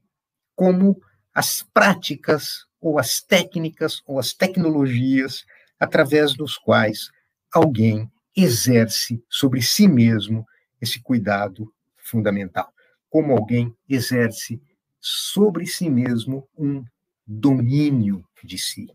como 0.57 0.98
as 1.34 1.62
práticas 1.62 2.64
ou 2.80 2.98
as 2.98 3.20
técnicas 3.20 4.00
ou 4.07 4.18
as 4.18 4.32
tecnologias 4.32 5.44
através 5.78 6.32
dos 6.32 6.57
quais 6.57 7.11
alguém 7.53 8.11
exerce 8.34 9.22
sobre 9.28 9.61
si 9.61 9.86
mesmo 9.86 10.46
esse 10.80 11.03
cuidado 11.03 11.70
fundamental. 11.98 12.72
Como 13.11 13.30
alguém 13.36 13.76
exerce 13.86 14.59
sobre 14.98 15.66
si 15.66 15.90
mesmo 15.90 16.48
um 16.57 16.82
domínio 17.26 18.26
de 18.42 18.57
si. 18.57 18.86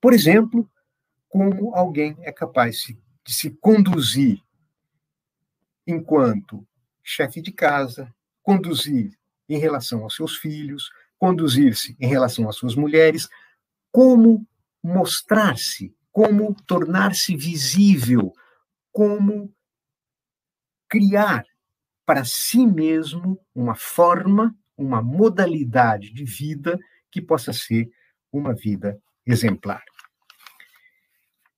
Por 0.00 0.14
exemplo, 0.14 0.70
como 1.34 1.74
alguém 1.74 2.16
é 2.20 2.30
capaz 2.30 2.76
de 3.24 3.34
se 3.34 3.50
conduzir 3.50 4.40
enquanto 5.84 6.64
chefe 7.02 7.42
de 7.42 7.50
casa, 7.50 8.14
conduzir 8.40 9.18
em 9.48 9.58
relação 9.58 10.04
aos 10.04 10.14
seus 10.14 10.36
filhos, 10.36 10.92
conduzir-se 11.18 11.96
em 11.98 12.06
relação 12.06 12.48
às 12.48 12.54
suas 12.54 12.76
mulheres, 12.76 13.28
como 13.90 14.46
mostrar-se, 14.80 15.92
como 16.12 16.54
tornar-se 16.68 17.36
visível, 17.36 18.32
como 18.92 19.52
criar 20.88 21.44
para 22.06 22.24
si 22.24 22.64
mesmo 22.64 23.44
uma 23.52 23.74
forma, 23.74 24.56
uma 24.76 25.02
modalidade 25.02 26.12
de 26.12 26.24
vida 26.24 26.78
que 27.10 27.20
possa 27.20 27.52
ser 27.52 27.90
uma 28.32 28.54
vida 28.54 29.02
exemplar. 29.26 29.82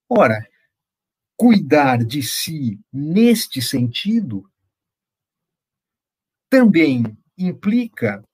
Ora, 0.08 0.46
cuidar 1.36 2.04
de 2.04 2.22
si 2.22 2.80
neste 2.92 3.60
sentido 3.60 4.48
também 6.48 7.02
implica 7.36 8.24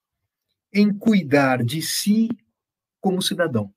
em 0.73 0.93
cuidar 0.97 1.65
de 1.65 1.81
si 1.81 2.29
como 3.01 3.23
cidadão. 3.23 3.73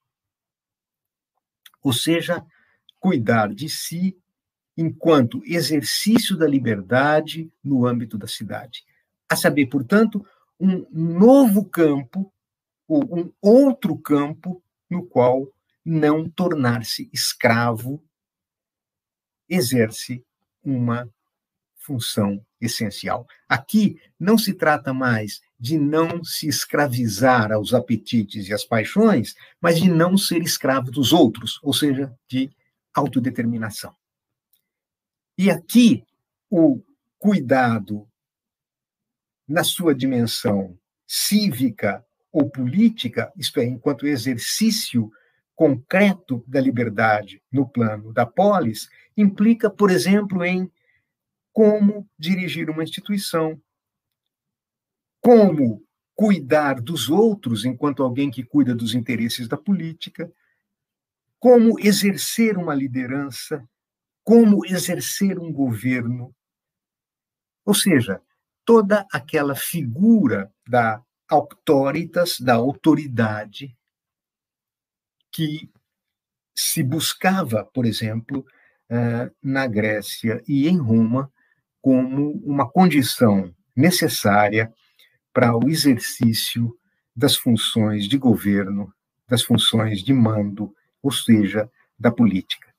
Ou 1.81 1.93
seja, 1.93 2.45
cuidar 2.99 3.53
de 3.53 3.69
si 3.69 4.17
enquanto 4.77 5.41
exercício 5.45 6.35
da 6.35 6.47
liberdade 6.47 7.49
no 7.63 7.85
âmbito 7.85 8.17
da 8.17 8.27
cidade. 8.27 8.83
A 9.29 9.35
saber, 9.35 9.67
portanto, 9.67 10.25
um 10.59 10.85
novo 10.91 11.63
campo, 11.63 12.31
ou 12.87 13.03
um 13.17 13.31
outro 13.41 13.97
campo 13.97 14.61
no 14.89 15.05
qual 15.05 15.47
não 15.85 16.27
tornar-se 16.27 17.09
escravo 17.13 18.03
exerce 19.47 20.25
uma 20.63 21.07
função 21.75 22.43
essencial. 22.59 23.27
Aqui 23.47 24.01
não 24.19 24.37
se 24.37 24.53
trata 24.53 24.91
mais 24.91 25.39
de 25.59 25.77
não 25.77 26.23
se 26.23 26.47
escravizar 26.47 27.51
aos 27.51 27.73
apetites 27.73 28.47
e 28.47 28.53
às 28.53 28.65
paixões, 28.65 29.35
mas 29.61 29.79
de 29.79 29.89
não 29.89 30.17
ser 30.17 30.41
escravo 30.41 30.89
dos 30.89 31.13
outros, 31.13 31.59
ou 31.61 31.73
seja, 31.73 32.11
de 32.27 32.49
autodeterminação. 32.93 33.95
E 35.37 35.51
aqui 35.51 36.03
o 36.49 36.81
cuidado 37.19 38.07
na 39.47 39.63
sua 39.63 39.93
dimensão 39.93 40.77
cívica 41.05 42.03
ou 42.31 42.49
política, 42.49 43.31
isto 43.37 43.59
é, 43.59 43.65
enquanto 43.65 44.07
exercício 44.07 45.11
concreto 45.55 46.43
da 46.47 46.59
liberdade 46.59 47.41
no 47.51 47.67
plano 47.67 48.11
da 48.11 48.25
polis, 48.25 48.89
implica, 49.15 49.69
por 49.69 49.89
exemplo, 49.89 50.43
em 50.43 50.69
como 51.53 52.07
dirigir 52.19 52.69
uma 52.69 52.83
instituição, 52.83 53.59
como 55.21 55.81
cuidar 56.13 56.81
dos 56.81 57.09
outros 57.09 57.65
enquanto 57.65 58.03
alguém 58.03 58.29
que 58.29 58.43
cuida 58.43 58.75
dos 58.75 58.93
interesses 58.93 59.47
da 59.47 59.57
política, 59.57 60.31
como 61.39 61.79
exercer 61.79 62.57
uma 62.57 62.75
liderança, 62.75 63.63
como 64.23 64.65
exercer 64.65 65.39
um 65.39 65.51
governo. 65.51 66.35
Ou 67.65 67.73
seja, 67.73 68.21
toda 68.65 69.05
aquela 69.11 69.55
figura 69.55 70.51
da 70.67 71.01
autoritas, 71.27 72.39
da 72.39 72.55
autoridade, 72.55 73.75
que 75.35 75.69
se 76.55 76.81
buscava, 76.81 77.65
por 77.65 77.85
exemplo, 77.85 78.45
eh, 78.89 79.29
na 79.43 79.67
Grécia 79.67 80.41
e 80.47 80.69
em 80.69 80.77
Roma, 80.77 81.29
como 81.81 82.31
uma 82.45 82.69
condição 82.69 83.53
necessária 83.75 84.73
para 85.33 85.53
o 85.53 85.67
exercício 85.67 86.79
das 87.13 87.35
funções 87.35 88.07
de 88.07 88.17
governo, 88.17 88.93
das 89.27 89.43
funções 89.43 90.01
de 90.01 90.13
mando, 90.13 90.73
ou 91.03 91.11
seja, 91.11 91.69
da 91.99 92.09
política. 92.09 92.73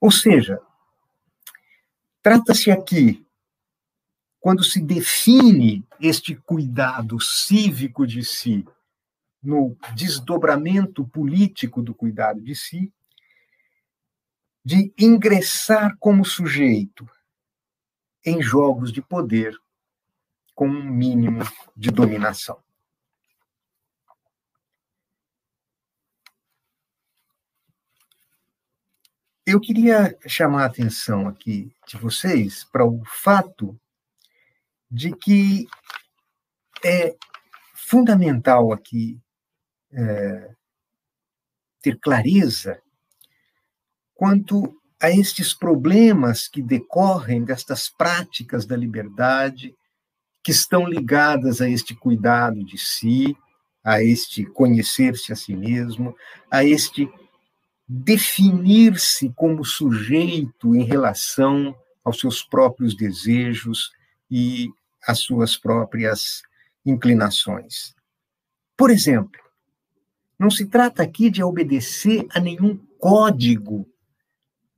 Ou 0.00 0.10
seja, 0.10 0.58
trata-se 2.20 2.72
aqui, 2.72 3.24
quando 4.40 4.64
se 4.64 4.80
define 4.80 5.86
este 6.00 6.34
cuidado 6.34 7.20
cívico 7.20 8.04
de 8.04 8.24
si, 8.24 8.66
no 9.42 9.76
desdobramento 9.94 11.06
político 11.06 11.82
do 11.82 11.94
cuidado 11.94 12.40
de 12.40 12.54
si, 12.54 12.92
de 14.64 14.92
ingressar 14.98 15.96
como 15.98 16.24
sujeito 16.24 17.08
em 18.24 18.42
jogos 18.42 18.92
de 18.92 19.00
poder 19.00 19.56
com 20.54 20.68
um 20.68 20.84
mínimo 20.84 21.40
de 21.74 21.90
dominação. 21.90 22.62
Eu 29.46 29.58
queria 29.58 30.16
chamar 30.28 30.62
a 30.62 30.66
atenção 30.66 31.26
aqui 31.26 31.74
de 31.88 31.96
vocês 31.96 32.62
para 32.62 32.84
o 32.84 33.02
fato 33.04 33.76
de 34.88 35.10
que 35.16 35.66
é 36.84 37.16
fundamental 37.74 38.72
aqui 38.72 39.20
é, 39.92 40.54
ter 41.82 41.98
clareza 41.98 42.80
quanto 44.14 44.78
a 45.00 45.10
estes 45.10 45.54
problemas 45.54 46.46
que 46.46 46.60
decorrem 46.60 47.42
destas 47.42 47.88
práticas 47.88 48.66
da 48.66 48.76
liberdade, 48.76 49.74
que 50.42 50.50
estão 50.50 50.86
ligadas 50.86 51.60
a 51.60 51.68
este 51.68 51.94
cuidado 51.94 52.62
de 52.62 52.76
si, 52.76 53.36
a 53.82 54.02
este 54.02 54.44
conhecer-se 54.44 55.32
a 55.32 55.36
si 55.36 55.56
mesmo, 55.56 56.14
a 56.50 56.62
este 56.62 57.10
definir-se 57.88 59.30
como 59.30 59.64
sujeito 59.64 60.76
em 60.76 60.84
relação 60.84 61.74
aos 62.04 62.20
seus 62.20 62.42
próprios 62.42 62.94
desejos 62.94 63.90
e 64.30 64.68
às 65.06 65.20
suas 65.20 65.56
próprias 65.56 66.42
inclinações. 66.84 67.94
Por 68.76 68.90
exemplo, 68.90 69.40
não 70.40 70.50
se 70.50 70.64
trata 70.64 71.02
aqui 71.02 71.28
de 71.28 71.42
obedecer 71.42 72.26
a 72.30 72.40
nenhum 72.40 72.74
código 72.98 73.86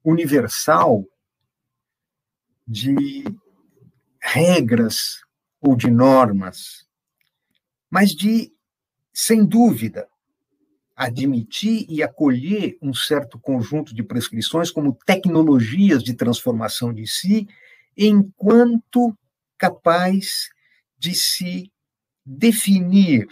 universal 0.03 1.07
de 2.67 3.23
regras 4.21 5.21
ou 5.61 5.77
de 5.77 5.89
normas, 5.89 6.85
mas 7.89 8.11
de, 8.11 8.53
sem 9.15 9.47
dúvida, 9.47 10.09
admitir 10.97 11.87
e 11.89 12.03
acolher 12.03 12.77
um 12.83 12.93
certo 12.93 13.39
conjunto 13.39 13.95
de 13.95 14.03
prescrições 14.03 14.69
como 14.69 14.99
tecnologias 15.07 16.03
de 16.03 16.15
transformação 16.15 16.93
de 16.93 17.07
si, 17.07 17.47
enquanto 17.97 19.17
capaz 19.57 20.49
de 20.99 21.15
se 21.15 21.71
definir 22.27 23.29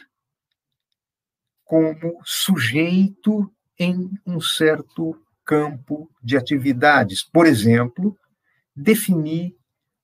como 1.70 2.20
sujeito 2.24 3.48
em 3.78 4.10
um 4.26 4.40
certo 4.40 5.16
campo 5.44 6.10
de 6.20 6.36
atividades. 6.36 7.22
Por 7.22 7.46
exemplo, 7.46 8.18
definir 8.74 9.54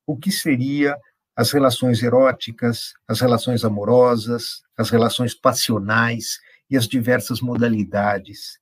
o 0.06 0.16
que 0.16 0.30
seria 0.30 0.96
as 1.34 1.50
relações 1.50 2.04
eróticas, 2.04 2.94
as 3.08 3.20
relações 3.20 3.64
amorosas, 3.64 4.62
as 4.78 4.90
relações 4.90 5.34
passionais, 5.34 6.38
e 6.70 6.76
as 6.76 6.86
diversas 6.86 7.40
modalidades 7.40 8.58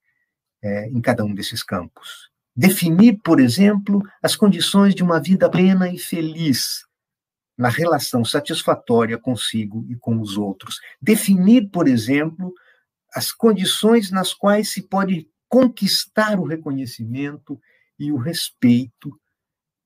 é, 0.63 0.89
em 0.89 1.01
cada 1.01 1.25
um 1.25 1.35
desses 1.35 1.63
campos. 1.63 2.31
Definir, 2.57 3.19
por 3.23 3.39
exemplo, 3.39 4.03
as 4.23 4.35
condições 4.35 4.95
de 4.95 5.03
uma 5.03 5.21
vida 5.21 5.51
plena 5.51 5.91
e 5.91 5.99
feliz 5.99 6.87
na 7.57 7.69
relação 7.69 8.25
satisfatória 8.25 9.19
consigo 9.19 9.85
e 9.89 9.97
com 9.97 10.21
os 10.21 10.37
outros. 10.37 10.81
Definir, 11.01 11.69
por 11.71 11.89
exemplo, 11.89 12.53
as 13.15 13.31
condições 13.31 14.11
nas 14.11 14.35
quais 14.35 14.73
se 14.73 14.83
pode 14.83 15.31
conquistar 15.49 16.39
o 16.41 16.45
reconhecimento 16.45 17.61
e 17.99 18.11
o 18.11 18.17
respeito 18.17 19.19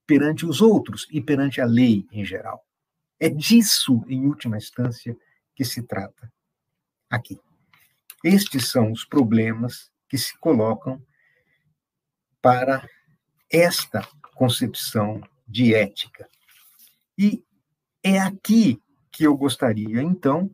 perante 0.07 0.47
os 0.47 0.62
outros 0.62 1.07
e 1.11 1.20
perante 1.20 1.61
a 1.61 1.66
lei 1.66 2.07
em 2.11 2.24
geral. 2.24 2.66
É 3.20 3.29
disso, 3.29 4.03
em 4.09 4.26
última 4.26 4.57
instância, 4.57 5.14
que 5.55 5.64
se 5.64 5.83
trata 5.83 6.33
aqui. 7.11 7.39
Estes 8.24 8.68
são 8.70 8.91
os 8.91 9.05
problemas 9.05 9.91
que 10.09 10.16
se 10.16 10.37
colocam 10.39 11.05
para 12.41 12.89
esta 13.51 14.09
concepção 14.35 15.20
de 15.47 15.74
ética. 15.74 16.26
E 17.18 17.45
é 18.03 18.18
aqui 18.18 18.81
que 19.11 19.24
eu 19.24 19.37
gostaria, 19.37 20.01
então, 20.01 20.51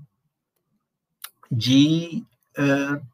de 1.51 2.25
uh, 2.59 3.07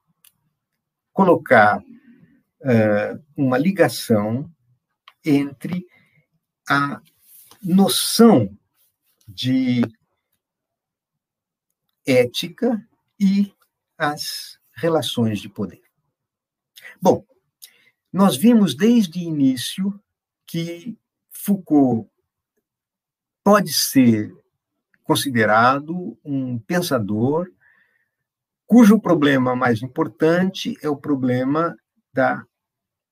colocar 1.12 1.78
uh, 1.80 3.24
uma 3.36 3.59
ligação 3.59 4.51
entre 5.24 5.86
a 6.68 7.01
noção 7.62 8.57
de 9.28 9.82
ética 12.07 12.86
e 13.18 13.53
as 13.99 14.59
relações 14.72 15.41
de 15.41 15.49
poder. 15.49 15.82
Bom, 17.01 17.24
nós 18.12 18.36
vimos 18.36 18.74
desde 18.74 19.18
o 19.18 19.22
início 19.22 20.03
que 20.47 20.99
Foucault 21.30 22.11
pode 23.45 23.72
ser 23.72 24.34
considerado 25.05 26.18
um 26.24 26.59
pensador 26.59 27.51
cujo 28.71 29.01
problema 29.01 29.57
mais 29.57 29.83
importante 29.83 30.77
é 30.81 30.89
o 30.89 30.97
problema 30.97 31.77
da 32.14 32.45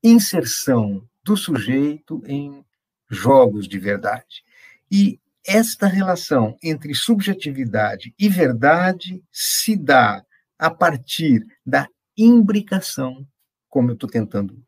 inserção 0.05 1.05
do 1.25 1.37
sujeito 1.37 2.23
em 2.27 2.65
jogos 3.11 3.67
de 3.67 3.77
verdade. 3.77 4.45
E 4.89 5.21
esta 5.45 5.89
relação 5.89 6.57
entre 6.63 6.95
subjetividade 6.95 8.15
e 8.17 8.29
verdade 8.29 9.21
se 9.33 9.77
dá 9.77 10.25
a 10.57 10.71
partir 10.71 11.45
da 11.67 11.89
imbricação, 12.17 13.27
como 13.69 13.91
eu 13.91 13.95
estou 13.95 14.09
tentando 14.09 14.65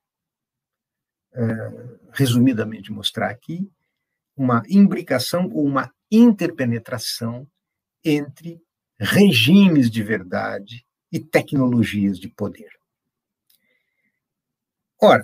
é, 1.33 1.45
resumidamente 2.13 2.91
mostrar 2.91 3.31
aqui, 3.31 3.71
uma 4.37 4.61
imbricação 4.69 5.49
ou 5.53 5.65
uma 5.65 5.95
interpenetração 6.11 7.47
entre 8.05 8.61
regimes 9.01 9.91
de 9.91 10.03
verdade 10.03 10.85
e 11.11 11.19
tecnologias 11.19 12.19
de 12.19 12.29
poder. 12.29 12.71
Ora, 15.01 15.23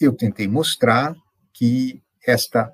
eu 0.00 0.12
tentei 0.12 0.48
mostrar 0.48 1.14
que 1.52 2.02
esta 2.26 2.72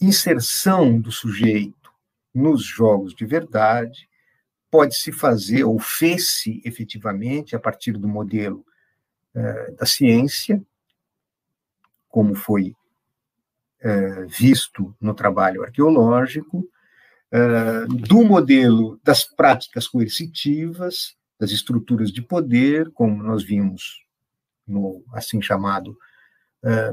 inserção 0.00 1.00
do 1.00 1.12
sujeito 1.12 1.92
nos 2.34 2.64
jogos 2.64 3.14
de 3.14 3.24
verdade 3.24 4.08
pode-se 4.70 5.12
fazer, 5.12 5.64
ou 5.64 5.78
fez-se 5.78 6.60
efetivamente, 6.64 7.54
a 7.54 7.60
partir 7.60 7.92
do 7.92 8.08
modelo 8.08 8.64
uh, 9.34 9.76
da 9.76 9.86
ciência, 9.86 10.60
como 12.08 12.34
foi 12.34 12.74
uh, 13.84 14.28
visto 14.28 14.94
no 15.00 15.14
trabalho 15.14 15.62
arqueológico, 15.62 16.68
uh, 17.32 17.86
do 17.88 18.24
modelo 18.24 19.00
das 19.02 19.24
práticas 19.24 19.86
coercitivas, 19.88 21.14
das 21.38 21.50
estruturas 21.50 22.12
de 22.12 22.22
poder, 22.22 22.90
como 22.92 23.22
nós 23.22 23.42
vimos 23.42 24.04
no 24.66 25.02
assim 25.12 25.40
chamado 25.40 25.96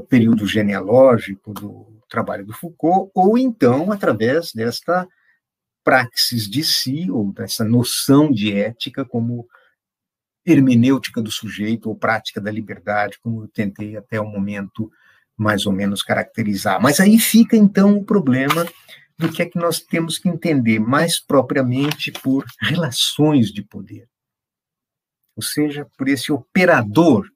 período 0.08 0.46
genealógico 0.46 1.52
do 1.52 2.00
trabalho 2.08 2.46
do 2.46 2.54
Foucault, 2.54 3.10
ou 3.14 3.36
então 3.36 3.92
através 3.92 4.50
desta 4.54 5.06
praxis 5.88 6.48
de 6.48 6.62
si, 6.62 7.10
ou 7.10 7.32
dessa 7.32 7.64
noção 7.64 8.30
de 8.30 8.52
ética 8.52 9.06
como 9.06 9.48
hermenêutica 10.44 11.22
do 11.22 11.30
sujeito, 11.30 11.88
ou 11.88 11.96
prática 11.96 12.40
da 12.40 12.50
liberdade, 12.50 13.18
como 13.22 13.44
eu 13.44 13.48
tentei 13.48 13.96
até 13.96 14.20
o 14.20 14.26
momento 14.26 14.90
mais 15.34 15.64
ou 15.64 15.72
menos 15.72 16.02
caracterizar. 16.02 16.78
Mas 16.78 17.00
aí 17.00 17.18
fica, 17.18 17.56
então, 17.56 17.96
o 17.96 18.04
problema 18.04 18.66
do 19.18 19.30
que 19.32 19.42
é 19.42 19.46
que 19.46 19.58
nós 19.58 19.80
temos 19.80 20.18
que 20.18 20.28
entender 20.28 20.78
mais 20.78 21.20
propriamente 21.20 22.12
por 22.12 22.44
relações 22.60 23.50
de 23.50 23.62
poder. 23.62 24.08
Ou 25.36 25.42
seja, 25.42 25.86
por 25.96 26.08
esse 26.08 26.32
operador, 26.32 27.28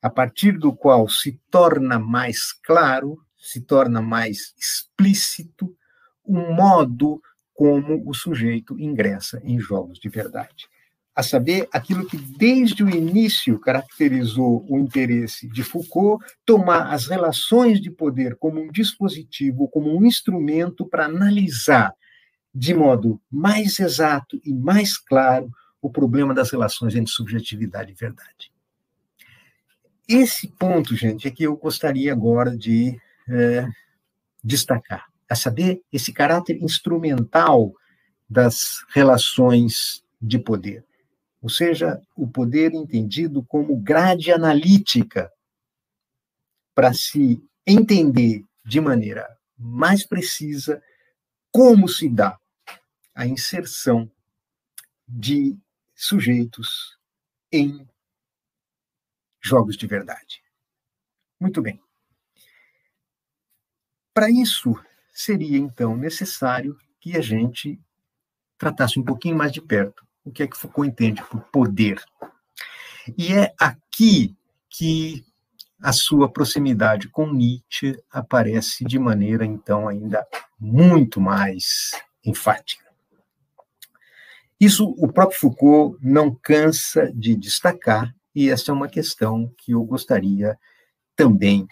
a 0.00 0.08
partir 0.08 0.58
do 0.58 0.74
qual 0.74 1.08
se 1.08 1.40
torna 1.50 1.98
mais 1.98 2.52
claro, 2.52 3.18
se 3.36 3.60
torna 3.60 4.00
mais 4.00 4.54
explícito, 4.58 5.76
um 6.24 6.54
modo 6.54 7.20
como 7.52 8.08
o 8.08 8.14
sujeito 8.14 8.78
ingressa 8.78 9.40
em 9.42 9.58
jogos 9.58 9.98
de 9.98 10.08
verdade. 10.08 10.68
A 11.18 11.22
saber, 11.24 11.68
aquilo 11.72 12.06
que 12.06 12.16
desde 12.16 12.84
o 12.84 12.88
início 12.88 13.58
caracterizou 13.58 14.64
o 14.68 14.78
interesse 14.78 15.48
de 15.48 15.64
Foucault, 15.64 16.24
tomar 16.46 16.92
as 16.92 17.08
relações 17.08 17.80
de 17.80 17.90
poder 17.90 18.36
como 18.36 18.60
um 18.60 18.70
dispositivo, 18.70 19.66
como 19.66 19.92
um 19.92 20.06
instrumento 20.06 20.86
para 20.86 21.06
analisar 21.06 21.92
de 22.54 22.72
modo 22.72 23.20
mais 23.28 23.80
exato 23.80 24.40
e 24.44 24.54
mais 24.54 24.96
claro 24.96 25.50
o 25.82 25.90
problema 25.90 26.32
das 26.32 26.52
relações 26.52 26.94
entre 26.94 27.12
subjetividade 27.12 27.90
e 27.90 27.96
verdade. 27.96 28.52
Esse 30.08 30.46
ponto, 30.46 30.94
gente, 30.94 31.26
é 31.26 31.32
que 31.32 31.42
eu 31.42 31.56
gostaria 31.56 32.12
agora 32.12 32.56
de 32.56 32.96
é, 33.28 33.66
destacar, 34.44 35.06
a 35.28 35.34
saber, 35.34 35.82
esse 35.92 36.12
caráter 36.12 36.62
instrumental 36.62 37.74
das 38.30 38.84
relações 38.94 40.04
de 40.22 40.38
poder, 40.38 40.84
ou 41.40 41.48
seja, 41.48 42.00
o 42.16 42.28
poder 42.28 42.74
entendido 42.74 43.44
como 43.44 43.80
grade 43.80 44.32
analítica 44.32 45.30
para 46.74 46.92
se 46.92 47.42
entender 47.66 48.44
de 48.64 48.80
maneira 48.80 49.26
mais 49.56 50.06
precisa 50.06 50.82
como 51.50 51.88
se 51.88 52.08
dá 52.08 52.38
a 53.14 53.26
inserção 53.26 54.10
de 55.06 55.58
sujeitos 55.94 56.98
em 57.50 57.88
jogos 59.40 59.76
de 59.76 59.86
verdade. 59.86 60.42
Muito 61.40 61.62
bem. 61.62 61.80
Para 64.12 64.30
isso, 64.30 64.74
seria 65.12 65.56
então 65.58 65.96
necessário 65.96 66.76
que 67.00 67.16
a 67.16 67.20
gente 67.20 67.80
tratasse 68.56 68.98
um 68.98 69.04
pouquinho 69.04 69.36
mais 69.36 69.52
de 69.52 69.62
perto 69.62 70.07
o 70.24 70.30
que 70.30 70.42
é 70.42 70.46
que 70.46 70.56
Foucault 70.56 70.88
entende 70.88 71.22
por 71.24 71.40
poder. 71.52 72.02
E 73.16 73.32
é 73.32 73.54
aqui 73.58 74.36
que 74.68 75.24
a 75.80 75.92
sua 75.92 76.28
proximidade 76.28 77.08
com 77.08 77.32
Nietzsche 77.32 77.96
aparece 78.10 78.84
de 78.84 78.98
maneira, 78.98 79.44
então, 79.44 79.88
ainda 79.88 80.26
muito 80.58 81.20
mais 81.20 81.92
enfática. 82.24 82.84
Isso 84.60 84.94
o 84.98 85.10
próprio 85.10 85.38
Foucault 85.38 85.98
não 86.02 86.34
cansa 86.34 87.12
de 87.12 87.36
destacar, 87.36 88.14
e 88.34 88.50
essa 88.50 88.70
é 88.70 88.74
uma 88.74 88.88
questão 88.88 89.52
que 89.56 89.72
eu 89.72 89.82
gostaria 89.84 90.58
também 91.14 91.66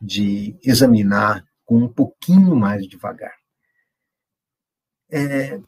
de 0.00 0.56
examinar 0.64 1.44
com 1.64 1.78
um 1.78 1.88
pouquinho 1.88 2.56
mais 2.56 2.86
devagar. 2.86 3.34
É, 5.10 5.60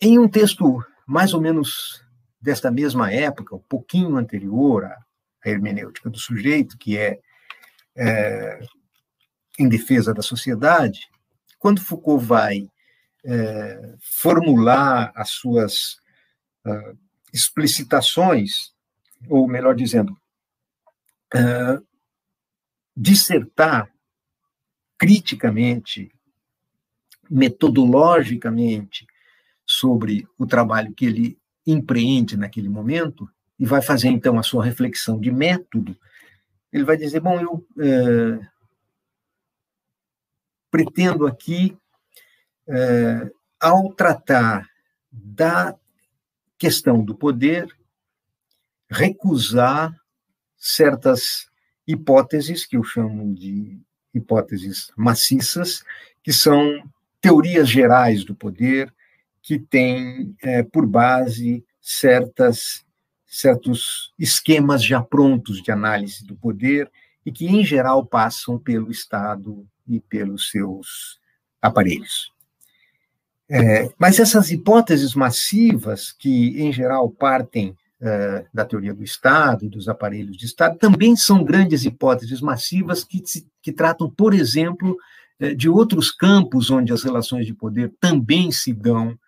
em 0.00 0.18
um 0.18 0.28
texto 0.28 0.84
mais 1.06 1.34
ou 1.34 1.40
menos 1.40 2.02
desta 2.40 2.70
mesma 2.70 3.12
época, 3.12 3.56
um 3.56 3.60
pouquinho 3.60 4.16
anterior 4.16 4.84
à, 4.84 5.04
hermenêutica 5.44 6.08
do 6.08 6.18
sujeito, 6.18 6.78
que 6.78 6.96
é, 6.96 7.20
é, 7.96 8.60
em 9.58 9.68
defesa 9.68 10.14
da 10.14 10.22
sociedade, 10.22 11.08
quando 11.58 11.80
Foucault 11.80 12.24
vai 12.24 12.68
é, 13.24 13.94
formular 14.00 15.12
as 15.14 15.30
suas 15.30 15.94
uh, 16.66 16.98
explicitações, 17.32 18.74
ou 19.28 19.48
melhor 19.48 19.74
dizendo, 19.74 20.12
uh, 21.34 21.86
dissertar 22.94 23.90
criticamente, 24.98 26.12
metodologicamente, 27.30 29.06
sobre 29.66 30.26
o 30.38 30.46
trabalho 30.46 30.92
que 30.92 31.06
ele 31.06 31.38
empreende 31.66 32.36
naquele 32.36 32.68
momento, 32.68 33.28
e 33.58 33.64
vai 33.64 33.80
fazer 33.80 34.08
então 34.08 34.38
a 34.38 34.42
sua 34.42 34.64
reflexão 34.64 35.18
de 35.18 35.30
método, 35.30 35.96
ele 36.72 36.84
vai 36.84 36.96
dizer: 36.96 37.20
bom, 37.20 37.40
eu 37.40 37.66
é, 37.78 38.46
pretendo 40.70 41.26
aqui, 41.26 41.76
é, 42.66 43.30
ao 43.60 43.92
tratar 43.92 44.68
da 45.10 45.74
questão 46.58 47.02
do 47.02 47.14
poder, 47.14 47.68
recusar 48.90 49.94
certas 50.56 51.48
hipóteses 51.86 52.66
que 52.66 52.76
eu 52.76 52.82
chamo 52.82 53.34
de 53.34 53.80
hipóteses 54.12 54.90
maciças, 54.96 55.84
que 56.22 56.32
são 56.32 56.82
teorias 57.20 57.68
gerais 57.68 58.24
do 58.24 58.34
poder, 58.34 58.92
que 59.44 59.58
têm 59.58 60.34
é, 60.42 60.62
por 60.62 60.86
base 60.86 61.64
certas 61.80 62.84
certos 63.26 64.12
esquemas 64.18 64.82
já 64.84 65.02
prontos 65.02 65.60
de 65.60 65.72
análise 65.72 66.24
do 66.24 66.36
poder 66.36 66.90
e 67.26 67.32
que, 67.32 67.46
em 67.46 67.64
geral, 67.64 68.06
passam 68.06 68.58
pelo 68.58 68.92
Estado 68.92 69.66
e 69.88 69.98
pelos 69.98 70.50
seus 70.50 71.18
aparelhos. 71.60 72.32
É, 73.50 73.90
mas 73.98 74.20
essas 74.20 74.52
hipóteses 74.52 75.14
massivas, 75.14 76.12
que, 76.12 76.62
em 76.62 76.72
geral, 76.72 77.10
partem 77.10 77.76
é, 78.00 78.46
da 78.54 78.64
teoria 78.64 78.94
do 78.94 79.02
Estado, 79.02 79.68
dos 79.68 79.88
aparelhos 79.88 80.36
de 80.36 80.46
Estado, 80.46 80.78
também 80.78 81.16
são 81.16 81.42
grandes 81.42 81.84
hipóteses 81.84 82.40
massivas 82.40 83.02
que, 83.02 83.20
que 83.60 83.72
tratam, 83.72 84.08
por 84.08 84.32
exemplo, 84.32 84.96
é, 85.40 85.54
de 85.54 85.68
outros 85.68 86.12
campos 86.12 86.70
onde 86.70 86.92
as 86.92 87.02
relações 87.02 87.46
de 87.46 87.52
poder 87.52 87.92
também 88.00 88.52
se 88.52 88.72
dão 88.72 89.18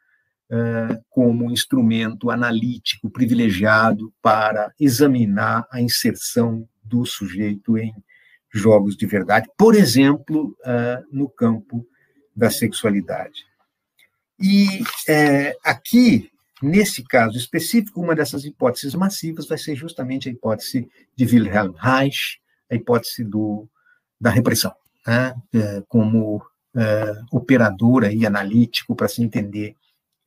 como 1.10 1.50
instrumento 1.50 2.30
analítico 2.30 3.10
privilegiado 3.10 4.12
para 4.22 4.72
examinar 4.78 5.66
a 5.72 5.80
inserção 5.80 6.68
do 6.84 7.04
sujeito 7.04 7.76
em 7.76 7.92
jogos 8.56 8.96
de 8.96 9.06
verdade, 9.06 9.48
por 9.56 9.74
exemplo, 9.74 10.56
uh, 10.60 11.04
no 11.10 11.28
campo 11.28 11.86
da 12.34 12.50
sexualidade. 12.50 13.44
E 14.38 14.82
é, 15.08 15.56
aqui, 15.64 16.30
nesse 16.62 17.02
caso 17.02 17.36
específico, 17.36 18.00
uma 18.00 18.14
dessas 18.14 18.44
hipóteses 18.44 18.94
massivas 18.94 19.46
vai 19.46 19.58
ser 19.58 19.74
justamente 19.74 20.28
a 20.28 20.32
hipótese 20.32 20.88
de 21.14 21.24
Wilhelm 21.24 21.72
Reich, 21.76 22.40
a 22.70 22.74
hipótese 22.74 23.24
do, 23.24 23.68
da 24.20 24.30
repressão, 24.30 24.74
né? 25.06 25.34
como 25.88 26.44
operador 27.32 28.04
e 28.04 28.26
analítico 28.26 28.94
para 28.94 29.08
se 29.08 29.22
entender 29.22 29.74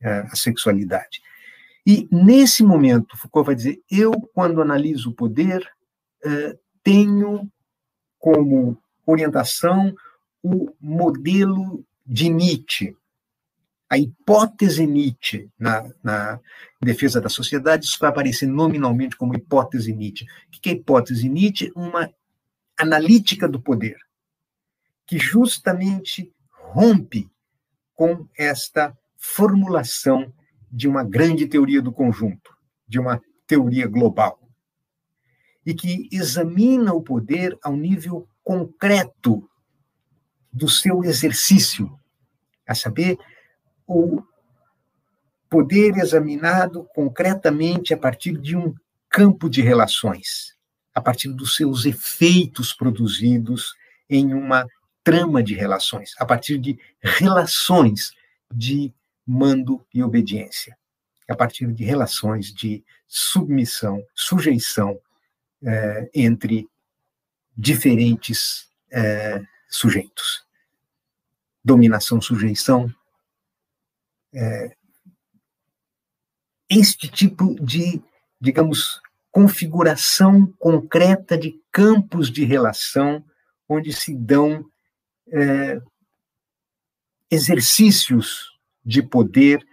a 0.02 0.36
sexualidade. 0.36 1.20
E 1.86 2.08
nesse 2.10 2.62
momento, 2.62 3.16
Foucault 3.16 3.46
vai 3.46 3.54
dizer: 3.54 3.82
eu, 3.90 4.12
quando 4.34 4.60
analiso 4.60 5.10
o 5.10 5.14
poder, 5.14 5.66
eh, 6.24 6.56
tenho 6.82 7.50
como 8.18 8.76
orientação 9.06 9.94
o 10.42 10.74
modelo 10.80 11.84
de 12.06 12.28
Nietzsche, 12.28 12.96
a 13.88 13.98
hipótese 13.98 14.86
Nietzsche 14.86 15.50
na, 15.58 15.90
na, 16.02 16.40
defesa 16.80 17.20
da 17.20 17.28
sociedade, 17.28 17.84
isso 17.84 17.98
vai 18.00 18.08
aparecer 18.08 18.46
nominalmente 18.46 19.16
como 19.16 19.34
hipótese 19.34 19.92
Nietzsche. 19.92 20.24
O 20.24 20.50
que 20.50 20.70
é 20.70 20.72
hipótese 20.72 21.28
Nietzsche? 21.28 21.72
Uma 21.74 22.08
analítica 22.78 23.48
do 23.48 23.60
poder, 23.60 23.98
que 25.06 25.18
justamente 25.18 26.32
rompe 26.50 27.28
com 27.94 28.26
esta 28.38 28.96
formulação 29.20 30.32
de 30.72 30.88
uma 30.88 31.04
grande 31.04 31.46
teoria 31.46 31.82
do 31.82 31.92
conjunto, 31.92 32.56
de 32.88 32.98
uma 32.98 33.20
teoria 33.46 33.86
global, 33.86 34.40
e 35.64 35.74
que 35.74 36.08
examina 36.10 36.94
o 36.94 37.02
poder 37.02 37.56
ao 37.62 37.76
nível 37.76 38.26
concreto 38.42 39.48
do 40.50 40.68
seu 40.68 41.04
exercício, 41.04 41.96
a 42.66 42.74
saber, 42.74 43.18
o 43.86 44.22
poder 45.48 45.98
examinado 45.98 46.86
concretamente 46.94 47.92
a 47.92 47.98
partir 47.98 48.38
de 48.38 48.56
um 48.56 48.72
campo 49.08 49.50
de 49.50 49.60
relações, 49.60 50.56
a 50.94 51.00
partir 51.00 51.28
dos 51.32 51.56
seus 51.56 51.84
efeitos 51.84 52.72
produzidos 52.72 53.74
em 54.08 54.32
uma 54.32 54.66
trama 55.02 55.42
de 55.42 55.54
relações, 55.54 56.14
a 56.18 56.24
partir 56.24 56.58
de 56.58 56.78
relações 57.02 58.12
de 58.52 58.94
mando 59.30 59.86
e 59.94 60.02
obediência, 60.02 60.76
a 61.28 61.36
partir 61.36 61.72
de 61.72 61.84
relações 61.84 62.52
de 62.52 62.84
submissão, 63.06 64.04
sujeição 64.12 65.00
é, 65.62 66.10
entre 66.12 66.68
diferentes 67.56 68.68
é, 68.90 69.40
sujeitos. 69.68 70.44
Dominação, 71.64 72.20
sujeição. 72.20 72.92
É, 74.34 74.76
este 76.68 77.08
tipo 77.08 77.54
de, 77.64 78.02
digamos, 78.40 79.00
configuração 79.30 80.52
concreta 80.58 81.38
de 81.38 81.62
campos 81.70 82.32
de 82.32 82.44
relação 82.44 83.24
onde 83.68 83.92
se 83.92 84.12
dão 84.12 84.68
exercícios 87.30 88.49
de 88.84 89.02
poder 89.02 89.66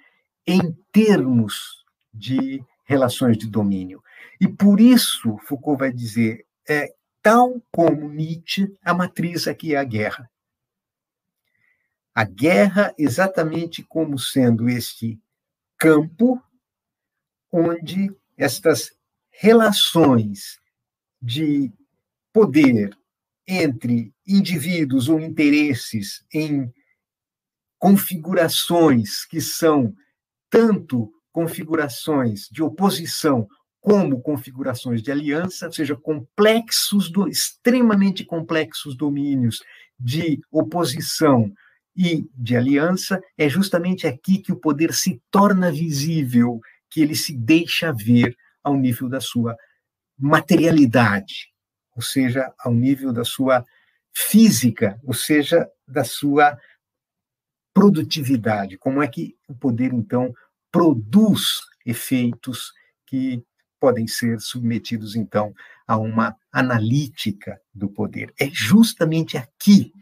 em 0.45 0.71
termos 0.91 1.83
de 2.13 2.63
relações 2.85 3.37
de 3.37 3.47
domínio. 3.47 4.01
E 4.39 4.47
por 4.47 4.79
isso, 4.79 5.37
Foucault 5.39 5.79
vai 5.79 5.91
dizer, 5.91 6.45
é, 6.67 6.93
tal 7.21 7.61
como 7.71 8.09
Nietzsche, 8.09 8.73
a 8.83 8.93
matriz 8.93 9.47
aqui 9.47 9.75
é 9.75 9.77
a 9.77 9.83
guerra. 9.83 10.29
A 12.15 12.23
guerra, 12.23 12.93
exatamente 12.97 13.83
como 13.83 14.17
sendo 14.17 14.69
este 14.69 15.19
campo 15.77 16.41
onde 17.51 18.11
estas 18.35 18.95
relações 19.29 20.59
de 21.21 21.71
poder 22.33 22.97
entre 23.47 24.13
indivíduos 24.25 25.09
ou 25.09 25.19
interesses 25.19 26.25
em 26.33 26.73
configurações 27.79 29.25
que 29.25 29.39
são 29.39 29.93
tanto 30.49 31.11
configurações 31.31 32.47
de 32.51 32.63
oposição 32.63 33.47
como 33.79 34.19
configurações 34.21 35.01
de 35.01 35.11
aliança, 35.11 35.67
ou 35.67 35.71
seja, 35.71 35.95
complexos, 35.95 37.09
do, 37.09 37.27
extremamente 37.27 38.25
complexos 38.25 38.97
domínios 38.97 39.63
de 39.99 40.41
oposição 40.51 41.53
e 41.95 42.27
de 42.35 42.55
aliança, 42.55 43.21
é 43.37 43.47
justamente 43.47 44.05
aqui 44.05 44.39
que 44.39 44.51
o 44.51 44.59
poder 44.59 44.93
se 44.93 45.21
torna 45.31 45.71
visível, 45.71 46.59
que 46.89 47.01
ele 47.01 47.15
se 47.15 47.33
deixa 47.33 47.93
ver 47.93 48.35
ao 48.63 48.75
nível 48.75 49.07
da 49.07 49.21
sua 49.21 49.55
materialidade, 50.17 51.53
ou 51.95 52.01
seja, 52.01 52.51
ao 52.59 52.73
nível 52.73 53.13
da 53.13 53.23
sua 53.23 53.63
física, 54.13 54.99
ou 55.03 55.13
seja, 55.13 55.69
da 55.87 56.03
sua 56.03 56.59
produtividade. 57.77 58.75
Como 58.75 59.03
é 59.03 59.07
que 59.07 59.37
o 59.47 59.53
poder, 59.53 59.93
então, 59.93 60.33
produz 60.71 61.59
efeitos 61.85 62.73
que 63.05 63.43
podem 63.79 64.07
ser 64.07 64.41
submetidos, 64.41 65.15
então, 65.15 65.53
a 65.85 65.95
uma 65.95 66.35
analítica 66.51 67.61
do 67.71 67.87
poder. 67.87 68.33
É 68.39 68.49
justamente 68.49 69.37
aqui 69.37 69.93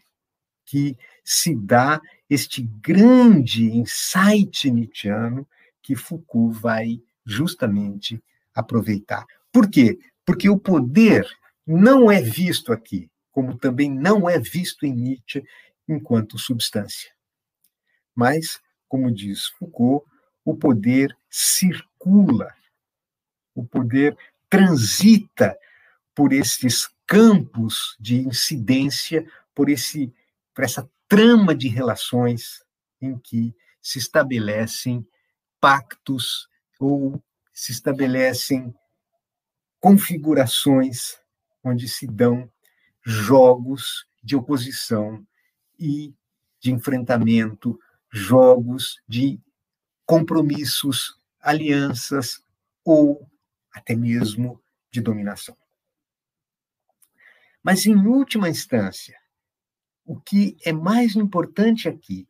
que 0.65 0.97
se 1.21 1.53
dá 1.53 1.99
este 2.29 2.61
grande 2.61 3.65
insight 3.65 4.71
nietzschiano 4.71 5.45
que 5.83 5.97
Foucault 5.97 6.57
vai 6.57 7.01
justamente 7.25 8.23
aproveitar. 8.53 9.25
Por 9.51 9.69
quê? 9.69 9.99
Porque 10.25 10.49
o 10.49 10.57
poder 10.57 11.27
não 11.67 12.09
é 12.09 12.21
visto 12.21 12.71
aqui, 12.71 13.11
como 13.33 13.57
também 13.57 13.91
não 13.91 14.29
é 14.29 14.39
visto 14.39 14.85
em 14.85 14.93
Nietzsche 14.93 15.43
enquanto 15.89 16.39
substância. 16.39 17.14
Mas, 18.15 18.61
como 18.87 19.11
diz 19.11 19.47
Foucault, 19.47 20.05
o 20.43 20.55
poder 20.55 21.15
circula 21.29 22.55
o 23.55 23.65
poder 23.65 24.15
transita 24.49 25.57
por 26.13 26.33
esses 26.33 26.89
campos 27.07 27.95
de 27.99 28.17
incidência, 28.17 29.25
por 29.55 29.69
esse 29.69 30.13
por 30.53 30.63
essa 30.63 30.89
trama 31.07 31.53
de 31.53 31.67
relações 31.67 32.63
em 33.01 33.17
que 33.17 33.53
se 33.81 33.99
estabelecem 33.99 35.05
pactos 35.59 36.47
ou 36.79 37.21
se 37.53 37.71
estabelecem 37.71 38.73
configurações 39.79 41.19
onde 41.63 41.89
se 41.89 42.07
dão 42.07 42.49
jogos 43.03 44.07
de 44.23 44.35
oposição 44.35 45.25
e 45.77 46.13
de 46.59 46.71
enfrentamento, 46.71 47.77
jogos 48.15 49.01
de 49.05 49.41
compromissos, 50.05 51.19
alianças 51.41 52.41
ou 52.81 53.29
até 53.73 53.93
mesmo 53.93 54.63
de 54.89 55.01
dominação. 55.01 55.57
Mas, 57.61 57.85
em 57.85 57.97
última 58.07 58.47
instância, 58.47 59.19
o 60.05 60.17
que 60.17 60.55
é 60.63 60.71
mais 60.71 61.17
importante 61.17 61.89
aqui, 61.89 62.25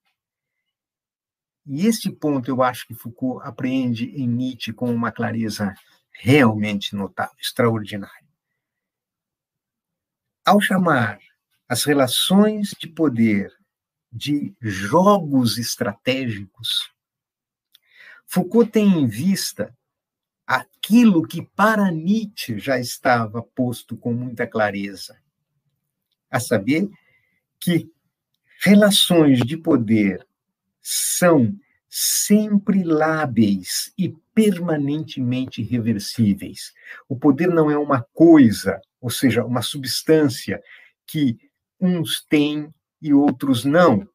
e 1.68 1.86
esse 1.86 2.10
ponto 2.10 2.50
eu 2.50 2.64
acho 2.64 2.88
que 2.88 2.96
Foucault 2.96 3.48
apreende 3.48 4.06
em 4.06 4.28
Nietzsche 4.28 4.74
com 4.74 4.92
uma 4.92 5.12
clareza 5.12 5.72
realmente 6.12 6.96
notável, 6.96 7.36
extraordinária. 7.40 8.28
Ao 10.44 10.60
chamar 10.60 11.20
as 11.70 11.84
relações 11.84 12.72
de 12.80 12.88
poder 12.88 13.55
de 14.16 14.56
jogos 14.62 15.58
estratégicos, 15.58 16.90
Foucault 18.26 18.72
tem 18.72 18.88
em 18.88 19.06
vista 19.06 19.78
aquilo 20.48 21.28
que 21.28 21.42
para 21.42 21.92
Nietzsche 21.92 22.58
já 22.58 22.80
estava 22.80 23.44
posto 23.44 23.98
com 23.98 24.14
muita 24.14 24.48
clareza, 24.48 25.20
a 26.32 26.40
saber 26.40 26.90
que 27.60 27.92
relações 28.62 29.40
de 29.40 29.58
poder 29.58 30.26
são 30.82 31.54
sempre 31.90 32.84
lábeis 32.84 33.92
e 33.98 34.16
permanentemente 34.34 35.62
reversíveis. 35.62 36.74
O 37.10 37.18
poder 37.18 37.48
não 37.48 37.70
é 37.70 37.78
uma 37.78 38.02
coisa, 38.14 38.80
ou 39.02 39.10
seja, 39.10 39.44
uma 39.44 39.62
substância 39.62 40.62
que 41.06 41.38
uns 41.80 42.24
têm 42.24 42.74
e 43.06 43.14
outros 43.14 43.66
não. 43.66 44.08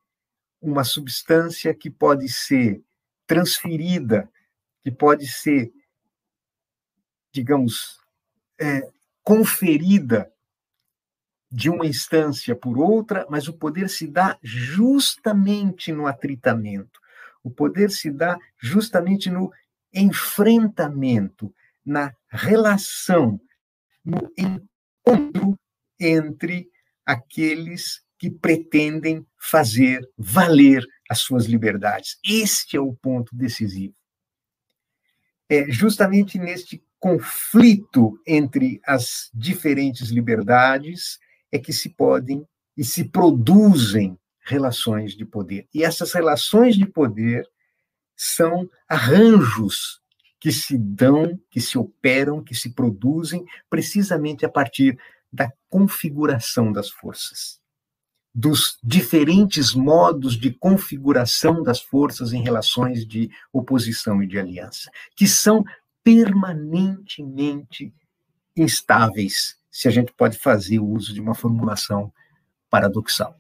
Uma 0.60 0.84
substância 0.84 1.74
que 1.74 1.90
pode 1.90 2.28
ser 2.28 2.82
transferida, 3.26 4.28
que 4.82 4.90
pode 4.90 5.26
ser 5.26 5.72
digamos, 7.32 7.98
é, 8.60 8.88
conferida 9.22 10.32
de 11.50 11.68
uma 11.68 11.86
instância 11.86 12.54
por 12.54 12.78
outra, 12.78 13.26
mas 13.28 13.48
o 13.48 13.52
poder 13.52 13.88
se 13.88 14.06
dá 14.06 14.38
justamente 14.42 15.92
no 15.92 16.06
atritamento. 16.06 17.00
O 17.42 17.50
poder 17.50 17.90
se 17.90 18.10
dá 18.10 18.38
justamente 18.58 19.30
no 19.30 19.52
enfrentamento, 19.92 21.52
na 21.84 22.14
relação, 22.28 23.40
no 24.04 24.30
encontro 24.36 25.58
entre 25.98 26.70
aqueles 27.04 28.02
que 28.20 28.30
pretendem 28.30 29.26
fazer 29.38 30.06
valer 30.16 30.86
as 31.08 31.20
suas 31.20 31.46
liberdades. 31.46 32.18
Este 32.22 32.76
é 32.76 32.80
o 32.80 32.92
ponto 32.92 33.34
decisivo. 33.34 33.94
É 35.48 35.70
justamente 35.70 36.38
neste 36.38 36.84
conflito 36.98 38.20
entre 38.26 38.78
as 38.86 39.30
diferentes 39.34 40.10
liberdades 40.10 41.18
é 41.50 41.58
que 41.58 41.72
se 41.72 41.88
podem 41.88 42.46
e 42.76 42.84
se 42.84 43.04
produzem 43.04 44.18
relações 44.44 45.16
de 45.16 45.24
poder. 45.24 45.66
E 45.74 45.82
essas 45.82 46.12
relações 46.12 46.76
de 46.76 46.86
poder 46.86 47.48
são 48.14 48.68
arranjos 48.86 50.00
que 50.38 50.52
se 50.52 50.76
dão, 50.76 51.38
que 51.50 51.60
se 51.60 51.78
operam, 51.78 52.44
que 52.44 52.54
se 52.54 52.74
produzem 52.74 53.44
precisamente 53.68 54.44
a 54.44 54.48
partir 54.48 54.98
da 55.32 55.50
configuração 55.68 56.72
das 56.72 56.90
forças, 56.90 57.59
dos 58.34 58.78
diferentes 58.82 59.74
modos 59.74 60.36
de 60.36 60.52
configuração 60.52 61.62
das 61.62 61.80
forças 61.80 62.32
em 62.32 62.42
relações 62.42 63.04
de 63.06 63.30
oposição 63.52 64.22
e 64.22 64.26
de 64.26 64.38
aliança, 64.38 64.90
que 65.16 65.26
são 65.26 65.64
permanentemente 66.02 67.92
instáveis, 68.56 69.56
se 69.70 69.88
a 69.88 69.90
gente 69.90 70.12
pode 70.12 70.38
fazer 70.38 70.78
uso 70.78 71.12
de 71.12 71.20
uma 71.20 71.34
formulação 71.34 72.12
paradoxal. 72.68 73.38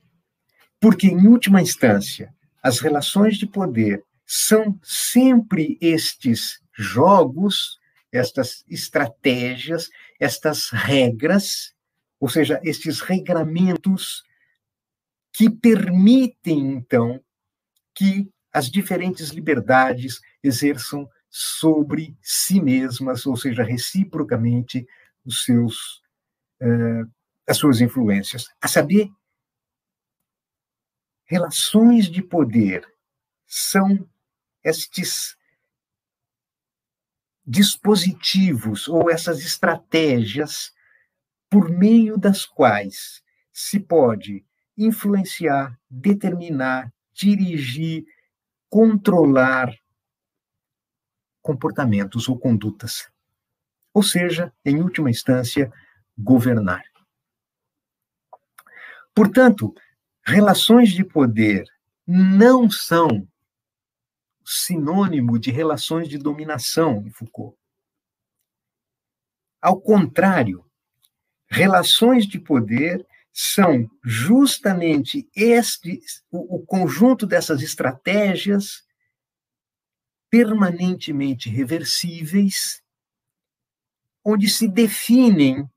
Porque, 0.80 1.06
em 1.06 1.26
última 1.26 1.62
instância, 1.62 2.34
as 2.62 2.80
relações 2.80 3.36
de 3.36 3.46
poder 3.46 4.04
são 4.26 4.78
sempre 4.82 5.78
estes 5.80 6.60
jogos, 6.72 7.78
estas 8.12 8.64
estratégias, 8.68 9.88
estas 10.18 10.70
regras, 10.70 11.74
ou 12.18 12.28
seja, 12.28 12.60
estes 12.62 13.00
regramentos 13.00 14.24
que 15.32 15.48
permitem, 15.48 16.72
então, 16.72 17.22
que 17.94 18.30
as 18.52 18.70
diferentes 18.70 19.30
liberdades 19.30 20.20
exerçam 20.42 21.08
sobre 21.28 22.16
si 22.20 22.60
mesmas, 22.60 23.24
ou 23.26 23.36
seja, 23.36 23.62
reciprocamente 23.62 24.86
os 25.24 25.44
seus 25.44 26.02
uh, 26.60 27.08
as 27.46 27.56
suas 27.56 27.80
influências. 27.80 28.46
A 28.60 28.68
saber, 28.68 29.08
relações 31.24 32.06
de 32.06 32.22
poder 32.22 32.86
são 33.46 34.08
estes 34.62 35.36
dispositivos 37.44 38.86
ou 38.86 39.10
essas 39.10 39.40
estratégias 39.40 40.72
por 41.50 41.68
meio 41.68 42.16
das 42.16 42.46
quais 42.46 43.22
se 43.52 43.80
pode 43.80 44.44
influenciar, 44.84 45.78
determinar, 45.88 46.92
dirigir, 47.12 48.04
controlar 48.68 49.74
comportamentos 51.42 52.28
ou 52.28 52.38
condutas. 52.38 53.10
Ou 53.92 54.02
seja, 54.02 54.52
em 54.64 54.80
última 54.80 55.10
instância, 55.10 55.72
governar. 56.16 56.84
Portanto, 59.14 59.74
relações 60.24 60.90
de 60.90 61.04
poder 61.04 61.66
não 62.06 62.70
são 62.70 63.28
sinônimo 64.44 65.38
de 65.38 65.50
relações 65.50 66.08
de 66.08 66.18
dominação 66.18 67.06
em 67.06 67.10
Foucault. 67.10 67.56
Ao 69.60 69.80
contrário, 69.80 70.64
relações 71.48 72.26
de 72.26 72.38
poder 72.38 73.06
são 73.32 73.88
justamente 74.04 75.28
este 75.34 76.00
o, 76.30 76.56
o 76.56 76.66
conjunto 76.66 77.26
dessas 77.26 77.62
estratégias 77.62 78.84
permanentemente 80.28 81.48
reversíveis, 81.48 82.82
onde 84.24 84.48
se 84.48 84.68
definem 84.68 85.68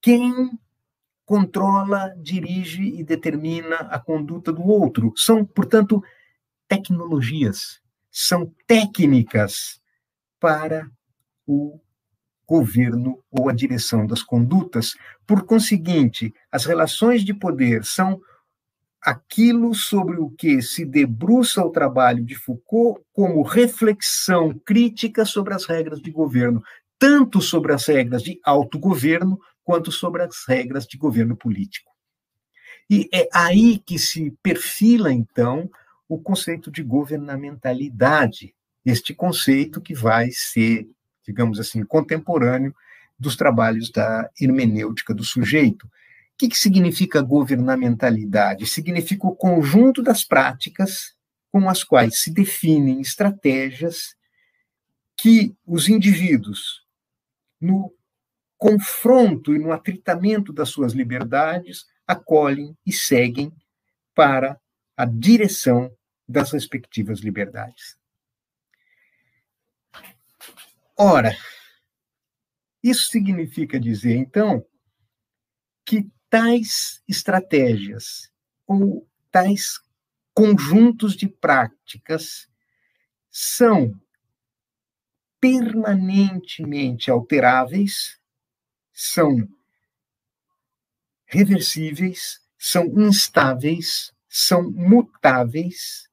quem 0.00 0.58
controla, 1.24 2.12
dirige 2.20 2.82
e 2.82 3.04
determina 3.04 3.76
a 3.76 4.00
conduta 4.00 4.52
do 4.52 4.62
outro. 4.62 5.12
São, 5.16 5.44
portanto, 5.44 6.02
tecnologias, 6.66 7.80
são 8.10 8.52
técnicas 8.66 9.80
para 10.40 10.90
o 11.46 11.80
governo 12.52 13.18
ou 13.30 13.48
a 13.48 13.52
direção 13.54 14.06
das 14.06 14.22
condutas. 14.22 14.94
Por 15.26 15.46
conseguinte, 15.46 16.34
as 16.50 16.66
relações 16.66 17.24
de 17.24 17.32
poder 17.32 17.82
são 17.82 18.20
aquilo 19.00 19.74
sobre 19.74 20.18
o 20.18 20.28
que 20.28 20.60
se 20.60 20.84
debruça 20.84 21.64
o 21.64 21.70
trabalho 21.70 22.22
de 22.22 22.34
Foucault 22.34 23.00
como 23.10 23.42
reflexão 23.42 24.52
crítica 24.66 25.24
sobre 25.24 25.54
as 25.54 25.64
regras 25.64 26.02
de 26.02 26.10
governo, 26.10 26.62
tanto 26.98 27.40
sobre 27.40 27.72
as 27.72 27.86
regras 27.86 28.22
de 28.22 28.38
autogoverno 28.44 29.40
quanto 29.64 29.90
sobre 29.90 30.22
as 30.22 30.44
regras 30.46 30.86
de 30.86 30.98
governo 30.98 31.34
político. 31.34 31.90
E 32.90 33.08
é 33.14 33.28
aí 33.32 33.78
que 33.78 33.98
se 33.98 34.30
perfila, 34.42 35.10
então, 35.10 35.70
o 36.06 36.20
conceito 36.20 36.70
de 36.70 36.82
governamentalidade, 36.82 38.54
este 38.84 39.14
conceito 39.14 39.80
que 39.80 39.94
vai 39.94 40.28
ser, 40.30 40.86
digamos 41.24 41.58
assim, 41.60 41.84
contemporâneo 41.84 42.74
dos 43.18 43.36
trabalhos 43.36 43.90
da 43.90 44.28
hermenêutica 44.40 45.14
do 45.14 45.24
sujeito. 45.24 45.86
O 45.86 45.90
que, 46.38 46.48
que 46.48 46.58
significa 46.58 47.22
governamentalidade? 47.22 48.66
Significa 48.66 49.26
o 49.26 49.36
conjunto 49.36 50.02
das 50.02 50.24
práticas 50.24 51.14
com 51.50 51.68
as 51.68 51.84
quais 51.84 52.20
se 52.20 52.32
definem 52.32 53.00
estratégias 53.00 54.16
que 55.16 55.54
os 55.64 55.88
indivíduos, 55.88 56.82
no 57.60 57.94
confronto 58.58 59.54
e 59.54 59.58
no 59.58 59.72
atritamento 59.72 60.52
das 60.52 60.70
suas 60.70 60.92
liberdades, 60.92 61.84
acolhem 62.06 62.76
e 62.84 62.92
seguem 62.92 63.52
para 64.14 64.58
a 64.96 65.04
direção 65.04 65.92
das 66.28 66.52
respectivas 66.52 67.20
liberdades. 67.20 67.96
Ora, 70.96 71.36
isso 72.82 73.10
significa 73.10 73.78
dizer, 73.78 74.16
então, 74.16 74.64
que 75.84 76.10
tais 76.28 77.02
estratégias 77.08 78.30
ou 78.66 79.08
tais 79.30 79.78
conjuntos 80.34 81.16
de 81.16 81.28
práticas 81.28 82.48
são 83.30 83.92
permanentemente 85.40 87.10
alteráveis 87.10 88.22
são 88.92 89.48
reversíveis, 91.26 92.40
são 92.58 92.84
instáveis, 93.00 94.12
são 94.28 94.70
mutáveis, 94.70 96.08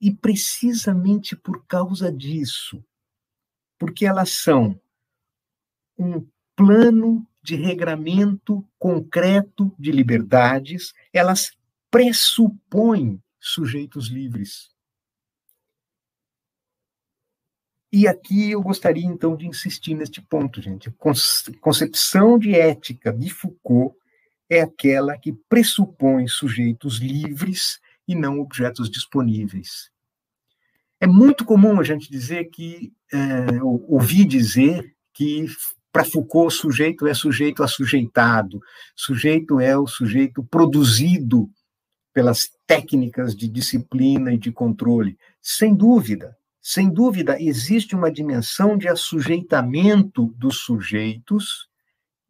e 0.00 0.14
precisamente 0.14 1.36
por 1.36 1.66
causa 1.66 2.10
disso, 2.10 2.82
porque 3.80 4.04
elas 4.04 4.30
são 4.30 4.78
um 5.98 6.24
plano 6.54 7.26
de 7.42 7.56
regramento 7.56 8.62
concreto 8.78 9.74
de 9.78 9.90
liberdades, 9.90 10.92
elas 11.10 11.56
pressupõem 11.90 13.20
sujeitos 13.40 14.08
livres. 14.08 14.70
E 17.90 18.06
aqui 18.06 18.50
eu 18.50 18.62
gostaria, 18.62 19.06
então, 19.06 19.34
de 19.34 19.46
insistir 19.46 19.94
neste 19.94 20.20
ponto, 20.20 20.60
gente. 20.60 20.90
A 20.90 20.92
concepção 21.58 22.38
de 22.38 22.54
ética 22.54 23.10
de 23.10 23.30
Foucault 23.30 23.96
é 24.48 24.60
aquela 24.60 25.16
que 25.16 25.32
pressupõe 25.32 26.28
sujeitos 26.28 26.98
livres 26.98 27.80
e 28.06 28.14
não 28.14 28.40
objetos 28.40 28.90
disponíveis. 28.90 29.90
É 31.00 31.06
muito 31.06 31.46
comum 31.46 31.80
a 31.80 31.82
gente 31.82 32.10
dizer 32.10 32.44
que, 32.50 32.92
é, 33.12 33.62
ouvir 33.62 34.24
dizer 34.24 34.94
que 35.12 35.46
para 35.92 36.04
Foucault, 36.04 36.54
sujeito 36.54 37.06
é 37.06 37.14
sujeito 37.14 37.62
assujeitado, 37.62 38.60
sujeito 38.94 39.58
é 39.58 39.76
o 39.76 39.86
sujeito 39.86 40.42
produzido 40.44 41.50
pelas 42.12 42.48
técnicas 42.66 43.34
de 43.34 43.48
disciplina 43.48 44.32
e 44.32 44.38
de 44.38 44.52
controle. 44.52 45.18
Sem 45.42 45.74
dúvida, 45.74 46.36
sem 46.62 46.90
dúvida, 46.90 47.40
existe 47.40 47.94
uma 47.94 48.10
dimensão 48.10 48.76
de 48.76 48.86
assujeitamento 48.86 50.26
dos 50.36 50.58
sujeitos, 50.58 51.68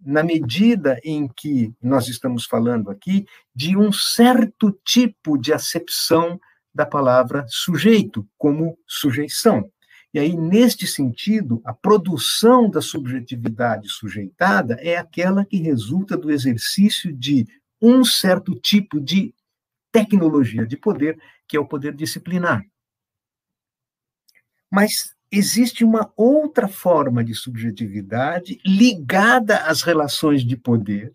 na 0.01 0.23
medida 0.23 0.99
em 1.05 1.29
que 1.29 1.75
nós 1.83 2.09
estamos 2.09 2.47
falando 2.47 2.91
aqui 2.91 3.27
de 3.55 3.77
um 3.77 3.93
certo 3.93 4.73
tipo 4.85 5.37
de 5.37 5.53
acepção 5.53 6.41
da 6.75 6.87
palavra 6.87 7.45
sujeito, 7.49 8.27
como 8.39 8.79
sujeição. 8.87 9.71
E 10.13 10.19
aí, 10.19 10.37
neste 10.37 10.87
sentido, 10.87 11.63
a 11.65 11.73
produção 11.73 12.69
da 12.69 12.83
subjetividade 12.83 13.89
sujeitada 13.89 14.75
é 14.81 14.97
aquela 14.97 15.45
que 15.45 15.59
resulta 15.59 16.17
do 16.17 16.33
exercício 16.33 17.13
de 17.13 17.47
um 17.81 18.05
certo 18.05 18.55
tipo 18.55 19.01
de 19.01 19.33
tecnologia 19.93 20.67
de 20.67 20.77
poder, 20.77 21.21
que 21.47 21.57
é 21.57 21.61
o 21.61 21.67
poder 21.67 21.95
disciplinar. 21.95 22.65
Mas 24.71 25.15
existe 25.31 25.85
uma 25.85 26.13
outra 26.17 26.67
forma 26.67 27.23
de 27.23 27.35
subjetividade 27.35 28.61
ligada 28.67 29.59
às 29.59 29.83
relações 29.83 30.45
de 30.45 30.57
poder. 30.57 31.15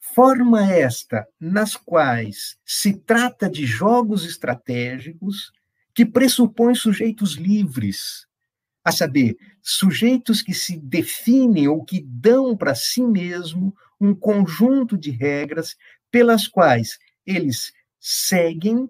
Forma 0.00 0.66
esta 0.72 1.28
nas 1.38 1.76
quais 1.76 2.58
se 2.64 2.94
trata 2.94 3.48
de 3.48 3.66
jogos 3.66 4.24
estratégicos 4.24 5.52
que 5.98 6.06
pressupõem 6.06 6.76
sujeitos 6.76 7.32
livres, 7.32 8.24
a 8.84 8.92
saber, 8.92 9.36
sujeitos 9.60 10.40
que 10.40 10.54
se 10.54 10.78
definem 10.78 11.66
ou 11.66 11.84
que 11.84 12.00
dão 12.00 12.56
para 12.56 12.72
si 12.72 13.02
mesmo 13.02 13.76
um 14.00 14.14
conjunto 14.14 14.96
de 14.96 15.10
regras 15.10 15.74
pelas 16.08 16.46
quais 16.46 17.00
eles 17.26 17.72
seguem 17.98 18.88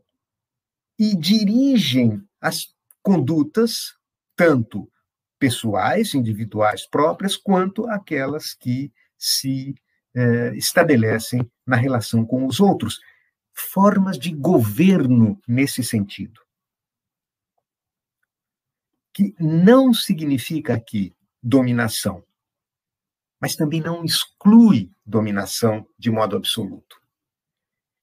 e 0.98 1.16
dirigem 1.16 2.22
as 2.42 2.74
condutas, 3.02 3.94
tanto 4.36 4.86
pessoais, 5.38 6.12
individuais 6.12 6.86
próprias, 6.86 7.38
quanto 7.38 7.88
aquelas 7.88 8.52
que 8.52 8.92
se 9.16 9.74
eh, 10.14 10.52
estabelecem 10.56 11.40
na 11.66 11.76
relação 11.76 12.22
com 12.26 12.44
os 12.44 12.60
outros. 12.60 13.00
Formas 13.54 14.18
de 14.18 14.30
governo 14.30 15.40
nesse 15.48 15.82
sentido. 15.82 16.46
Que 19.18 19.34
não 19.40 19.92
significa 19.92 20.74
aqui 20.74 21.12
dominação, 21.42 22.22
mas 23.40 23.56
também 23.56 23.80
não 23.80 24.04
exclui 24.04 24.92
dominação 25.04 25.84
de 25.98 26.08
modo 26.08 26.36
absoluto. 26.36 27.02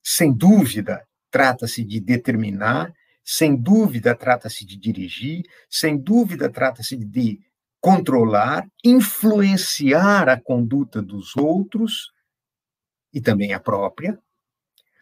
Sem 0.04 0.34
dúvida, 0.34 1.08
trata-se 1.32 1.86
de 1.86 2.02
determinar, 2.02 2.94
sem 3.24 3.56
dúvida 3.56 4.14
trata-se 4.14 4.66
de 4.66 4.76
dirigir, 4.76 5.46
sem 5.70 5.98
dúvida 5.98 6.52
trata-se 6.52 6.98
de 6.98 7.40
controlar, 7.80 8.70
influenciar 8.84 10.28
a 10.28 10.38
conduta 10.38 11.02
dos 11.02 11.38
outros 11.38 12.12
e 13.14 13.22
também 13.22 13.54
a 13.54 13.60
própria, 13.62 14.20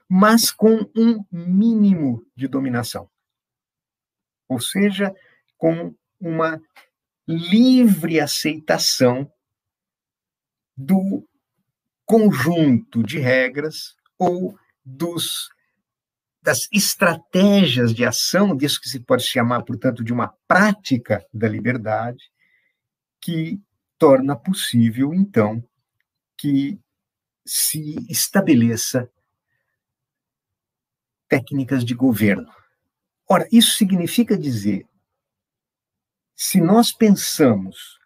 mas 0.08 0.52
com 0.52 0.88
um 0.96 1.26
mínimo 1.32 2.24
de 2.36 2.48
dominação. 2.48 3.10
Ou 4.48 4.60
seja, 4.60 5.12
com 5.58 5.92
uma 6.24 6.62
livre 7.28 8.22
aceitação 8.22 9.30
do 10.76 11.28
conjunto 12.06 13.04
de 13.04 13.20
regras 13.20 13.96
ou 14.18 14.58
dos 14.84 15.50
das 16.42 16.68
estratégias 16.74 17.94
de 17.94 18.04
ação, 18.04 18.56
disso 18.56 18.82
que 18.82 18.90
se 18.90 19.00
pode 19.00 19.24
chamar, 19.24 19.64
portanto, 19.64 20.04
de 20.04 20.12
uma 20.12 20.34
prática 20.46 21.26
da 21.34 21.48
liberdade, 21.48 22.22
que 23.22 23.62
torna 23.98 24.36
possível, 24.36 25.14
então, 25.14 25.64
que 26.38 26.78
se 27.46 27.96
estabeleça 28.10 29.10
técnicas 31.30 31.86
de 31.86 31.94
governo. 31.94 32.52
Ora, 33.26 33.48
isso 33.50 33.78
significa 33.78 34.38
dizer, 34.38 34.86
se 36.46 36.60
nós 36.60 36.92
pensamos 36.92 37.98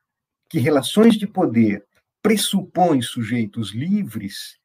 que 0.47 0.59
relações 0.59 1.15
de 1.15 1.25
poder 1.25 1.83
pressupõe 2.21 3.01
sujeitos 3.01 3.73
livres 3.73 4.59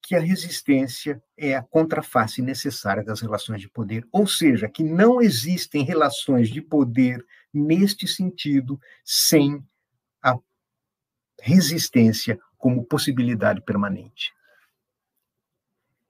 que 0.00 0.14
a 0.14 0.20
resistência 0.20 1.20
é 1.36 1.56
a 1.56 1.62
contraface 1.62 2.40
necessária 2.40 3.02
das 3.02 3.20
relações 3.20 3.60
de 3.60 3.68
poder, 3.68 4.06
ou 4.12 4.28
seja, 4.28 4.68
que 4.68 4.84
não 4.84 5.20
existem 5.20 5.82
relações 5.82 6.48
de 6.48 6.62
poder 6.62 7.26
neste 7.52 8.06
sentido 8.06 8.80
sem 9.04 9.60
a 10.22 10.38
resistência 11.42 12.38
como 12.56 12.84
possibilidade 12.84 13.60
permanente. 13.62 14.32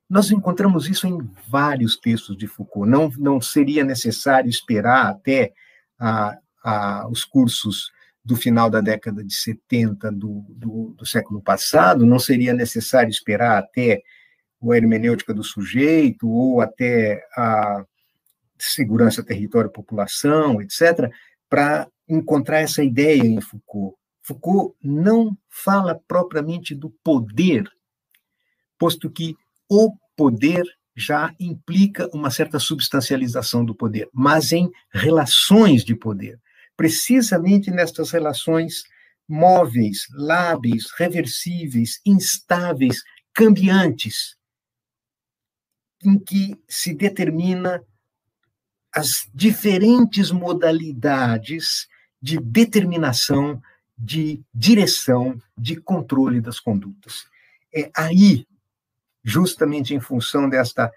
Nós 0.06 0.30
encontramos 0.30 0.86
isso 0.86 1.06
em 1.06 1.18
vários 1.48 1.96
textos 1.96 2.36
de 2.36 2.46
Foucault. 2.46 2.86
Não, 2.86 3.08
não 3.16 3.40
seria 3.40 3.82
necessário 3.82 4.50
esperar 4.50 5.06
até 5.06 5.54
a, 5.98 6.38
os 7.10 7.24
cursos 7.24 7.90
do 8.24 8.36
final 8.36 8.70
da 8.70 8.80
década 8.80 9.22
de 9.22 9.34
70 9.34 10.10
do, 10.10 10.46
do, 10.48 10.94
do 10.96 11.06
século 11.06 11.42
passado, 11.42 12.06
não 12.06 12.18
seria 12.18 12.54
necessário 12.54 13.10
esperar 13.10 13.58
até 13.58 14.02
a 14.62 14.76
hermenêutica 14.76 15.34
do 15.34 15.44
sujeito 15.44 16.26
ou 16.26 16.62
até 16.62 17.22
a 17.36 17.84
segurança, 18.58 19.22
território, 19.22 19.70
população, 19.70 20.62
etc., 20.62 21.10
para 21.50 21.86
encontrar 22.08 22.60
essa 22.60 22.82
ideia 22.82 23.22
em 23.22 23.40
Foucault. 23.42 23.96
Foucault 24.22 24.74
não 24.82 25.36
fala 25.50 26.00
propriamente 26.08 26.74
do 26.74 26.88
poder, 27.04 27.68
posto 28.78 29.10
que 29.10 29.36
o 29.68 29.94
poder 30.16 30.64
já 30.96 31.34
implica 31.38 32.08
uma 32.14 32.30
certa 32.30 32.58
substancialização 32.58 33.64
do 33.64 33.74
poder, 33.74 34.08
mas 34.14 34.52
em 34.52 34.70
relações 34.90 35.84
de 35.84 35.94
poder 35.94 36.40
precisamente 36.76 37.70
nestas 37.70 38.10
relações 38.10 38.84
móveis, 39.28 40.06
lábeis, 40.12 40.90
reversíveis, 40.96 42.00
instáveis, 42.04 43.02
cambiantes, 43.32 44.36
em 46.02 46.18
que 46.18 46.60
se 46.68 46.94
determina 46.94 47.82
as 48.92 49.28
diferentes 49.34 50.30
modalidades 50.30 51.88
de 52.20 52.38
determinação, 52.38 53.60
de 53.96 54.42
direção, 54.52 55.40
de 55.56 55.76
controle 55.76 56.40
das 56.40 56.60
condutas. 56.60 57.26
É 57.74 57.90
aí, 57.96 58.46
justamente 59.24 59.94
em 59.94 60.00
função 60.00 60.48
desta 60.48 60.92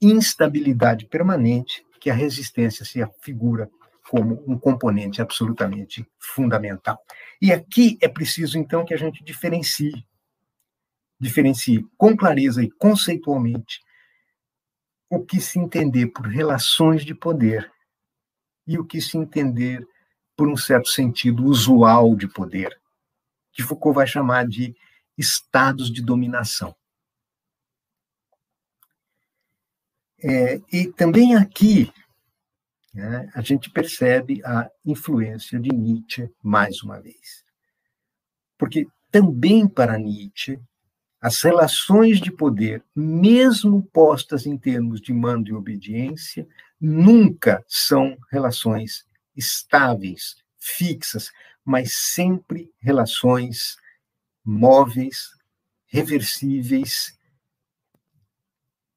instabilidade 0.00 1.06
permanente, 1.06 1.84
que 2.00 2.08
a 2.08 2.14
resistência 2.14 2.84
se 2.84 3.02
afigura 3.02 3.70
como 4.10 4.42
um 4.44 4.58
componente 4.58 5.22
absolutamente 5.22 6.04
fundamental. 6.18 6.98
E 7.40 7.52
aqui 7.52 7.96
é 8.02 8.08
preciso, 8.08 8.58
então, 8.58 8.84
que 8.84 8.92
a 8.92 8.96
gente 8.96 9.22
diferencie, 9.22 10.04
diferencie 11.16 11.86
com 11.96 12.16
clareza 12.16 12.60
e 12.60 12.68
conceitualmente 12.68 13.80
o 15.08 15.24
que 15.24 15.40
se 15.40 15.60
entender 15.60 16.08
por 16.08 16.26
relações 16.26 17.04
de 17.04 17.14
poder 17.14 17.70
e 18.66 18.80
o 18.80 18.84
que 18.84 19.00
se 19.00 19.16
entender 19.16 19.86
por 20.36 20.48
um 20.48 20.56
certo 20.56 20.88
sentido 20.88 21.44
usual 21.44 22.16
de 22.16 22.26
poder, 22.26 22.76
que 23.52 23.62
Foucault 23.62 23.94
vai 23.94 24.08
chamar 24.08 24.44
de 24.44 24.74
estados 25.16 25.88
de 25.88 26.02
dominação. 26.02 26.74
É, 30.20 30.60
e 30.72 30.88
também 30.88 31.36
aqui 31.36 31.92
né, 32.92 33.30
a 33.34 33.40
gente 33.40 33.70
percebe 33.70 34.42
a 34.44 34.68
influência 34.84 35.58
de 35.58 35.70
Nietzsche 35.70 36.30
mais 36.42 36.82
uma 36.82 37.00
vez. 37.00 37.44
Porque 38.58 38.86
também 39.10 39.66
para 39.68 39.98
Nietzsche, 39.98 40.58
as 41.20 41.42
relações 41.42 42.20
de 42.20 42.32
poder, 42.32 42.82
mesmo 42.94 43.82
postas 43.92 44.46
em 44.46 44.56
termos 44.56 45.00
de 45.00 45.12
mando 45.12 45.50
e 45.50 45.54
obediência, 45.54 46.48
nunca 46.80 47.64
são 47.68 48.16
relações 48.30 49.04
estáveis, 49.36 50.36
fixas, 50.58 51.30
mas 51.64 51.94
sempre 51.94 52.72
relações 52.80 53.76
móveis, 54.44 55.28
reversíveis, 55.86 57.18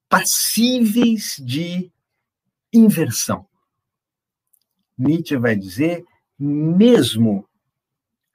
passíveis 0.08 1.36
de 1.40 1.92
inversão. 2.72 3.48
Nietzsche 4.98 5.38
vai 5.38 5.56
dizer, 5.56 6.06
mesmo 6.38 7.48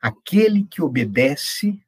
aquele 0.01 0.64
que 0.64 0.82
obedece, 0.82 1.80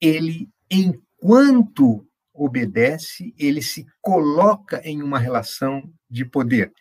ele, 0.00 0.48
enquanto 0.70 2.06
obedece, 2.32 3.34
ele 3.38 3.62
se 3.62 3.86
coloca 4.00 4.80
em 4.84 5.02
uma 5.02 5.18
relação 5.18 5.90
de 6.08 6.24
poder, 6.24 6.72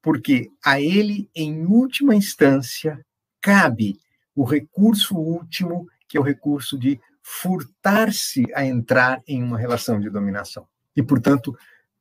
porque 0.00 0.50
a 0.64 0.80
ele, 0.80 1.30
em 1.34 1.64
última 1.64 2.14
instância, 2.14 3.04
cabe 3.40 3.98
o 4.34 4.44
recurso 4.44 5.16
último, 5.16 5.86
que 6.08 6.16
é 6.16 6.20
o 6.20 6.24
recurso 6.24 6.78
de 6.78 7.00
furtar-se 7.22 8.44
a 8.54 8.64
entrar 8.64 9.22
em 9.26 9.42
uma 9.42 9.58
relação 9.58 10.00
de 10.00 10.10
dominação 10.10 10.66
e, 10.94 11.02
portanto, 11.02 11.56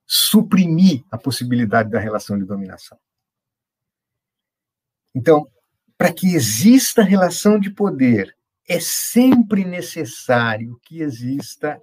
suprimir 0.06 1.04
a 1.10 1.18
possibilidade 1.18 1.90
da 1.90 2.00
relação 2.00 2.38
de 2.38 2.44
dominação. 2.44 2.98
Então, 5.14 5.48
para 5.98 6.12
que 6.12 6.34
exista 6.34 7.04
relação 7.04 7.60
de 7.60 7.70
poder, 7.70 8.36
é 8.68 8.80
sempre 8.80 9.66
necessário 9.66 10.80
que 10.84 11.02
exista 11.02 11.80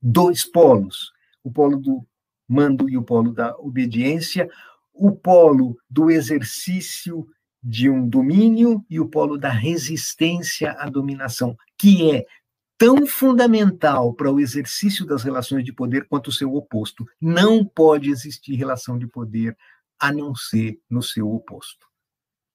dois 0.00 0.44
polos: 0.44 1.12
o 1.44 1.52
polo 1.52 1.76
do 1.76 2.06
mando 2.48 2.88
e 2.88 2.96
o 2.96 3.02
polo 3.02 3.32
da 3.32 3.56
obediência, 3.58 4.48
o 4.92 5.12
polo 5.12 5.78
do 5.88 6.10
exercício 6.10 7.26
de 7.62 7.90
um 7.90 8.08
domínio 8.08 8.84
e 8.88 8.98
o 8.98 9.06
polo 9.06 9.36
da 9.36 9.50
resistência 9.50 10.72
à 10.72 10.88
dominação, 10.88 11.54
que 11.78 12.10
é 12.10 12.26
tão 12.78 13.06
fundamental 13.06 14.14
para 14.14 14.32
o 14.32 14.40
exercício 14.40 15.04
das 15.04 15.22
relações 15.22 15.62
de 15.62 15.72
poder 15.72 16.08
quanto 16.08 16.28
o 16.28 16.32
seu 16.32 16.54
oposto. 16.54 17.06
Não 17.20 17.64
pode 17.64 18.10
existir 18.10 18.54
relação 18.54 18.98
de 18.98 19.06
poder 19.06 19.54
a 19.98 20.10
não 20.10 20.34
ser 20.34 20.80
no 20.88 21.02
seu 21.02 21.30
oposto 21.30 21.89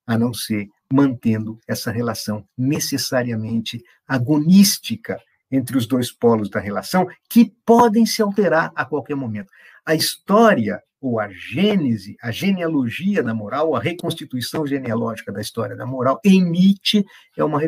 a 0.06 0.18
não 0.18 0.34
ser 0.34 0.68
mantendo 0.92 1.60
essa 1.68 1.92
relação 1.92 2.48
necessariamente 2.58 3.84
agonística 4.08 5.20
entre 5.52 5.78
os 5.78 5.88
dois 5.88 6.12
polos 6.12 6.50
da 6.50 6.60
relação, 6.60 7.08
que 7.30 7.54
podem 7.66 8.06
se 8.06 8.22
alterar 8.22 8.72
a 8.76 8.86
qualquer 8.86 9.16
momento. 9.16 9.52
A 9.86 9.96
história, 9.96 10.82
ou 11.00 11.20
a 11.20 11.30
gênese, 11.30 12.18
a 12.22 12.32
genealogia 12.32 13.22
da 13.22 13.34
moral, 13.34 13.76
a 13.76 13.80
reconstituição 13.80 14.66
genealógica 14.66 15.32
da 15.32 15.42
história 15.42 15.76
da 15.76 15.86
moral, 15.86 16.20
em 16.26 16.44
Nietzsche, 16.44 17.06
é 17.38 17.44
uma 17.44 17.62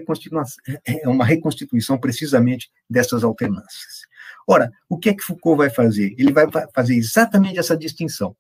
é 0.86 1.08
uma 1.08 1.26
reconstituição 1.26 1.98
precisamente 1.98 2.70
dessas 2.90 3.24
alternâncias. 3.24 4.08
Ora, 4.48 4.72
o 4.90 4.98
que 4.98 5.10
é 5.10 5.14
que 5.14 5.24
Foucault 5.24 5.58
vai 5.58 5.70
fazer? 5.70 6.16
Ele 6.18 6.32
vai 6.32 6.46
fazer 6.74 6.96
exatamente 6.96 7.60
essa 7.60 7.78
distinção 7.78 8.36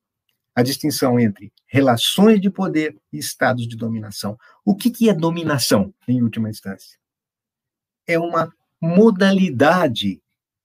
a 0.57 0.63
distinção 0.63 1.19
entre 1.19 1.53
relações 1.67 2.41
de 2.41 2.49
poder 2.49 2.97
e 3.13 3.19
estados 3.19 3.67
de 3.67 3.77
dominação. 3.77 4.35
O 4.65 4.75
que, 4.75 4.89
que 4.89 5.07
é 5.07 5.13
dominação, 5.13 5.93
em 6.07 6.23
última 6.23 6.49
instância? 6.49 6.97
É 8.07 8.17
uma 8.17 8.51
modalidade 8.81 10.19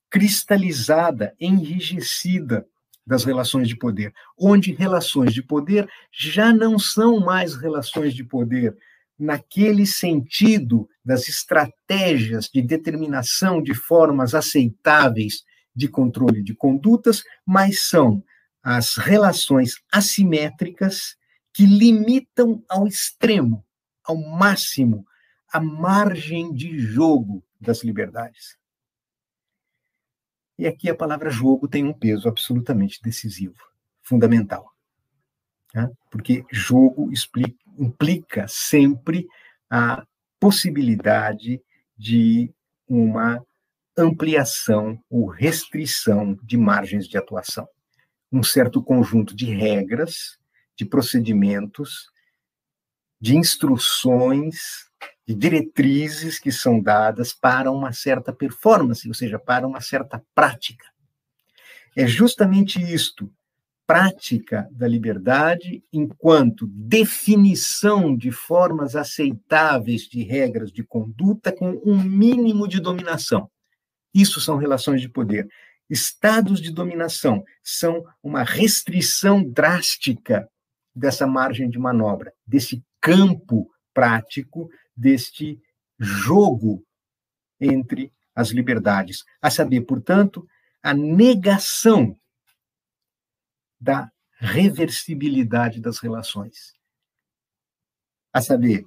cristalizada, 0.08 1.34
enrijecida 1.38 2.66
das 3.06 3.24
relações 3.24 3.68
de 3.68 3.76
poder, 3.76 4.14
onde 4.40 4.72
relações 4.72 5.34
de 5.34 5.42
poder 5.42 5.86
já 6.10 6.54
não 6.54 6.78
são 6.78 7.20
mais 7.20 7.54
relações 7.54 8.14
de 8.14 8.24
poder 8.24 8.74
naquele 9.18 9.84
sentido 9.84 10.88
das 11.04 11.28
estratégias 11.28 12.48
de 12.48 12.62
determinação 12.62 13.62
de 13.62 13.74
formas 13.74 14.34
aceitáveis 14.34 15.42
de 15.76 15.86
controle 15.86 16.42
de 16.42 16.54
condutas, 16.54 17.22
mas 17.46 17.88
são 17.88 18.24
as 18.62 18.96
relações 18.96 19.82
assimétricas 19.90 21.16
que 21.52 21.66
limitam 21.66 22.64
ao 22.68 22.86
extremo, 22.86 23.64
ao 24.04 24.16
máximo, 24.16 25.06
a 25.52 25.60
margem 25.60 26.52
de 26.54 26.78
jogo 26.78 27.44
das 27.60 27.82
liberdades. 27.82 28.56
E 30.58 30.66
aqui 30.66 30.88
a 30.88 30.94
palavra 30.94 31.28
jogo 31.28 31.66
tem 31.66 31.84
um 31.84 31.92
peso 31.92 32.28
absolutamente 32.28 33.00
decisivo, 33.02 33.58
fundamental. 34.00 34.70
Né? 35.74 35.90
Porque 36.10 36.44
jogo 36.50 37.10
explica, 37.12 37.58
implica 37.78 38.46
sempre 38.48 39.26
a 39.68 40.06
possibilidade 40.38 41.60
de 41.96 42.52
uma 42.86 43.44
ampliação 43.96 45.02
ou 45.10 45.26
restrição 45.26 46.38
de 46.42 46.56
margens 46.56 47.06
de 47.06 47.18
atuação 47.18 47.68
um 48.32 48.42
certo 48.42 48.82
conjunto 48.82 49.36
de 49.36 49.46
regras, 49.46 50.38
de 50.76 50.84
procedimentos, 50.84 52.10
de 53.20 53.36
instruções 53.36 54.90
de 55.26 55.34
diretrizes 55.34 56.38
que 56.38 56.50
são 56.50 56.80
dadas 56.80 57.32
para 57.32 57.70
uma 57.70 57.92
certa 57.92 58.32
performance, 58.32 59.06
ou 59.06 59.14
seja, 59.14 59.38
para 59.38 59.66
uma 59.66 59.80
certa 59.80 60.22
prática. 60.34 60.86
É 61.96 62.06
justamente 62.06 62.80
isto, 62.80 63.30
prática 63.86 64.68
da 64.72 64.88
liberdade 64.88 65.84
enquanto 65.92 66.66
definição 66.66 68.16
de 68.16 68.30
formas 68.30 68.96
aceitáveis 68.96 70.02
de 70.02 70.22
regras 70.22 70.72
de 70.72 70.82
conduta 70.82 71.52
com 71.52 71.80
um 71.84 72.02
mínimo 72.02 72.66
de 72.66 72.80
dominação. 72.80 73.50
Isso 74.14 74.40
são 74.40 74.56
relações 74.56 75.00
de 75.00 75.08
poder. 75.08 75.48
Estados 75.92 76.58
de 76.58 76.72
dominação 76.72 77.44
são 77.62 78.02
uma 78.22 78.42
restrição 78.42 79.44
drástica 79.44 80.50
dessa 80.96 81.26
margem 81.26 81.68
de 81.68 81.78
manobra, 81.78 82.32
desse 82.46 82.82
campo 82.98 83.70
prático, 83.92 84.70
deste 84.96 85.60
jogo 86.00 86.82
entre 87.60 88.10
as 88.34 88.48
liberdades. 88.48 89.22
A 89.42 89.50
saber, 89.50 89.82
portanto, 89.82 90.48
a 90.82 90.94
negação 90.94 92.18
da 93.78 94.10
reversibilidade 94.38 95.78
das 95.78 95.98
relações. 95.98 96.72
A 98.32 98.40
saber, 98.40 98.86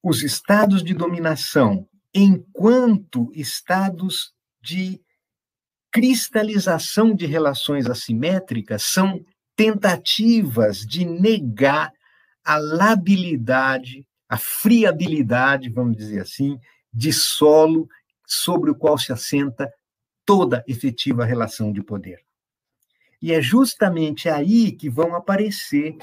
os 0.00 0.22
estados 0.22 0.84
de 0.84 0.94
dominação, 0.94 1.88
enquanto 2.14 3.28
estados 3.34 4.32
de 4.60 5.02
cristalização 5.92 7.14
de 7.14 7.26
relações 7.26 7.86
assimétricas, 7.86 8.82
são 8.84 9.22
tentativas 9.54 10.78
de 10.78 11.04
negar 11.04 11.92
a 12.42 12.56
labilidade, 12.56 14.06
a 14.28 14.38
friabilidade, 14.38 15.68
vamos 15.68 15.96
dizer 15.96 16.20
assim, 16.20 16.58
de 16.92 17.12
solo 17.12 17.86
sobre 18.26 18.70
o 18.70 18.74
qual 18.74 18.96
se 18.96 19.12
assenta 19.12 19.70
toda 20.24 20.64
efetiva 20.66 21.26
relação 21.26 21.70
de 21.70 21.82
poder. 21.82 22.20
E 23.20 23.32
é 23.32 23.42
justamente 23.42 24.28
aí 24.28 24.72
que 24.72 24.88
vão 24.88 25.14
aparecer 25.14 25.96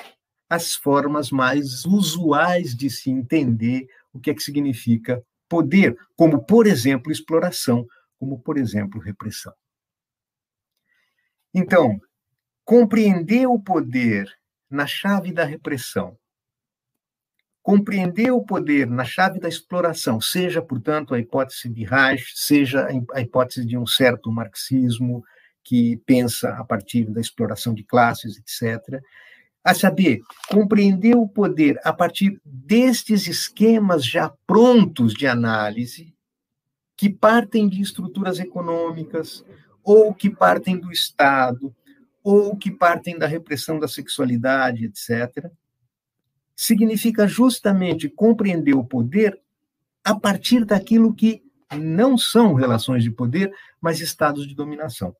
as 0.48 0.76
formas 0.76 1.32
mais 1.32 1.84
usuais 1.86 2.76
de 2.76 2.90
se 2.90 3.10
entender 3.10 3.88
o 4.14 4.20
que 4.20 4.30
é 4.30 4.34
que 4.34 4.44
significa 4.44 5.22
poder, 5.48 5.98
como, 6.16 6.44
por 6.44 6.68
exemplo, 6.68 7.11
exploração, 7.11 7.86
como, 8.20 8.40
por 8.40 8.57
exemplo, 8.57 9.02
repressão. 9.02 9.53
Então, 11.53 11.99
compreender 12.63 13.47
o 13.47 13.59
poder 13.59 14.31
na 14.69 14.85
chave 14.85 15.31
da 15.31 15.43
repressão, 15.43 16.17
compreender 17.63 18.31
o 18.31 18.43
poder 18.43 18.88
na 18.88 19.03
chave 19.03 19.39
da 19.39 19.49
exploração, 19.49 20.21
seja, 20.21 20.61
portanto, 20.61 21.13
a 21.13 21.19
hipótese 21.19 21.69
de 21.69 21.84
Reich, 21.84 22.34
seja 22.35 22.88
a 23.13 23.21
hipótese 23.21 23.65
de 23.65 23.77
um 23.77 23.85
certo 23.85 24.31
marxismo 24.31 25.23
que 25.63 25.97
pensa 26.05 26.49
a 26.49 26.63
partir 26.63 27.05
da 27.05 27.21
exploração 27.21 27.73
de 27.73 27.84
classes, 27.84 28.38
etc., 28.38 29.01
a 29.63 29.73
saber, 29.73 30.21
compreender 30.47 31.15
o 31.15 31.27
poder 31.27 31.80
a 31.84 31.91
partir 31.91 32.39
destes 32.45 33.27
esquemas 33.27 34.05
já 34.05 34.34
prontos 34.47 35.13
de 35.13 35.27
análise, 35.27 36.15
que 36.95 37.09
partem 37.09 37.67
de 37.67 37.81
estruturas 37.81 38.39
econômicas, 38.39 39.43
ou 39.91 40.14
que 40.14 40.30
partem 40.30 40.80
do 40.80 40.91
Estado, 40.91 41.76
ou 42.24 42.56
que 42.56 42.70
partem 42.70 43.18
da 43.18 43.26
repressão 43.26 43.80
da 43.80 43.88
sexualidade, 43.88 44.86
etc., 44.86 45.49
significa 46.56 47.28
justamente 47.28 48.07
compreender 48.07 48.76
o 48.76 48.84
poder 48.84 49.41
a 50.03 50.14
partir 50.14 50.64
daquilo 50.64 51.11
que 51.11 51.41
não 51.76 52.20
são 52.20 52.53
relações 52.53 53.03
de 53.03 53.10
poder, 53.10 53.52
mas 53.82 53.99
estados 53.99 54.48
de 54.48 54.53
dominação. 54.53 55.16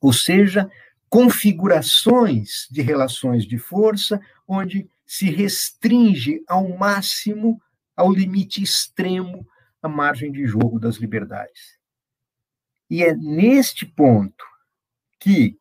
Ou 0.00 0.12
seja, 0.12 0.68
configurações 1.08 2.66
de 2.68 2.82
relações 2.82 3.44
de 3.44 3.58
força 3.58 4.20
onde 4.48 4.90
se 5.06 5.30
restringe 5.30 6.42
ao 6.48 6.76
máximo, 6.76 7.62
ao 7.94 8.10
limite 8.10 8.60
extremo, 8.60 9.46
a 9.80 9.88
margem 9.88 10.32
de 10.32 10.44
jogo 10.48 10.80
das 10.80 10.96
liberdades. 10.96 11.75
E 12.88 13.02
é 13.02 13.14
neste 13.14 13.84
ponto 13.84 14.44
que 15.18 15.58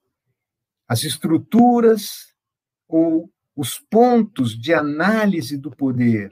as 0.87 1.03
estruturas 1.03 2.33
ou 2.87 3.31
os 3.55 3.79
pontos 3.79 4.57
de 4.59 4.73
análise 4.73 5.57
do 5.57 5.71
poder 5.71 6.31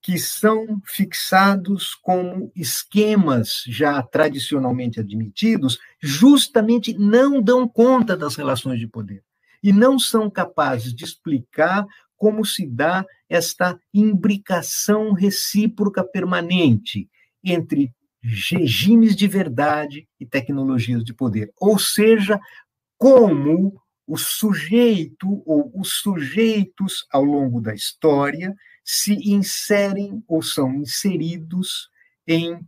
que 0.00 0.18
são 0.18 0.80
fixados 0.84 1.94
como 1.94 2.52
esquemas 2.54 3.62
já 3.66 4.02
tradicionalmente 4.02 5.00
admitidos, 5.00 5.78
justamente 6.00 6.96
não 6.96 7.42
dão 7.42 7.68
conta 7.68 8.16
das 8.16 8.36
relações 8.36 8.78
de 8.78 8.86
poder 8.86 9.22
e 9.62 9.72
não 9.72 9.98
são 9.98 10.30
capazes 10.30 10.94
de 10.94 11.04
explicar 11.04 11.84
como 12.16 12.44
se 12.44 12.66
dá 12.66 13.04
esta 13.28 13.78
imbricação 13.92 15.12
recíproca 15.12 16.02
permanente 16.04 17.08
entre 17.42 17.92
regimes 18.22 19.14
de 19.14 19.26
verdade 19.26 20.08
e 20.18 20.26
tecnologias 20.26 21.04
de 21.04 21.14
poder, 21.14 21.52
ou 21.60 21.78
seja, 21.78 22.40
como 22.96 23.80
o 24.06 24.16
sujeito 24.16 25.42
ou 25.46 25.70
os 25.74 26.00
sujeitos 26.00 27.06
ao 27.12 27.22
longo 27.22 27.60
da 27.60 27.74
história 27.74 28.54
se 28.82 29.12
inserem 29.30 30.22
ou 30.26 30.42
são 30.42 30.74
inseridos 30.74 31.90
em 32.26 32.58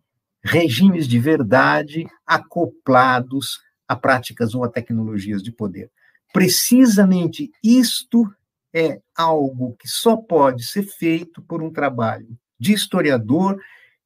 regimes 0.44 1.09
de 1.09 1.18
verdade 1.18 2.06
acoplados 2.27 3.59
a 3.89 3.97
práticas 3.97 4.55
ou 4.55 4.64
a 4.64 4.68
tecnologias 4.68 5.43
de 5.43 5.51
poder. 5.51 5.90
Precisamente 6.32 7.51
isto 7.64 8.31
é 8.72 9.01
algo 9.16 9.74
que 9.78 9.89
só 9.89 10.16
pode 10.16 10.64
ser 10.64 10.82
feito 10.82 11.43
por 11.43 11.62
um 11.62 11.72
trabalho 11.72 12.39
de 12.59 12.72
historiador, 12.72 13.59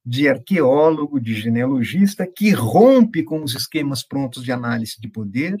de 0.05 0.29
arqueólogo, 0.29 1.19
de 1.19 1.33
genealogista, 1.33 2.27
que 2.27 2.51
rompe 2.51 3.23
com 3.23 3.43
os 3.43 3.55
esquemas 3.55 4.03
prontos 4.03 4.43
de 4.43 4.51
análise 4.51 4.99
de 4.99 5.07
poder 5.07 5.57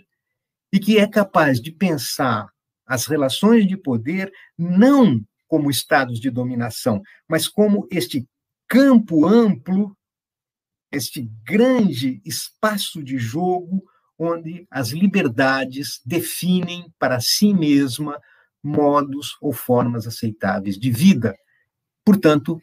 e 0.71 0.79
que 0.79 0.99
é 0.99 1.07
capaz 1.07 1.59
de 1.59 1.71
pensar 1.71 2.47
as 2.85 3.07
relações 3.07 3.65
de 3.65 3.75
poder 3.75 4.31
não 4.57 5.25
como 5.47 5.71
estados 5.71 6.19
de 6.19 6.29
dominação, 6.29 7.01
mas 7.27 7.47
como 7.47 7.87
este 7.91 8.27
campo 8.67 9.25
amplo, 9.25 9.97
este 10.91 11.29
grande 11.43 12.21
espaço 12.23 13.03
de 13.03 13.17
jogo 13.17 13.83
onde 14.17 14.67
as 14.69 14.89
liberdades 14.89 16.01
definem 16.05 16.91
para 16.99 17.19
si 17.19 17.53
mesma 17.53 18.19
modos 18.63 19.35
ou 19.41 19.51
formas 19.51 20.07
aceitáveis 20.07 20.77
de 20.77 20.91
vida. 20.91 21.35
Portanto, 22.03 22.61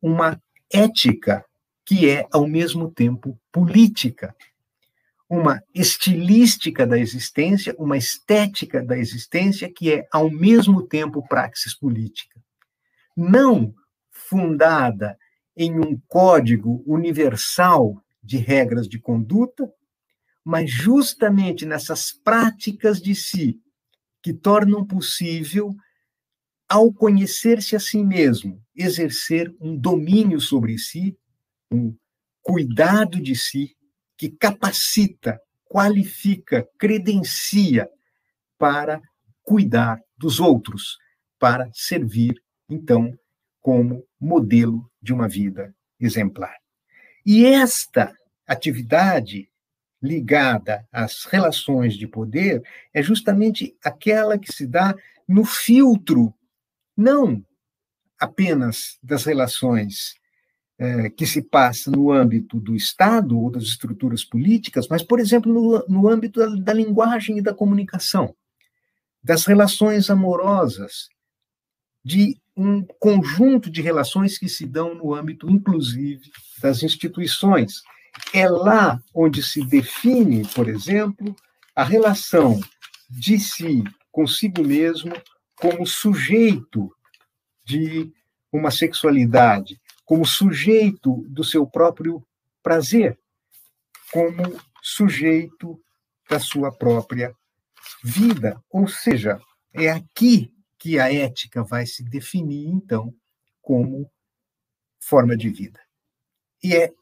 uma 0.00 0.40
ética 0.72 1.44
que 1.84 2.08
é, 2.08 2.26
ao 2.30 2.46
mesmo 2.46 2.90
tempo, 2.90 3.38
política, 3.50 4.34
uma 5.28 5.62
estilística 5.74 6.86
da 6.86 6.98
existência, 6.98 7.74
uma 7.78 7.96
estética 7.96 8.82
da 8.82 8.96
existência 8.96 9.72
que 9.72 9.92
é, 9.92 10.06
ao 10.12 10.30
mesmo 10.30 10.82
tempo, 10.82 11.26
praxis 11.26 11.74
política. 11.74 12.40
Não 13.16 13.74
fundada 14.10 15.18
em 15.56 15.78
um 15.78 16.00
código 16.06 16.82
universal 16.86 18.02
de 18.22 18.36
regras 18.36 18.88
de 18.88 18.98
conduta, 18.98 19.70
mas 20.44 20.70
justamente 20.70 21.66
nessas 21.66 22.12
práticas 22.12 23.00
de 23.00 23.14
si 23.14 23.58
que 24.22 24.32
tornam 24.32 24.86
possível, 24.86 25.74
ao 26.68 26.92
conhecer-se 26.92 27.74
a 27.74 27.80
si 27.80 28.04
mesmo, 28.04 28.62
exercer 28.76 29.54
um 29.60 29.76
domínio 29.76 30.40
sobre 30.40 30.78
si, 30.78 31.16
um 31.70 31.96
cuidado 32.42 33.20
de 33.20 33.34
si, 33.34 33.74
que 34.16 34.28
capacita, 34.28 35.40
qualifica, 35.64 36.68
credencia 36.78 37.88
para 38.58 39.00
cuidar 39.42 39.98
dos 40.16 40.40
outros, 40.40 40.98
para 41.38 41.70
servir, 41.72 42.42
então, 42.68 43.16
como 43.60 44.04
modelo 44.20 44.90
de 45.00 45.12
uma 45.12 45.28
vida 45.28 45.74
exemplar. 45.98 46.56
E 47.24 47.46
esta 47.46 48.14
atividade 48.46 49.48
ligada 50.02 50.86
às 50.92 51.24
relações 51.24 51.94
de 51.94 52.06
poder 52.06 52.62
é 52.92 53.02
justamente 53.02 53.76
aquela 53.82 54.38
que 54.38 54.52
se 54.52 54.66
dá 54.66 54.94
no 55.26 55.44
filtro, 55.44 56.34
não 56.98 57.44
apenas 58.18 58.98
das 59.00 59.24
relações 59.24 60.14
é, 60.76 61.08
que 61.08 61.24
se 61.24 61.42
passa 61.42 61.90
no 61.90 62.10
âmbito 62.10 62.58
do 62.58 62.74
Estado 62.74 63.38
ou 63.38 63.50
das 63.50 63.62
estruturas 63.64 64.24
políticas, 64.24 64.88
mas, 64.88 65.02
por 65.02 65.20
exemplo, 65.20 65.52
no, 65.52 65.84
no 65.88 66.08
âmbito 66.08 66.40
da, 66.40 66.48
da 66.56 66.72
linguagem 66.72 67.38
e 67.38 67.42
da 67.42 67.54
comunicação, 67.54 68.34
das 69.22 69.46
relações 69.46 70.10
amorosas, 70.10 71.08
de 72.04 72.36
um 72.56 72.82
conjunto 72.98 73.70
de 73.70 73.80
relações 73.80 74.36
que 74.36 74.48
se 74.48 74.66
dão 74.66 74.94
no 74.94 75.14
âmbito, 75.14 75.48
inclusive, 75.48 76.30
das 76.60 76.82
instituições. 76.82 77.82
É 78.32 78.48
lá 78.48 79.00
onde 79.14 79.42
se 79.42 79.64
define, 79.64 80.44
por 80.48 80.68
exemplo, 80.68 81.36
a 81.76 81.84
relação 81.84 82.58
de 83.08 83.38
si 83.38 83.84
consigo 84.10 84.64
mesmo 84.64 85.12
como 85.60 85.86
sujeito 85.86 86.94
de 87.64 88.12
uma 88.52 88.70
sexualidade, 88.70 89.80
como 90.04 90.24
sujeito 90.24 91.24
do 91.28 91.44
seu 91.44 91.66
próprio 91.66 92.26
prazer, 92.62 93.18
como 94.10 94.58
sujeito 94.82 95.80
da 96.28 96.40
sua 96.40 96.72
própria 96.72 97.34
vida. 98.02 98.62
Ou 98.70 98.88
seja, 98.88 99.40
é 99.72 99.90
aqui 99.90 100.52
que 100.78 100.98
a 100.98 101.12
ética 101.12 101.62
vai 101.62 101.84
se 101.86 102.02
definir, 102.02 102.68
então, 102.68 103.12
como 103.60 104.10
forma 105.00 105.36
de 105.36 105.50
vida. 105.50 105.80
E 106.62 106.74
é 106.74 106.92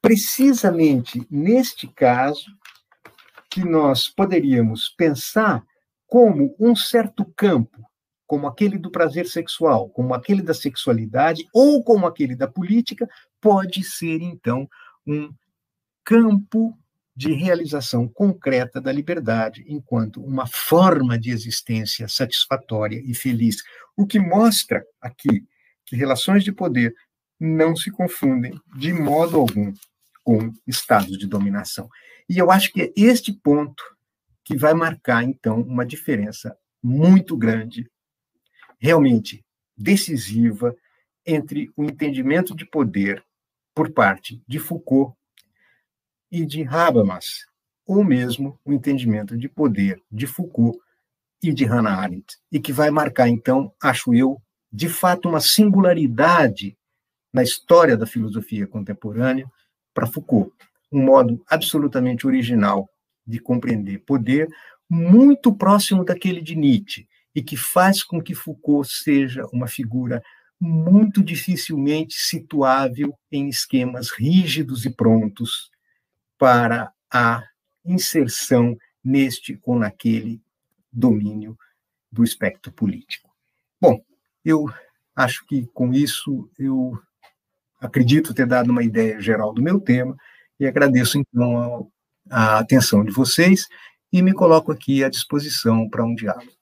precisamente 0.00 1.26
neste 1.30 1.86
caso 1.86 2.46
que 3.50 3.64
nós 3.64 4.08
poderíamos 4.08 4.88
pensar 4.90 5.64
como 6.06 6.54
um 6.58 6.74
certo 6.74 7.24
campo, 7.36 7.82
como 8.32 8.46
aquele 8.46 8.78
do 8.78 8.90
prazer 8.90 9.26
sexual, 9.26 9.90
como 9.90 10.14
aquele 10.14 10.40
da 10.40 10.54
sexualidade 10.54 11.46
ou 11.52 11.84
como 11.84 12.06
aquele 12.06 12.34
da 12.34 12.48
política, 12.48 13.06
pode 13.38 13.84
ser 13.84 14.22
então 14.22 14.66
um 15.06 15.30
campo 16.02 16.74
de 17.14 17.30
realização 17.34 18.08
concreta 18.08 18.80
da 18.80 18.90
liberdade 18.90 19.66
enquanto 19.68 20.24
uma 20.24 20.46
forma 20.46 21.18
de 21.18 21.30
existência 21.30 22.08
satisfatória 22.08 23.02
e 23.04 23.14
feliz. 23.14 23.56
O 23.94 24.06
que 24.06 24.18
mostra 24.18 24.82
aqui 24.98 25.46
que 25.84 25.94
relações 25.94 26.42
de 26.42 26.52
poder 26.52 26.94
não 27.38 27.76
se 27.76 27.90
confundem 27.90 28.58
de 28.78 28.94
modo 28.94 29.36
algum 29.36 29.74
com 30.24 30.50
estados 30.66 31.18
de 31.18 31.26
dominação. 31.26 31.86
E 32.26 32.38
eu 32.38 32.50
acho 32.50 32.72
que 32.72 32.80
é 32.80 32.92
este 32.96 33.30
ponto 33.30 33.84
que 34.42 34.56
vai 34.56 34.72
marcar, 34.72 35.22
então, 35.22 35.60
uma 35.60 35.84
diferença 35.84 36.56
muito 36.82 37.36
grande, 37.36 37.91
realmente 38.82 39.44
decisiva, 39.76 40.74
entre 41.24 41.70
o 41.76 41.84
entendimento 41.84 42.52
de 42.52 42.66
poder 42.66 43.24
por 43.72 43.92
parte 43.92 44.42
de 44.44 44.58
Foucault 44.58 45.16
e 46.28 46.44
de 46.44 46.66
Habermas, 46.66 47.46
ou 47.86 48.02
mesmo 48.02 48.58
o 48.64 48.72
entendimento 48.72 49.38
de 49.38 49.48
poder 49.48 50.02
de 50.10 50.26
Foucault 50.26 50.76
e 51.40 51.52
de 51.52 51.64
Hannah 51.64 51.96
Arendt, 51.96 52.36
e 52.50 52.58
que 52.58 52.72
vai 52.72 52.90
marcar, 52.90 53.28
então, 53.28 53.72
acho 53.80 54.12
eu, 54.12 54.42
de 54.72 54.88
fato, 54.88 55.28
uma 55.28 55.40
singularidade 55.40 56.76
na 57.32 57.44
história 57.44 57.96
da 57.96 58.04
filosofia 58.04 58.66
contemporânea 58.66 59.48
para 59.94 60.08
Foucault, 60.08 60.52
um 60.90 61.04
modo 61.04 61.40
absolutamente 61.46 62.26
original 62.26 62.90
de 63.24 63.38
compreender 63.38 64.00
poder, 64.00 64.48
muito 64.90 65.54
próximo 65.54 66.04
daquele 66.04 66.40
de 66.40 66.56
Nietzsche, 66.56 67.06
e 67.34 67.42
que 67.42 67.56
faz 67.56 68.02
com 68.02 68.22
que 68.22 68.34
Foucault 68.34 68.88
seja 68.92 69.46
uma 69.52 69.66
figura 69.66 70.22
muito 70.60 71.22
dificilmente 71.22 72.14
situável 72.14 73.18
em 73.30 73.48
esquemas 73.48 74.10
rígidos 74.10 74.84
e 74.84 74.90
prontos 74.90 75.70
para 76.38 76.92
a 77.12 77.42
inserção 77.84 78.76
neste 79.02 79.58
ou 79.64 79.78
naquele 79.78 80.40
domínio 80.92 81.58
do 82.10 82.22
espectro 82.22 82.70
político. 82.70 83.30
Bom, 83.80 84.04
eu 84.44 84.66
acho 85.16 85.44
que 85.46 85.66
com 85.74 85.92
isso 85.92 86.48
eu 86.58 86.96
acredito 87.80 88.34
ter 88.34 88.46
dado 88.46 88.70
uma 88.70 88.84
ideia 88.84 89.20
geral 89.20 89.52
do 89.52 89.62
meu 89.62 89.80
tema 89.80 90.16
e 90.60 90.66
agradeço 90.66 91.18
então 91.18 91.90
a, 92.30 92.54
a 92.54 92.58
atenção 92.60 93.04
de 93.04 93.10
vocês 93.10 93.66
e 94.12 94.22
me 94.22 94.32
coloco 94.32 94.70
aqui 94.70 95.02
à 95.02 95.08
disposição 95.08 95.88
para 95.88 96.04
um 96.04 96.14
diálogo. 96.14 96.61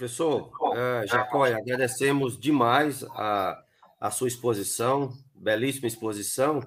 Professor 0.00 0.50
uh, 0.62 1.06
Jacóia, 1.06 1.58
agradecemos 1.58 2.40
demais 2.40 3.04
a, 3.10 3.62
a 4.00 4.10
sua 4.10 4.28
exposição, 4.28 5.10
belíssima 5.34 5.86
exposição, 5.86 6.60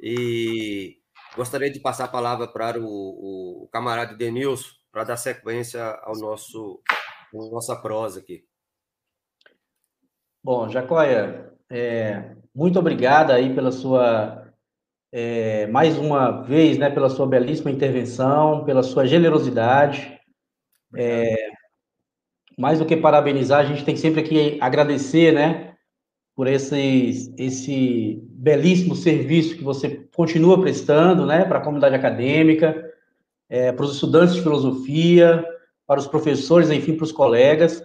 e 0.00 0.96
gostaria 1.36 1.70
de 1.70 1.78
passar 1.78 2.06
a 2.06 2.08
palavra 2.08 2.48
para 2.48 2.80
o, 2.80 3.64
o 3.64 3.68
camarada 3.70 4.16
Denilson 4.16 4.70
para 4.90 5.04
dar 5.04 5.18
sequência 5.18 5.84
ao 6.04 6.16
nosso 6.16 6.80
à 7.34 7.36
nossa 7.52 7.76
prosa 7.76 8.20
aqui. 8.20 8.46
Bom, 10.42 10.66
Jacóia, 10.70 11.52
é, 11.68 12.34
muito 12.54 12.78
obrigada 12.78 13.34
aí 13.34 13.54
pela 13.54 13.72
sua 13.72 14.50
é, 15.12 15.66
mais 15.66 15.98
uma 15.98 16.42
vez, 16.42 16.78
né, 16.78 16.88
pela 16.88 17.10
sua 17.10 17.26
belíssima 17.26 17.70
intervenção, 17.70 18.64
pela 18.64 18.82
sua 18.82 19.06
generosidade. 19.06 20.18
É, 20.96 21.53
mais 22.58 22.78
do 22.78 22.86
que 22.86 22.96
parabenizar, 22.96 23.60
a 23.60 23.64
gente 23.64 23.84
tem 23.84 23.96
sempre 23.96 24.22
que 24.22 24.58
agradecer, 24.60 25.32
né, 25.32 25.74
por 26.34 26.46
esse, 26.46 28.20
belíssimo 28.32 28.94
serviço 28.94 29.56
que 29.56 29.64
você 29.64 30.06
continua 30.14 30.60
prestando 30.60 31.24
né, 31.24 31.44
para 31.44 31.58
a 31.58 31.62
comunidade 31.62 31.94
acadêmica, 31.94 32.92
é, 33.48 33.72
para 33.72 33.84
os 33.84 33.94
estudantes 33.94 34.34
de 34.34 34.42
filosofia, 34.42 35.44
para 35.86 36.00
os 36.00 36.06
professores, 36.06 36.70
enfim, 36.70 36.96
para 36.96 37.04
os 37.04 37.12
colegas. 37.12 37.82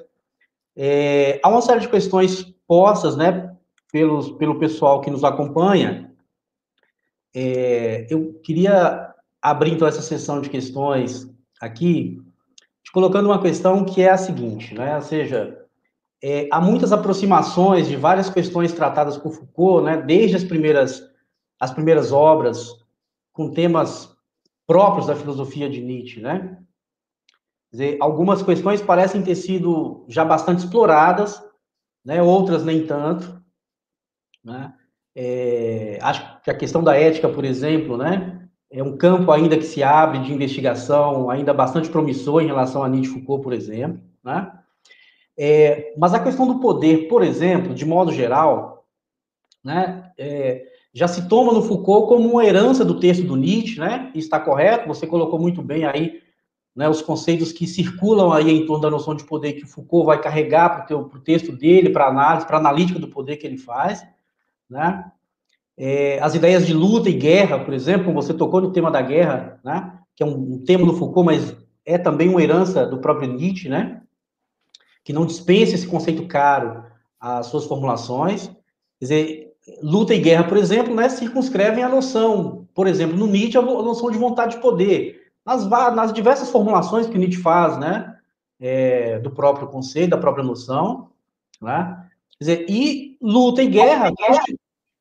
É, 0.76 1.40
há 1.44 1.50
uma 1.50 1.62
série 1.62 1.82
de 1.82 1.90
questões 1.90 2.44
postas 2.68 3.16
né, 3.16 3.56
pelos, 3.92 4.32
pelo 4.32 4.58
pessoal 4.60 5.02
que 5.02 5.12
nos 5.12 5.24
acompanha. 5.24 6.12
É, 7.36 8.08
eu 8.10 8.40
queria 8.44 9.14
abrir, 9.42 9.74
então, 9.74 9.88
essa 9.88 10.02
sessão 10.02 10.42
de 10.42 10.50
questões 10.50 11.30
aqui, 11.62 12.22
te 12.90 12.92
colocando 12.92 13.28
uma 13.28 13.40
questão 13.40 13.86
que 13.86 14.02
é 14.02 14.10
a 14.10 14.18
seguinte, 14.18 14.74
né? 14.74 14.96
Ou 14.96 15.02
seja, 15.04 15.64
é, 16.24 16.50
há 16.52 16.60
muitas 16.60 16.92
aproximações 16.92 17.88
de 17.88 17.96
várias 17.96 18.32
questões 18.32 18.74
tratadas 18.74 19.16
por 19.16 19.32
Foucault, 19.32 19.86
né, 19.86 20.02
desde 20.02 20.36
as 20.36 20.44
primeiras, 20.44 21.02
as 21.60 21.72
primeiras 21.72 22.12
obras, 22.12 22.76
com 23.32 23.52
temas 23.52 24.12
próprios 24.66 25.06
da 25.06 25.16
filosofia 25.16 25.70
de 25.70 25.82
Nietzsche, 25.82 26.20
né? 26.20 26.58
Quer 27.70 27.78
dizer, 27.78 27.98
algumas 28.02 28.42
questões 28.42 28.82
parecem 28.82 29.22
ter 29.22 29.36
sido 29.36 30.04
já 30.08 30.26
bastante 30.26 30.60
exploradas, 30.60 31.42
né, 32.04 32.24
outras 32.24 32.66
nem 32.66 32.88
tanto, 32.88 33.40
né? 34.44 34.74
É, 35.16 36.00
acho 36.02 36.42
que 36.42 36.50
a 36.50 36.58
questão 36.58 36.84
da 36.84 36.96
ética, 36.96 37.30
por 37.30 37.46
exemplo, 37.46 37.98
né, 37.98 38.39
é 38.72 38.84
um 38.84 38.96
campo 38.96 39.32
ainda 39.32 39.58
que 39.58 39.64
se 39.64 39.82
abre 39.82 40.20
de 40.20 40.34
investigação, 40.34 41.30
ainda 41.30 41.54
bastante 41.54 41.90
promissor 41.90 42.42
em 42.42 42.48
relação 42.48 42.84
a 42.84 42.90
Nietzsche 42.90 43.14
Foucault, 43.14 43.44
por 43.44 43.54
exemplo, 43.54 44.02
né? 44.24 44.52
É, 45.38 45.94
mas 45.98 46.14
a 46.14 46.20
questão 46.20 46.46
do 46.46 46.60
poder, 46.60 47.08
por 47.08 47.24
exemplo, 47.24 47.74
de 47.74 47.86
modo 47.86 48.12
geral, 48.12 48.86
né, 49.64 50.12
é, 50.18 50.66
já 50.94 51.08
se 51.08 51.30
toma 51.30 51.54
no 51.54 51.62
Foucault 51.62 52.10
como 52.10 52.30
uma 52.30 52.46
herança 52.46 52.84
do 52.84 53.00
texto 53.00 53.24
do 53.24 53.38
Nietzsche, 53.38 53.80
né? 53.80 54.12
Está 54.14 54.40
correto, 54.40 54.88
você 54.88 55.08
colocou 55.08 55.40
muito 55.40 55.62
bem 55.62 55.86
aí 55.86 56.22
né, 56.76 56.88
os 56.88 57.02
conceitos 57.02 57.52
que 57.52 57.68
circulam 57.68 58.32
aí 58.32 58.50
em 58.52 58.66
torno 58.66 58.84
da 58.84 58.90
noção 58.90 59.16
de 59.16 59.24
poder 59.24 59.54
que 59.54 59.64
o 59.64 59.68
Foucault 59.68 60.06
vai 60.06 60.22
carregar 60.22 60.86
para 60.86 60.98
o 60.98 61.20
texto 61.20 61.52
dele, 61.52 61.90
para 61.90 62.08
análise, 62.08 62.46
para 62.46 62.58
analítica 62.58 63.00
do 63.00 63.08
poder 63.08 63.38
que 63.38 63.46
ele 63.46 63.58
faz, 63.58 64.06
né? 64.70 65.12
É, 65.80 66.20
as 66.22 66.36
ideias 66.36 66.68
de 66.68 66.74
luta 66.74 67.10
e 67.10 67.14
guerra, 67.14 67.60
por 67.60 67.74
exemplo, 67.74 68.14
você 68.14 68.34
tocou 68.34 68.60
no 68.60 68.74
tema 68.74 68.92
da 68.92 69.02
guerra, 69.02 69.60
né? 69.64 69.98
Que 70.16 70.22
é 70.22 70.26
um, 70.26 70.56
um 70.56 70.64
tema 70.66 70.86
do 70.86 70.98
Foucault, 70.98 71.26
mas 71.26 71.56
é 71.86 71.98
também 71.98 72.28
uma 72.28 72.44
herança 72.44 72.86
do 72.86 73.00
próprio 73.00 73.32
Nietzsche, 73.32 73.70
né? 73.70 74.02
que 75.10 75.14
não 75.14 75.26
dispense 75.26 75.74
esse 75.74 75.88
conceito 75.88 76.28
caro 76.28 76.84
às 77.20 77.48
suas 77.48 77.66
formulações. 77.66 78.48
Quer 79.00 79.06
dizer, 79.06 79.54
luta 79.82 80.14
e 80.14 80.20
guerra, 80.20 80.44
por 80.44 80.56
exemplo, 80.56 80.94
né, 80.94 81.10
circunscrevem 81.10 81.84
a 81.84 81.90
noção, 81.90 82.68
por 82.76 82.86
exemplo, 82.86 83.18
no 83.18 83.26
Nietzsche, 83.26 83.58
a 83.58 83.62
noção 83.64 84.12
de 84.12 84.20
vontade 84.20 84.56
de 84.56 84.62
poder. 84.62 85.20
Nas, 85.44 85.66
nas 85.68 86.14
diversas 86.14 86.52
formulações 86.52 87.08
que 87.08 87.18
Nietzsche 87.18 87.42
faz, 87.42 87.76
né, 87.80 88.16
é, 88.60 89.18
do 89.18 89.32
próprio 89.32 89.68
conceito, 89.68 90.12
da 90.12 90.18
própria 90.20 90.44
noção, 90.44 91.10
né, 91.60 92.06
quer 92.38 92.44
dizer, 92.44 92.66
e 92.70 93.18
luta 93.20 93.64
e 93.64 93.68
guerra 93.68 94.12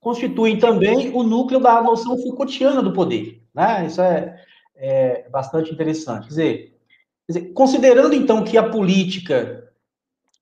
constituem 0.00 0.58
também 0.58 1.10
o 1.14 1.22
núcleo 1.22 1.60
da 1.60 1.82
noção 1.82 2.16
Foucaultiana 2.18 2.82
do 2.82 2.92
poder, 2.92 3.42
né, 3.54 3.86
isso 3.86 4.00
é, 4.00 4.40
é 4.76 5.28
bastante 5.28 5.72
interessante. 5.72 6.24
Quer 6.24 6.28
dizer, 6.28 6.78
quer 7.26 7.32
dizer, 7.32 7.52
considerando 7.52 8.14
então 8.14 8.44
que 8.44 8.56
a 8.56 8.68
política 8.68 9.68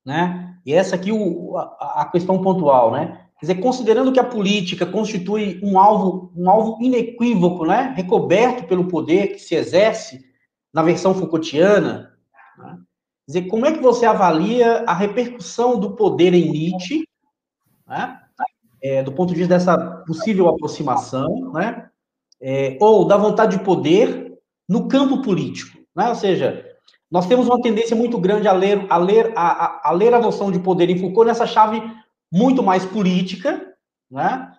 né? 0.06 0.56
E 0.64 0.72
essa 0.72 0.94
aqui 0.94 1.10
o, 1.10 1.56
a, 1.58 2.02
a 2.02 2.04
questão 2.06 2.40
pontual, 2.40 2.92
né? 2.92 3.26
Quer 3.40 3.46
dizer, 3.46 3.60
considerando 3.60 4.12
que 4.12 4.20
a 4.20 4.24
política 4.24 4.86
constitui 4.86 5.60
um 5.62 5.78
alvo, 5.78 6.32
um 6.36 6.48
alvo 6.48 6.78
inequívoco, 6.80 7.66
né? 7.66 7.92
Recoberto 7.96 8.68
pelo 8.68 8.86
poder 8.86 9.32
que 9.32 9.40
se 9.40 9.56
exerce 9.56 10.24
na 10.72 10.82
versão 10.82 11.12
Foucaultiana, 11.12 12.16
né? 12.56 12.78
dizer, 13.26 13.42
como 13.48 13.66
é 13.66 13.72
que 13.72 13.80
você 13.80 14.06
avalia 14.06 14.84
a 14.86 14.94
repercussão 14.94 15.80
do 15.80 15.96
poder 15.96 16.32
em 16.32 16.50
Nietzsche, 16.52 17.04
né? 17.84 18.22
É, 18.82 19.02
do 19.02 19.12
ponto 19.12 19.30
de 19.30 19.38
vista 19.38 19.54
dessa 19.54 19.76
possível 20.06 20.48
aproximação, 20.48 21.52
né? 21.52 21.88
É, 22.40 22.76
ou 22.80 23.06
da 23.06 23.16
vontade 23.16 23.56
de 23.56 23.64
poder 23.64 24.34
no 24.68 24.88
campo 24.88 25.22
político, 25.22 25.78
né? 25.94 26.08
Ou 26.08 26.14
seja, 26.14 26.64
nós 27.10 27.26
temos 27.26 27.46
uma 27.46 27.60
tendência 27.62 27.96
muito 27.96 28.18
grande 28.18 28.48
a 28.48 28.52
ler 28.52 28.86
a, 28.90 28.96
ler, 28.98 29.32
a, 29.36 29.48
a, 29.48 29.88
a 29.88 29.92
ler 29.92 30.12
a 30.12 30.20
noção 30.20 30.50
de 30.50 30.58
poder 30.58 30.90
em 30.90 30.98
Foucault 30.98 31.26
nessa 31.26 31.46
chave 31.46 31.82
muito 32.32 32.62
mais 32.62 32.84
política, 32.84 33.74
né? 34.10 34.52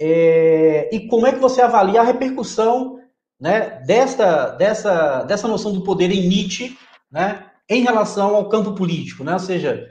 É, 0.00 0.88
e 0.94 1.06
como 1.08 1.26
é 1.26 1.32
que 1.32 1.38
você 1.38 1.60
avalia 1.60 2.00
a 2.00 2.04
repercussão 2.04 2.98
né, 3.38 3.82
desta, 3.86 4.46
dessa, 4.52 5.22
dessa 5.24 5.46
noção 5.46 5.74
do 5.74 5.84
poder 5.84 6.10
em 6.10 6.26
Nietzsche 6.26 6.74
né, 7.10 7.46
em 7.68 7.82
relação 7.82 8.34
ao 8.34 8.48
campo 8.48 8.72
político? 8.72 9.22
Né? 9.22 9.34
Ou 9.34 9.38
seja, 9.38 9.86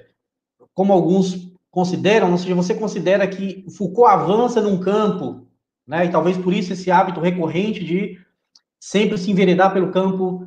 como 0.74 0.94
alguns 0.94 1.49
consideram, 1.80 2.30
ou 2.30 2.38
seja, 2.38 2.54
você 2.54 2.74
considera 2.74 3.26
que 3.26 3.66
Foucault 3.78 4.12
avança 4.12 4.60
num 4.60 4.82
campo, 4.82 5.48
né, 5.88 6.06
e 6.06 6.10
talvez 6.10 6.38
por 6.38 6.54
isso 6.54 6.74
esse 6.74 6.92
hábito 6.92 7.22
recorrente 7.22 7.86
de 7.86 8.20
sempre 8.78 9.18
se 9.18 9.32
enveredar 9.32 9.72
pelo 9.72 9.92
campo 9.92 10.46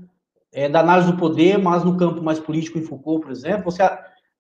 é, 0.52 0.68
da 0.68 0.80
análise 0.80 1.10
do 1.10 1.16
poder, 1.16 1.56
mas 1.59 1.82
no 1.84 1.96
campo 1.96 2.22
mais 2.22 2.38
político 2.38 2.78
em 2.78 2.82
Foucault, 2.82 3.22
por 3.22 3.32
exemplo, 3.32 3.64
você, 3.64 3.82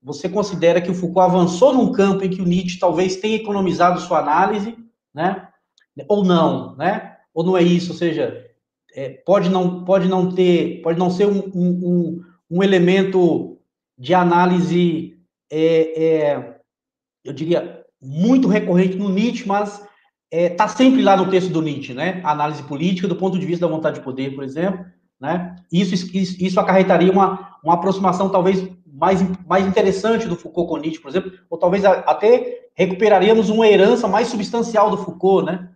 você 0.02 0.28
considera 0.28 0.82
que 0.82 0.90
o 0.90 0.94
Foucault 0.94 1.30
avançou 1.30 1.72
num 1.72 1.92
campo 1.92 2.22
em 2.24 2.28
que 2.28 2.42
o 2.42 2.44
Nietzsche 2.44 2.78
talvez 2.78 3.16
tenha 3.16 3.36
economizado 3.36 3.98
sua 3.98 4.18
análise, 4.18 4.76
né? 5.14 5.48
Ou 6.08 6.22
não, 6.22 6.76
né? 6.76 7.16
Ou 7.32 7.42
não 7.42 7.56
é 7.56 7.62
isso, 7.62 7.92
ou 7.92 7.96
seja, 7.96 8.46
é, 8.94 9.08
pode, 9.24 9.48
não, 9.48 9.82
pode 9.82 10.08
não 10.08 10.30
ter, 10.30 10.82
pode 10.82 10.98
não 10.98 11.10
ser 11.10 11.26
um, 11.26 11.50
um, 11.54 12.22
um 12.50 12.62
elemento 12.62 13.58
de 13.96 14.12
análise, 14.12 15.16
é, 15.50 16.51
eu 17.24 17.32
diria, 17.32 17.84
muito 18.00 18.48
recorrente 18.48 18.96
no 18.96 19.08
Nietzsche, 19.08 19.46
mas 19.46 19.86
está 20.30 20.64
é, 20.64 20.68
sempre 20.68 21.02
lá 21.02 21.16
no 21.16 21.30
texto 21.30 21.50
do 21.50 21.62
Nietzsche, 21.62 21.94
né? 21.94 22.20
A 22.24 22.32
análise 22.32 22.62
política 22.64 23.06
do 23.06 23.16
ponto 23.16 23.38
de 23.38 23.46
vista 23.46 23.66
da 23.66 23.72
vontade 23.72 23.98
de 23.98 24.04
poder, 24.04 24.34
por 24.34 24.42
exemplo, 24.42 24.84
né? 25.20 25.54
Isso, 25.70 25.94
isso, 25.94 26.36
isso 26.42 26.58
acarretaria 26.58 27.12
uma, 27.12 27.56
uma 27.62 27.74
aproximação 27.74 28.28
talvez 28.28 28.68
mais, 28.86 29.20
mais 29.46 29.66
interessante 29.66 30.26
do 30.26 30.36
Foucault 30.36 30.68
com 30.68 30.78
Nietzsche, 30.78 31.00
por 31.00 31.08
exemplo, 31.08 31.32
ou 31.48 31.58
talvez 31.58 31.84
até 31.84 32.70
recuperaríamos 32.74 33.50
uma 33.50 33.68
herança 33.68 34.08
mais 34.08 34.28
substancial 34.28 34.90
do 34.90 34.98
Foucault, 34.98 35.44
né? 35.46 35.70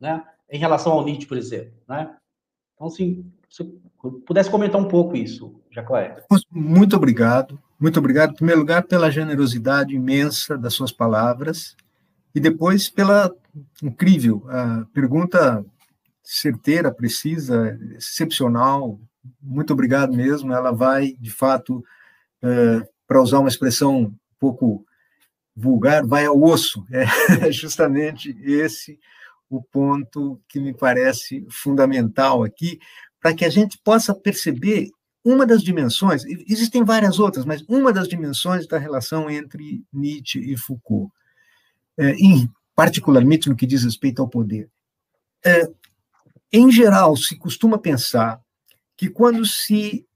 né? 0.00 0.22
Em 0.50 0.58
relação 0.58 0.92
ao 0.92 1.04
Nietzsche, 1.04 1.26
por 1.26 1.36
exemplo, 1.36 1.72
né? 1.88 2.10
Então, 2.74 2.88
assim, 2.88 3.24
se 3.48 3.64
pudesse 4.26 4.50
comentar 4.50 4.80
um 4.80 4.88
pouco 4.88 5.16
isso, 5.16 5.60
Jacóé. 5.70 6.16
Muito 6.50 6.96
obrigado. 6.96 7.60
Muito 7.80 7.98
obrigado, 7.98 8.32
em 8.32 8.36
primeiro 8.36 8.60
lugar, 8.60 8.82
pela 8.82 9.10
generosidade 9.10 9.94
imensa 9.94 10.58
das 10.58 10.74
suas 10.74 10.92
palavras 10.92 11.74
e 12.34 12.38
depois 12.38 12.90
pela 12.90 13.34
incrível 13.82 14.44
a 14.48 14.84
pergunta 14.92 15.64
certeira, 16.22 16.92
precisa, 16.92 17.78
excepcional. 17.96 19.00
Muito 19.42 19.72
obrigado 19.72 20.12
mesmo. 20.12 20.52
Ela 20.52 20.70
vai, 20.70 21.16
de 21.18 21.30
fato, 21.30 21.82
é, 22.42 22.86
para 23.06 23.22
usar 23.22 23.38
uma 23.38 23.48
expressão 23.48 24.02
um 24.02 24.14
pouco 24.38 24.84
vulgar, 25.56 26.06
vai 26.06 26.26
ao 26.26 26.40
osso. 26.40 26.84
É 27.40 27.50
justamente 27.50 28.36
esse 28.42 28.98
o 29.48 29.60
ponto 29.62 30.40
que 30.48 30.60
me 30.60 30.72
parece 30.72 31.44
fundamental 31.50 32.44
aqui, 32.44 32.78
para 33.20 33.34
que 33.34 33.44
a 33.44 33.50
gente 33.50 33.76
possa 33.82 34.14
perceber 34.14 34.90
uma 35.24 35.46
das 35.46 35.62
dimensões, 35.62 36.24
existem 36.24 36.82
várias 36.84 37.18
outras, 37.18 37.44
mas 37.44 37.62
uma 37.68 37.92
das 37.92 38.08
dimensões 38.08 38.66
da 38.66 38.78
relação 38.78 39.28
entre 39.28 39.84
Nietzsche 39.92 40.38
e 40.38 40.56
Foucault, 40.56 41.12
é, 41.98 42.12
em, 42.12 42.50
particularmente 42.74 43.48
no 43.48 43.56
que 43.56 43.66
diz 43.66 43.84
respeito 43.84 44.22
ao 44.22 44.28
poder. 44.28 44.70
É, 45.44 45.70
em 46.52 46.70
geral, 46.70 47.16
se 47.16 47.36
costuma 47.36 47.78
pensar 47.78 48.40
que 48.96 49.08
quando 49.08 49.44
se 49.44 50.06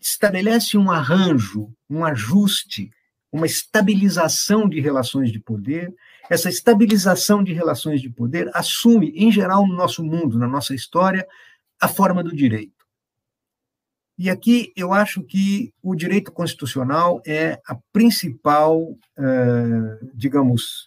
estabelece 0.00 0.78
um 0.78 0.90
arranjo, 0.90 1.72
um 1.88 2.04
ajuste, 2.04 2.90
uma 3.32 3.46
estabilização 3.46 4.68
de 4.68 4.80
relações 4.80 5.30
de 5.30 5.38
poder. 5.38 5.94
Essa 6.28 6.48
estabilização 6.48 7.44
de 7.44 7.52
relações 7.52 8.00
de 8.00 8.10
poder 8.10 8.50
assume, 8.54 9.10
em 9.14 9.30
geral, 9.30 9.66
no 9.66 9.74
nosso 9.74 10.02
mundo, 10.02 10.38
na 10.38 10.48
nossa 10.48 10.74
história, 10.74 11.26
a 11.80 11.88
forma 11.88 12.22
do 12.22 12.34
direito. 12.34 12.79
E 14.22 14.28
aqui 14.28 14.70
eu 14.76 14.92
acho 14.92 15.22
que 15.22 15.72
o 15.82 15.94
direito 15.94 16.30
constitucional 16.30 17.22
é 17.26 17.58
a 17.66 17.74
principal, 17.90 18.94
digamos, 20.12 20.84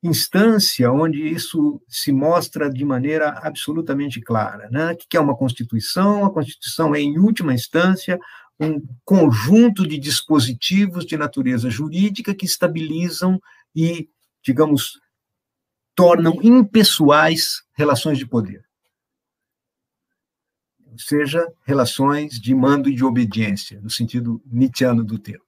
instância 0.00 0.92
onde 0.92 1.20
isso 1.26 1.82
se 1.88 2.12
mostra 2.12 2.70
de 2.70 2.84
maneira 2.84 3.30
absolutamente 3.42 4.20
clara. 4.20 4.70
Né? 4.70 4.92
O 4.92 4.96
que 4.96 5.16
é 5.16 5.20
uma 5.20 5.36
Constituição? 5.36 6.24
A 6.24 6.30
Constituição 6.30 6.94
é, 6.94 7.00
em 7.00 7.18
última 7.18 7.52
instância, 7.52 8.20
um 8.60 8.80
conjunto 9.04 9.84
de 9.84 9.98
dispositivos 9.98 11.04
de 11.04 11.16
natureza 11.16 11.68
jurídica 11.68 12.36
que 12.36 12.46
estabilizam 12.46 13.40
e, 13.74 14.08
digamos, 14.44 15.00
tornam 15.96 16.38
impessoais 16.40 17.64
relações 17.74 18.16
de 18.16 18.26
poder. 18.28 18.65
Seja, 20.98 21.46
relações 21.64 22.40
de 22.40 22.54
mando 22.54 22.88
e 22.88 22.94
de 22.94 23.04
obediência, 23.04 23.80
no 23.80 23.90
sentido 23.90 24.42
nietzschiano 24.46 25.04
do 25.04 25.18
termo. 25.18 25.44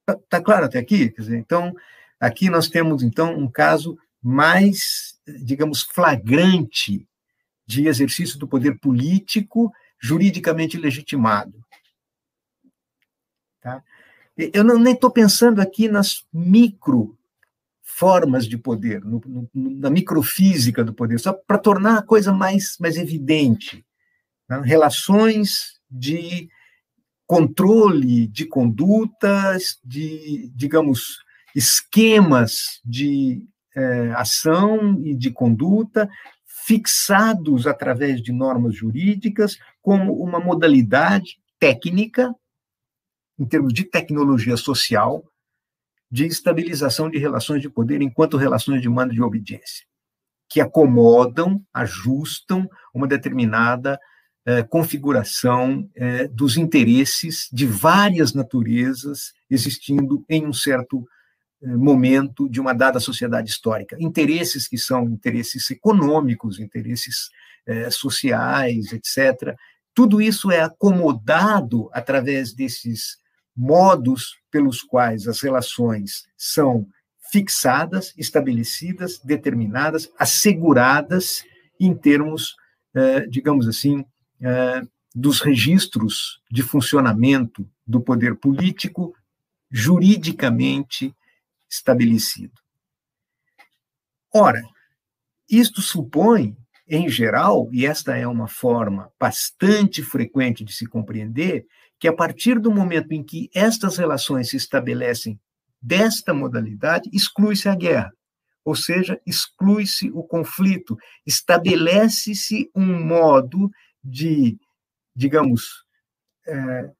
Está 0.00 0.20
tá 0.28 0.42
claro 0.42 0.66
até 0.66 0.78
aqui? 0.78 1.10
Quer 1.10 1.22
dizer, 1.22 1.38
então, 1.38 1.74
aqui 2.20 2.50
nós 2.50 2.68
temos, 2.68 3.02
então, 3.02 3.36
um 3.36 3.50
caso 3.50 3.98
mais, 4.22 5.18
digamos, 5.44 5.82
flagrante 5.82 7.06
de 7.66 7.86
exercício 7.86 8.38
do 8.38 8.48
poder 8.48 8.78
político 8.78 9.72
juridicamente 9.98 10.76
legitimado. 10.76 11.64
Tá? 13.60 13.82
Eu 14.36 14.62
não, 14.62 14.78
nem 14.78 14.92
estou 14.92 15.10
pensando 15.10 15.60
aqui 15.60 15.88
nas 15.88 16.26
micro 16.32 17.16
formas 17.82 18.46
de 18.46 18.58
poder, 18.58 19.04
no, 19.04 19.22
no, 19.24 19.48
na 19.54 19.88
microfísica 19.88 20.82
do 20.82 20.92
poder, 20.92 21.20
só 21.20 21.32
para 21.32 21.58
tornar 21.58 21.98
a 21.98 22.02
coisa 22.02 22.32
mais, 22.32 22.76
mais 22.80 22.96
evidente. 22.96 23.86
Né? 24.60 24.66
Relações 24.66 25.80
de 25.90 26.48
controle 27.26 28.26
de 28.28 28.46
condutas, 28.46 29.78
de, 29.84 30.50
digamos, 30.54 31.18
esquemas 31.54 32.80
de 32.84 33.46
é, 33.74 34.10
ação 34.12 35.00
e 35.04 35.14
de 35.14 35.30
conduta 35.30 36.08
fixados 36.66 37.66
através 37.66 38.22
de 38.22 38.32
normas 38.32 38.74
jurídicas 38.74 39.58
como 39.82 40.12
uma 40.14 40.40
modalidade 40.40 41.36
técnica 41.58 42.34
em 43.38 43.44
termos 43.44 43.72
de 43.72 43.84
tecnologia 43.84 44.56
social, 44.56 45.24
de 46.10 46.24
estabilização 46.26 47.10
de 47.10 47.18
relações 47.18 47.60
de 47.60 47.68
poder 47.68 48.00
enquanto 48.00 48.36
relações 48.36 48.80
de 48.80 48.88
mando 48.88 49.12
de 49.12 49.20
obediência, 49.20 49.84
que 50.48 50.60
acomodam, 50.60 51.60
ajustam 51.72 52.68
uma 52.94 53.08
determinada 53.08 53.98
eh, 54.46 54.62
configuração 54.62 55.88
eh, 55.94 56.28
dos 56.28 56.58
interesses 56.58 57.48
de 57.50 57.64
várias 57.64 58.34
naturezas 58.34 59.32
existindo 59.48 60.22
em 60.28 60.44
um 60.46 60.52
certo 60.52 61.02
eh, 61.62 61.66
momento 61.68 62.46
de 62.50 62.60
uma 62.60 62.74
dada 62.74 63.00
sociedade 63.00 63.48
histórica. 63.48 63.96
Interesses 63.98 64.68
que 64.68 64.76
são 64.76 65.04
interesses 65.04 65.70
econômicos, 65.70 66.60
interesses 66.60 67.30
sociais, 67.92 68.92
etc. 68.92 69.56
Tudo 69.94 70.20
isso 70.20 70.52
é 70.52 70.60
acomodado 70.60 71.88
através 71.94 72.52
desses 72.52 73.16
modos 73.56 74.36
pelos 74.50 74.82
quais 74.82 75.26
as 75.26 75.40
relações 75.40 76.26
são 76.36 76.86
fixadas, 77.32 78.12
estabelecidas, 78.18 79.18
determinadas, 79.18 80.10
asseguradas 80.18 81.42
em 81.80 81.94
termos, 81.94 82.54
digamos 83.30 83.66
assim, 83.66 84.04
dos 85.14 85.40
registros 85.40 86.40
de 86.50 86.62
funcionamento 86.62 87.68
do 87.86 88.00
poder 88.00 88.34
político 88.34 89.14
juridicamente 89.70 91.14
estabelecido. 91.70 92.54
Ora, 94.32 94.62
isto 95.48 95.80
supõe, 95.80 96.56
em 96.88 97.08
geral, 97.08 97.68
e 97.72 97.86
esta 97.86 98.16
é 98.16 98.26
uma 98.26 98.48
forma 98.48 99.10
bastante 99.18 100.02
frequente 100.02 100.64
de 100.64 100.72
se 100.72 100.86
compreender, 100.86 101.64
que 101.98 102.08
a 102.08 102.12
partir 102.12 102.58
do 102.58 102.70
momento 102.70 103.12
em 103.12 103.22
que 103.22 103.48
estas 103.54 103.96
relações 103.96 104.50
se 104.50 104.56
estabelecem 104.56 105.40
desta 105.80 106.34
modalidade, 106.34 107.08
exclui-se 107.12 107.68
a 107.68 107.74
guerra, 107.74 108.12
ou 108.64 108.74
seja, 108.74 109.20
exclui-se 109.26 110.10
o 110.10 110.22
conflito, 110.22 110.96
estabelece-se 111.26 112.70
um 112.74 113.04
modo 113.04 113.70
de, 114.04 114.58
digamos, 115.14 115.84
é, 116.46 116.90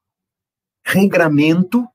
regramento 0.84 1.86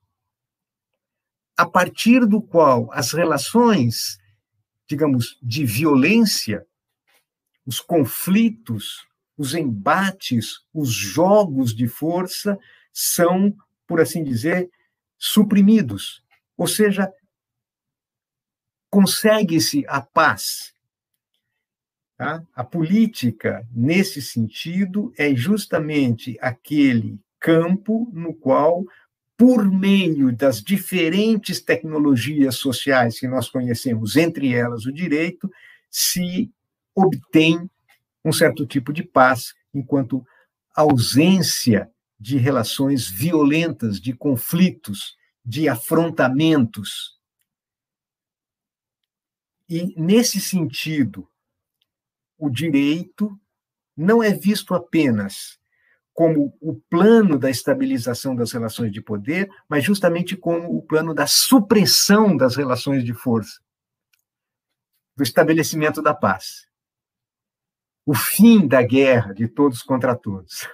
a 1.57 1.65
partir 1.65 2.25
do 2.25 2.41
qual 2.41 2.91
as 2.93 3.11
relações, 3.11 4.17
digamos, 4.87 5.37
de 5.41 5.65
violência, 5.65 6.65
os 7.65 7.81
conflitos, 7.81 9.05
os 9.37 9.53
embates, 9.53 10.61
os 10.73 10.89
jogos 10.89 11.75
de 11.75 11.87
força 11.87 12.57
são, 12.93 13.55
por 13.87 13.99
assim 13.99 14.23
dizer, 14.23 14.69
suprimidos. 15.17 16.23
Ou 16.57 16.67
seja, 16.67 17.11
consegue-se 18.89 19.85
a 19.87 20.01
paz. 20.01 20.73
Tá? 22.19 22.43
A 22.53 22.65
política, 22.65 23.65
nesse 23.73 24.21
sentido, 24.21 25.13
é 25.17 25.33
justamente 25.33 26.37
aquele 26.41 27.17
campo 27.39 28.11
no 28.11 28.33
qual 28.33 28.83
por 29.37 29.71
meio 29.71 30.35
das 30.35 30.61
diferentes 30.61 31.61
tecnologias 31.61 32.55
sociais 32.55 33.17
que 33.17 33.25
nós 33.25 33.49
conhecemos, 33.49 34.17
entre 34.17 34.53
elas 34.53 34.85
o 34.85 34.91
direito, 34.91 35.49
se 35.89 36.51
obtém 36.93 37.69
um 38.25 38.33
certo 38.33 38.65
tipo 38.65 38.91
de 38.91 39.01
paz, 39.01 39.53
enquanto 39.73 40.21
ausência 40.75 41.89
de 42.19 42.37
relações 42.37 43.09
violentas, 43.09 43.97
de 43.97 44.11
conflitos, 44.11 45.15
de 45.45 45.69
afrontamentos. 45.69 47.17
E, 49.69 49.93
nesse 49.95 50.41
sentido, 50.41 51.25
o 52.39 52.49
direito 52.49 53.39
não 53.95 54.23
é 54.23 54.31
visto 54.31 54.73
apenas 54.73 55.59
como 56.13 56.57
o 56.59 56.75
plano 56.89 57.37
da 57.37 57.49
estabilização 57.49 58.35
das 58.35 58.51
relações 58.51 58.91
de 58.91 59.01
poder, 59.01 59.49
mas 59.69 59.83
justamente 59.83 60.35
como 60.35 60.75
o 60.75 60.81
plano 60.81 61.13
da 61.13 61.27
supressão 61.27 62.35
das 62.35 62.55
relações 62.55 63.05
de 63.05 63.13
força, 63.13 63.61
do 65.15 65.23
estabelecimento 65.23 66.01
da 66.01 66.13
paz. 66.13 66.67
O 68.05 68.13
fim 68.13 68.67
da 68.67 68.81
guerra 68.81 69.33
de 69.33 69.47
todos 69.47 69.81
contra 69.81 70.15
todos. 70.15 70.67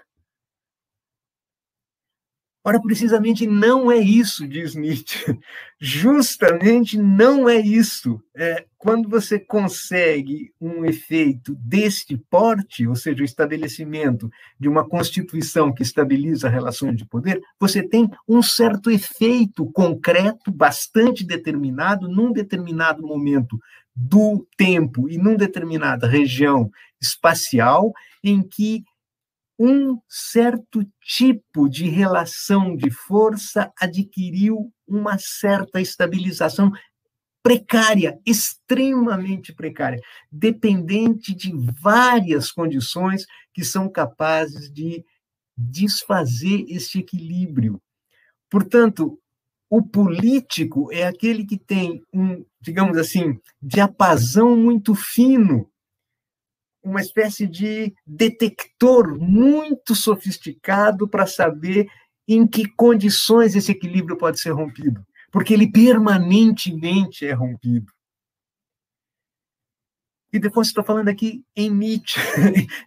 Ora, 2.63 2.81
precisamente 2.81 3.45
não 3.45 3.91
é 3.91 3.97
isso, 3.99 4.47
diz 4.47 4.73
Nietzsche. 4.73 5.39
Justamente 5.79 6.97
não 6.97 7.47
é 7.47 7.57
isso. 7.57 8.19
É, 8.35 8.65
quando 8.85 9.09
você 9.09 9.39
consegue 9.39 10.53
um 10.61 10.85
efeito 10.85 11.55
deste 11.55 12.15
porte, 12.29 12.87
ou 12.87 12.95
seja, 12.95 13.23
o 13.23 13.25
estabelecimento 13.25 14.29
de 14.59 14.69
uma 14.69 14.87
constituição 14.87 15.73
que 15.73 15.81
estabiliza 15.81 16.47
relações 16.47 16.95
de 16.95 17.03
poder, 17.03 17.41
você 17.59 17.81
tem 17.81 18.07
um 18.27 18.43
certo 18.43 18.91
efeito 18.91 19.65
concreto, 19.71 20.51
bastante 20.51 21.25
determinado, 21.25 22.07
num 22.07 22.31
determinado 22.31 23.01
momento 23.01 23.57
do 23.95 24.45
tempo 24.55 25.09
e 25.09 25.17
num 25.17 25.35
determinada 25.35 26.07
região 26.07 26.69
espacial, 27.01 27.91
em 28.23 28.47
que 28.47 28.83
um 29.57 29.97
certo 30.07 30.85
tipo 31.01 31.67
de 31.67 31.89
relação 31.89 32.75
de 32.75 32.91
força 32.91 33.73
adquiriu 33.81 34.71
uma 34.87 35.17
certa 35.17 35.81
estabilização 35.81 36.71
precária, 37.45 38.19
extremamente 38.25 39.53
precária, 39.53 40.01
dependente 40.31 41.31
de 41.31 41.53
várias 41.79 42.51
condições 42.51 43.27
que 43.53 43.63
são 43.63 43.87
capazes 43.87 44.73
de 44.73 45.05
desfazer 45.55 46.65
esse 46.67 46.97
equilíbrio. 46.97 47.79
Portanto, 48.49 49.19
o 49.69 49.79
político 49.83 50.91
é 50.91 51.05
aquele 51.05 51.45
que 51.45 51.55
tem 51.55 52.01
um, 52.11 52.43
digamos 52.59 52.97
assim, 52.97 53.39
diapasão 53.61 54.57
muito 54.57 54.95
fino 54.95 55.69
uma 56.83 57.01
espécie 57.01 57.45
de 57.45 57.93
detector 58.07 59.19
muito 59.19 59.93
sofisticado 59.93 61.07
para 61.07 61.27
saber 61.27 61.87
em 62.27 62.47
que 62.47 62.67
condições 62.67 63.55
esse 63.55 63.71
equilíbrio 63.71 64.17
pode 64.17 64.39
ser 64.39 64.49
rompido, 64.49 65.05
porque 65.35 65.53
ele 65.53 65.69
permanentemente 65.69 67.27
é 67.27 67.33
rompido. 67.33 67.91
E 70.31 70.39
depois 70.39 70.67
estou 70.67 70.81
falando 70.81 71.09
aqui 71.09 71.43
em 71.53 71.69
Nietzsche, 71.69 72.21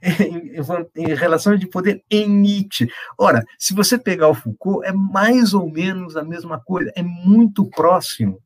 em, 0.97 1.15
relações 1.15 1.61
de 1.61 1.69
poder 1.69 2.03
em 2.11 2.27
Nietzsche. 2.27 2.91
Ora, 3.19 3.45
se 3.59 3.75
você 3.75 3.99
pegar 3.99 4.29
o 4.29 4.35
Foucault, 4.35 4.83
é 4.83 4.95
mais 4.95 5.53
ou 5.53 5.71
menos 5.71 6.17
a 6.17 6.25
mesma 6.25 6.59
coisa, 6.59 6.91
é 6.97 7.03
muito 7.03 7.69
próximo. 7.69 8.43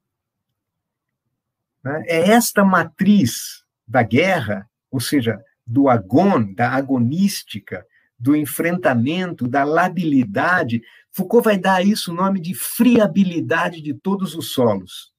Né? 1.84 2.02
É 2.08 2.30
esta 2.30 2.64
matriz 2.64 3.62
da 3.86 4.02
guerra 4.02 4.68
ou 4.90 4.98
seja, 4.98 5.40
do 5.64 5.88
agon, 5.88 6.52
da 6.54 6.70
agonística, 6.70 7.86
do 8.18 8.34
enfrentamento, 8.34 9.46
da 9.46 9.62
labilidade. 9.62 10.82
Foucault 11.12 11.44
vai 11.44 11.58
dar 11.58 11.76
a 11.76 11.82
isso 11.82 12.10
o 12.10 12.14
nome 12.14 12.40
de 12.40 12.54
friabilidade 12.54 13.82
de 13.82 13.92
todos 13.92 14.34
os 14.34 14.52
solos. 14.52 15.12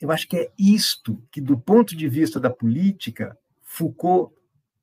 Eu 0.00 0.10
acho 0.10 0.26
que 0.26 0.36
é 0.36 0.52
isto 0.58 1.22
que, 1.30 1.40
do 1.40 1.58
ponto 1.58 1.94
de 1.94 2.08
vista 2.08 2.40
da 2.40 2.50
política, 2.50 3.38
Foucault 3.62 4.34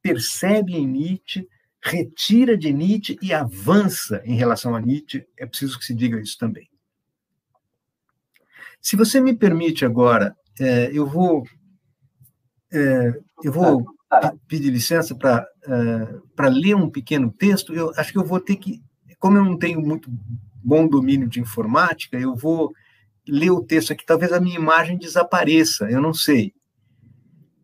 percebe 0.02 0.76
em 0.76 0.88
Nietzsche, 0.88 1.50
retira 1.82 2.56
de 2.56 2.72
Nietzsche 2.72 3.18
e 3.22 3.34
avança 3.34 4.22
em 4.26 4.36
relação 4.36 4.76
a 4.76 4.82
Nietzsche. 4.82 5.28
É 5.36 5.46
preciso 5.46 5.80
que 5.80 5.86
se 5.86 5.94
diga 5.94 6.20
isso 6.20 6.38
também. 6.38 6.70
Se 8.80 8.96
você 8.96 9.20
me 9.20 9.36
permite 9.36 9.86
agora, 9.86 10.38
é, 10.60 10.92
eu 10.94 11.08
vou 11.08 11.44
é, 12.72 13.20
eu 13.44 13.52
vou 13.52 13.86
pedir 14.48 14.70
licença 14.70 15.16
para 15.16 15.48
é, 15.68 16.50
ler 16.50 16.76
um 16.76 16.90
pequeno 16.90 17.32
texto. 17.32 17.74
Eu 17.74 17.92
acho 17.98 18.12
que 18.12 18.18
eu 18.18 18.26
vou 18.26 18.40
ter 18.40 18.56
que, 18.56 18.82
como 19.20 19.38
eu 19.38 19.46
não 19.46 19.58
tenho 19.58 19.82
muito 19.82 20.10
bom 20.64 20.88
domínio 20.88 21.28
de 21.28 21.40
informática, 21.40 22.18
eu 22.18 22.36
vou 22.36 22.74
ler 23.28 23.52
o 23.52 23.64
texto 23.64 23.92
aqui. 23.92 24.06
Talvez 24.06 24.32
a 24.32 24.40
minha 24.40 24.56
imagem 24.56 24.98
desapareça, 24.98 25.90
eu 25.90 26.02
não 26.02 26.14
sei. 26.14 26.54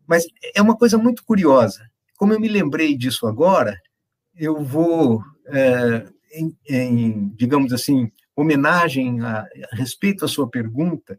Mas 0.06 0.26
é 0.54 0.60
uma 0.60 0.76
coisa 0.76 0.98
muito 0.98 1.24
curiosa. 1.24 1.88
Como 2.16 2.32
eu 2.32 2.40
me 2.40 2.48
lembrei 2.48 2.96
disso 2.96 3.26
agora, 3.26 3.80
eu 4.34 4.62
vou, 4.62 5.22
é, 5.46 6.06
em, 6.32 6.56
em, 6.68 7.28
digamos 7.36 7.72
assim, 7.72 8.10
homenagem 8.34 9.20
a, 9.20 9.40
a, 9.40 9.76
respeito 9.76 10.24
à 10.24 10.28
sua 10.28 10.48
pergunta, 10.48 11.18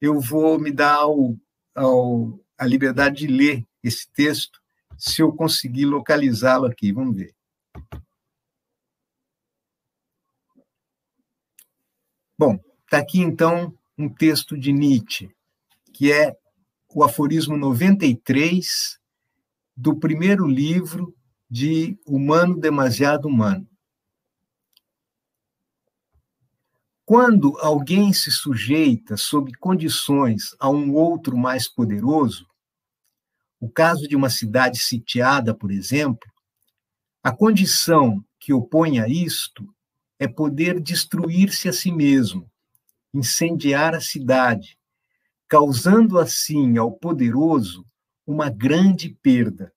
eu 0.00 0.20
vou 0.20 0.58
me 0.58 0.70
dar 0.70 0.96
ao, 0.96 1.34
ao 1.74 2.38
a 2.58 2.66
liberdade 2.66 3.26
de 3.26 3.26
ler 3.26 3.64
esse 3.82 4.10
texto, 4.12 4.60
se 4.98 5.22
eu 5.22 5.32
conseguir 5.32 5.84
localizá-lo 5.84 6.66
aqui. 6.66 6.92
Vamos 6.92 7.16
ver. 7.16 7.34
Bom, 12.38 12.58
está 12.84 12.98
aqui 12.98 13.20
então 13.20 13.76
um 13.96 14.08
texto 14.08 14.58
de 14.58 14.72
Nietzsche, 14.72 15.30
que 15.92 16.12
é 16.12 16.36
o 16.94 17.02
aforismo 17.02 17.56
93 17.56 18.98
do 19.76 19.96
primeiro 19.96 20.46
livro 20.46 21.14
de 21.48 21.98
Humano 22.06 22.58
Demasiado 22.58 23.28
Humano. 23.28 23.66
Quando 27.04 27.56
alguém 27.60 28.12
se 28.12 28.30
sujeita 28.30 29.16
sob 29.16 29.52
condições 29.58 30.56
a 30.58 30.68
um 30.68 30.92
outro 30.92 31.36
mais 31.36 31.68
poderoso, 31.68 32.46
o 33.66 33.68
caso 33.68 34.06
de 34.06 34.14
uma 34.14 34.30
cidade 34.30 34.78
sitiada, 34.78 35.52
por 35.52 35.72
exemplo, 35.72 36.30
a 37.20 37.32
condição 37.32 38.24
que 38.38 38.52
opõe 38.52 39.00
a 39.00 39.08
isto 39.08 39.68
é 40.20 40.28
poder 40.28 40.80
destruir-se 40.80 41.68
a 41.68 41.72
si 41.72 41.90
mesmo, 41.90 42.48
incendiar 43.12 43.92
a 43.92 44.00
cidade, 44.00 44.78
causando 45.48 46.20
assim 46.20 46.78
ao 46.78 46.92
poderoso 46.92 47.84
uma 48.24 48.48
grande 48.48 49.08
perda. 49.20 49.72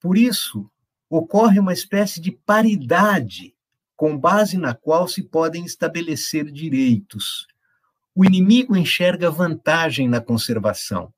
Por 0.00 0.16
isso, 0.16 0.70
ocorre 1.10 1.58
uma 1.58 1.72
espécie 1.72 2.20
de 2.20 2.30
paridade 2.30 3.56
com 3.96 4.16
base 4.16 4.56
na 4.56 4.72
qual 4.72 5.08
se 5.08 5.20
podem 5.24 5.64
estabelecer 5.64 6.44
direitos. 6.52 7.44
O 8.14 8.24
inimigo 8.24 8.76
enxerga 8.76 9.32
vantagem 9.32 10.08
na 10.08 10.20
conservação. 10.20 11.12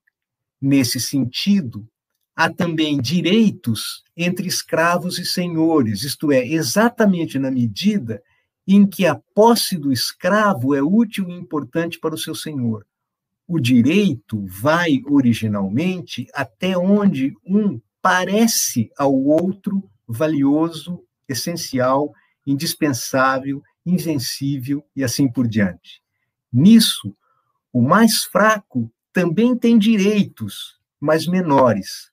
Nesse 0.67 0.99
sentido, 0.99 1.87
há 2.35 2.49
também 2.49 2.99
direitos 2.99 4.03
entre 4.17 4.49
escravos 4.49 5.19
e 5.19 5.25
senhores, 5.27 6.05
isto 6.05 6.33
é, 6.33 6.43
exatamente 6.43 7.39
na 7.39 7.51
medida 7.51 8.23
em 8.67 8.87
que 8.87 9.05
a 9.05 9.15
posse 9.35 9.77
do 9.77 9.93
escravo 9.93 10.75
é 10.75 10.83
útil 10.83 11.29
e 11.29 11.35
importante 11.35 12.01
para 12.01 12.15
o 12.15 12.19
seu 12.19 12.35
senhor. 12.35 12.87
O 13.47 13.61
direito 13.61 14.43
vai 14.47 15.03
originalmente 15.07 16.27
até 16.33 16.79
onde 16.79 17.35
um 17.47 17.79
parece 18.01 18.91
ao 18.97 19.15
outro 19.15 19.85
valioso 20.09 20.99
essencial, 21.29 22.11
indispensável, 22.47 23.63
invencível 23.85 24.83
e 24.97 25.05
assim 25.05 25.31
por 25.31 25.47
diante. 25.47 26.01
Nisso, 26.51 27.15
o 27.71 27.83
mais 27.83 28.25
fraco 28.25 28.91
também 29.15 29.57
tem 29.57 29.79
direitos, 29.79 30.79
mas 31.01 31.27
menores. 31.27 32.11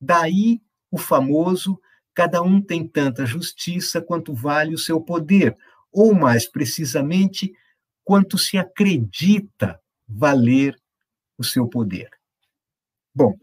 Daí 0.00 0.60
o 0.90 0.96
famoso 0.96 1.78
cada 2.14 2.42
um 2.42 2.60
tem 2.60 2.84
tanta 2.84 3.24
justiça 3.24 4.02
quanto 4.02 4.34
vale 4.34 4.74
o 4.74 4.78
seu 4.78 5.00
poder, 5.00 5.56
ou 5.92 6.12
mais 6.12 6.50
precisamente, 6.50 7.52
quanto 8.02 8.36
se 8.36 8.58
acredita 8.58 9.80
valer 10.08 10.76
o 11.38 11.44
seu 11.44 11.68
poder. 11.68 12.10
Bom, 13.14 13.38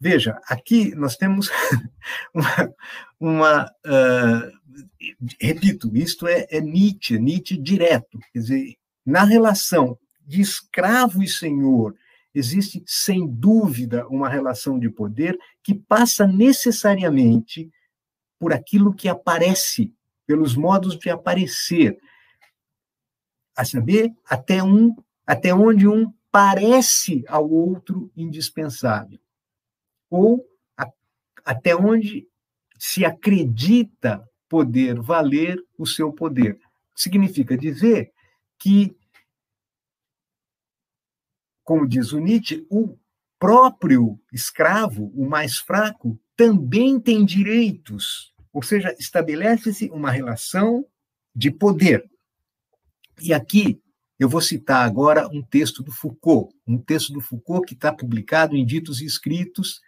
veja, 0.00 0.40
aqui 0.48 0.92
nós 0.96 1.16
temos 1.16 1.50
uma. 2.34 2.74
uma 3.20 3.64
uh, 3.86 4.56
repito, 5.40 5.96
isto 5.96 6.26
é, 6.26 6.48
é 6.50 6.60
Nietzsche, 6.60 7.20
Nietzsche 7.20 7.56
direto. 7.56 8.18
Quer 8.32 8.38
dizer, 8.40 8.76
na 9.04 9.22
relação 9.22 9.96
de 10.26 10.40
escravo 10.40 11.22
e 11.22 11.28
senhor, 11.28 11.94
existe, 12.38 12.82
sem 12.86 13.26
dúvida, 13.26 14.06
uma 14.08 14.28
relação 14.28 14.78
de 14.78 14.90
poder 14.90 15.38
que 15.62 15.74
passa 15.74 16.26
necessariamente 16.26 17.70
por 18.38 18.52
aquilo 18.52 18.94
que 18.94 19.08
aparece, 19.08 19.94
pelos 20.26 20.54
modos 20.54 20.98
de 20.98 21.08
aparecer, 21.08 21.98
a 23.56 23.64
saber, 23.64 24.12
até 24.28 24.62
um, 24.62 24.94
até 25.26 25.54
onde 25.54 25.88
um 25.88 26.12
parece 26.30 27.24
ao 27.26 27.50
outro 27.50 28.10
indispensável, 28.14 29.18
ou 30.10 30.46
a, 30.76 30.86
até 31.44 31.74
onde 31.74 32.28
se 32.78 33.04
acredita 33.04 34.22
poder 34.46 35.00
valer 35.00 35.58
o 35.78 35.86
seu 35.86 36.12
poder. 36.12 36.58
Significa 36.94 37.56
dizer 37.56 38.12
que, 38.58 38.94
como 41.66 41.86
diz 41.86 42.12
o 42.12 42.20
Nietzsche, 42.20 42.64
o 42.70 42.96
próprio 43.40 44.18
escravo, 44.32 45.12
o 45.16 45.28
mais 45.28 45.58
fraco, 45.58 46.16
também 46.36 47.00
tem 47.00 47.24
direitos, 47.24 48.32
ou 48.52 48.62
seja, 48.62 48.94
estabelece-se 49.00 49.90
uma 49.90 50.12
relação 50.12 50.86
de 51.34 51.50
poder. 51.50 52.08
E 53.20 53.34
aqui 53.34 53.80
eu 54.16 54.28
vou 54.28 54.40
citar 54.40 54.86
agora 54.86 55.28
um 55.28 55.42
texto 55.42 55.82
do 55.82 55.90
Foucault, 55.90 56.54
um 56.64 56.78
texto 56.78 57.12
do 57.12 57.20
Foucault 57.20 57.66
que 57.66 57.74
está 57.74 57.92
publicado 57.92 58.56
em 58.56 58.64
Ditos 58.64 59.00
e 59.00 59.04
Escritos, 59.04 59.80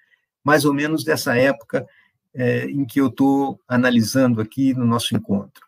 mais 0.42 0.64
ou 0.64 0.74
menos 0.74 1.04
dessa 1.04 1.36
época 1.36 1.86
é, 2.34 2.64
em 2.64 2.84
que 2.84 3.00
eu 3.00 3.06
estou 3.06 3.60
analisando 3.68 4.40
aqui 4.40 4.74
no 4.74 4.84
nosso 4.84 5.14
encontro. 5.14 5.67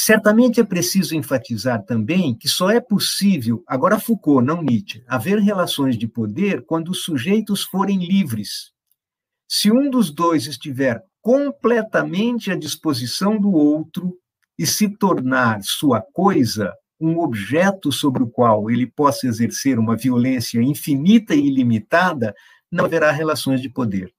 Certamente 0.00 0.60
é 0.60 0.64
preciso 0.64 1.16
enfatizar 1.16 1.84
também 1.84 2.32
que 2.32 2.48
só 2.48 2.70
é 2.70 2.80
possível, 2.80 3.64
agora 3.66 3.98
Foucault, 3.98 4.46
não 4.46 4.62
Nietzsche, 4.62 5.02
haver 5.08 5.40
relações 5.40 5.98
de 5.98 6.06
poder 6.06 6.64
quando 6.64 6.90
os 6.90 7.02
sujeitos 7.02 7.64
forem 7.64 7.98
livres. 8.06 8.70
Se 9.48 9.72
um 9.72 9.90
dos 9.90 10.12
dois 10.12 10.46
estiver 10.46 11.02
completamente 11.20 12.48
à 12.48 12.54
disposição 12.54 13.40
do 13.40 13.50
outro 13.50 14.16
e 14.56 14.64
se 14.64 14.88
tornar 14.88 15.58
sua 15.64 16.00
coisa, 16.00 16.72
um 17.00 17.18
objeto 17.18 17.90
sobre 17.90 18.22
o 18.22 18.30
qual 18.30 18.70
ele 18.70 18.86
possa 18.86 19.26
exercer 19.26 19.80
uma 19.80 19.96
violência 19.96 20.62
infinita 20.62 21.34
e 21.34 21.44
ilimitada, 21.44 22.32
não 22.70 22.84
haverá 22.84 23.10
relações 23.10 23.60
de 23.60 23.68
poder. 23.68 24.14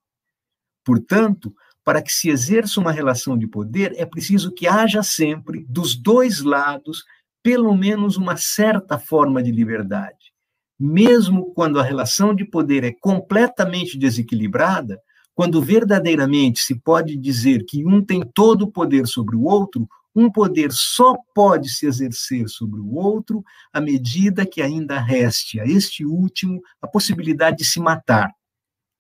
Portanto, 0.84 1.54
para 1.90 2.04
que 2.04 2.12
se 2.12 2.30
exerça 2.30 2.80
uma 2.80 2.92
relação 2.92 3.36
de 3.36 3.48
poder, 3.48 3.96
é 3.98 4.06
preciso 4.06 4.52
que 4.52 4.68
haja 4.68 5.02
sempre, 5.02 5.66
dos 5.68 5.96
dois 5.96 6.40
lados, 6.40 7.04
pelo 7.42 7.76
menos 7.76 8.16
uma 8.16 8.38
certa 8.38 9.00
forma 9.00 9.42
de 9.42 9.52
liberdade. 9.52 10.32
Mesmo 10.80 11.52
quando 11.52 11.80
a 11.80 11.84
relação 11.84 12.36
de 12.36 12.46
poder 12.46 12.84
é 12.84 12.92
completamente 12.92 13.98
desequilibrada, 13.98 15.02
quando 15.34 15.60
verdadeiramente 15.64 16.60
se 16.60 16.80
pode 16.80 17.18
dizer 17.18 17.66
que 17.68 17.84
um 17.84 18.06
tem 18.06 18.22
todo 18.36 18.66
o 18.66 18.72
poder 18.72 19.08
sobre 19.08 19.36
o 19.36 19.46
outro, 19.46 19.90
um 20.16 20.32
poder 20.32 20.72
só 20.72 21.16
pode 21.34 21.70
se 21.70 21.88
exercer 21.88 22.48
sobre 22.50 22.80
o 22.80 22.94
outro 22.94 23.44
à 23.74 23.82
medida 23.82 24.46
que 24.46 24.62
ainda 24.62 25.00
reste 25.00 25.60
a 25.60 25.66
este 25.66 26.06
último 26.06 26.62
a 26.80 26.88
possibilidade 26.88 27.58
de 27.58 27.66
se 27.66 27.80
matar, 27.80 28.32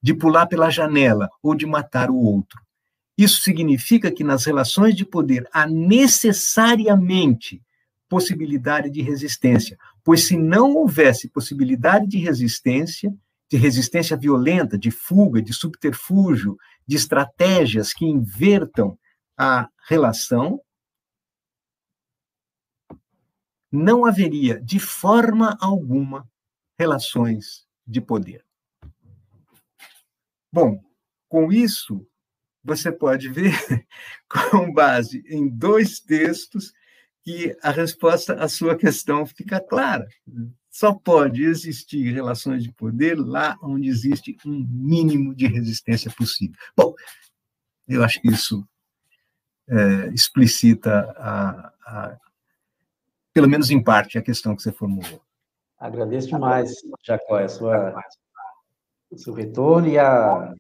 de 0.01 0.11
pular 0.11 0.47
pela 0.47 0.71
janela 0.71 1.29
ou 1.43 1.53
de 1.53 1.67
matar 1.67 2.09
o 2.09 2.17
outro. 2.17 2.59
Isso 3.19 3.41
significa 3.41 4.09
que 4.09 4.23
nas 4.23 4.45
relações 4.45 4.95
de 4.95 5.03
poder 5.05 5.45
há 5.51 5.67
necessariamente 5.67 7.61
possibilidade 8.07 8.89
de 8.89 9.01
resistência, 9.01 9.77
pois 10.05 10.23
se 10.25 10.37
não 10.37 10.73
houvesse 10.73 11.27
possibilidade 11.27 12.07
de 12.07 12.17
resistência, 12.17 13.13
de 13.51 13.57
resistência 13.57 14.15
violenta, 14.15 14.77
de 14.77 14.89
fuga, 14.89 15.41
de 15.41 15.51
subterfúgio, 15.51 16.55
de 16.87 16.95
estratégias 16.95 17.91
que 17.91 18.05
invertam 18.05 18.97
a 19.37 19.67
relação, 19.89 20.61
não 23.69 24.05
haveria, 24.05 24.61
de 24.61 24.79
forma 24.79 25.57
alguma, 25.59 26.25
relações 26.79 27.67
de 27.85 27.99
poder. 27.99 28.45
Bom, 30.49 30.81
com 31.27 31.51
isso, 31.51 32.08
você 32.63 32.91
pode 32.91 33.29
ver, 33.29 33.53
com 34.51 34.71
base 34.71 35.23
em 35.27 35.47
dois 35.47 35.99
textos, 35.99 36.73
que 37.23 37.55
a 37.61 37.71
resposta 37.71 38.33
à 38.33 38.47
sua 38.47 38.75
questão 38.75 39.25
fica 39.25 39.59
clara. 39.59 40.07
Só 40.69 40.93
pode 40.93 41.43
existir 41.43 42.13
relações 42.13 42.63
de 42.63 42.71
poder 42.71 43.15
lá 43.15 43.57
onde 43.61 43.89
existe 43.89 44.37
um 44.45 44.65
mínimo 44.69 45.35
de 45.35 45.47
resistência 45.47 46.11
possível. 46.11 46.55
Bom, 46.75 46.93
eu 47.87 48.03
acho 48.03 48.21
que 48.21 48.29
isso 48.29 48.67
é, 49.67 50.07
explicita 50.13 51.11
a, 51.17 51.73
a, 51.85 52.17
pelo 53.33 53.47
menos 53.47 53.69
em 53.69 53.83
parte, 53.83 54.17
a 54.17 54.21
questão 54.21 54.55
que 54.55 54.61
você 54.61 54.71
formulou. 54.71 55.21
Agradeço 55.77 56.27
demais, 56.27 56.73
Jacó, 57.05 57.37
a 57.37 57.47
sua, 57.47 58.03
o 59.09 59.17
seu 59.17 59.33
retorno 59.33 59.87
e 59.87 59.97
a, 59.97 60.53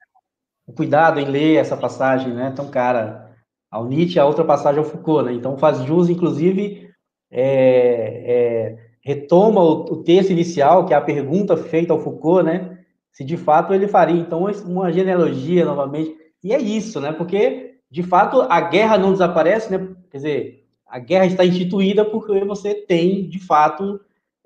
o 0.69 0.73
cuidado 0.73 1.19
em 1.19 1.25
ler 1.25 1.55
essa 1.55 1.75
passagem 1.75 2.31
né, 2.31 2.53
tão 2.55 2.67
cara 2.67 3.33
ao 3.71 3.87
Nietzsche, 3.87 4.19
a 4.19 4.25
outra 4.25 4.43
passagem 4.43 4.77
ao 4.77 4.85
Foucault. 4.85 5.25
Né? 5.25 5.33
Então, 5.33 5.57
faz 5.57 5.83
jus, 5.83 6.09
inclusive, 6.09 6.87
é, 7.31 8.23
é, 8.25 8.77
retoma 9.01 9.61
o, 9.61 9.93
o, 9.93 10.03
texto 10.03 10.29
inicial, 10.29 10.85
que 10.85 10.93
é 10.93 10.97
a 10.97 11.01
pergunta 11.01 11.57
feita 11.57 11.91
ao 11.91 11.99
Foucault, 11.99 12.43
né? 12.43 12.77
se 13.11 13.23
de 13.23 13.35
fato 13.35 13.73
ele 13.73 13.87
faria. 13.87 14.21
Então, 14.21 14.45
uma 14.67 14.91
genealogia, 14.91 15.65
novamente. 15.65 16.15
E 16.43 16.53
é 16.53 16.59
isso, 16.59 17.01
né? 17.01 17.11
porque, 17.11 17.77
de 17.89 18.03
fato, 18.03 18.41
a 18.43 18.61
guerra 18.61 18.95
não 18.95 19.11
desaparece, 19.11 19.71
né? 19.71 19.87
quer 20.11 20.17
dizer, 20.17 20.65
a 20.85 20.99
guerra 20.99 21.25
está 21.25 21.43
instituída 21.43 22.05
porque 22.05 22.45
você 22.45 22.75
tem, 22.75 23.27
de 23.27 23.39
fato, 23.39 23.99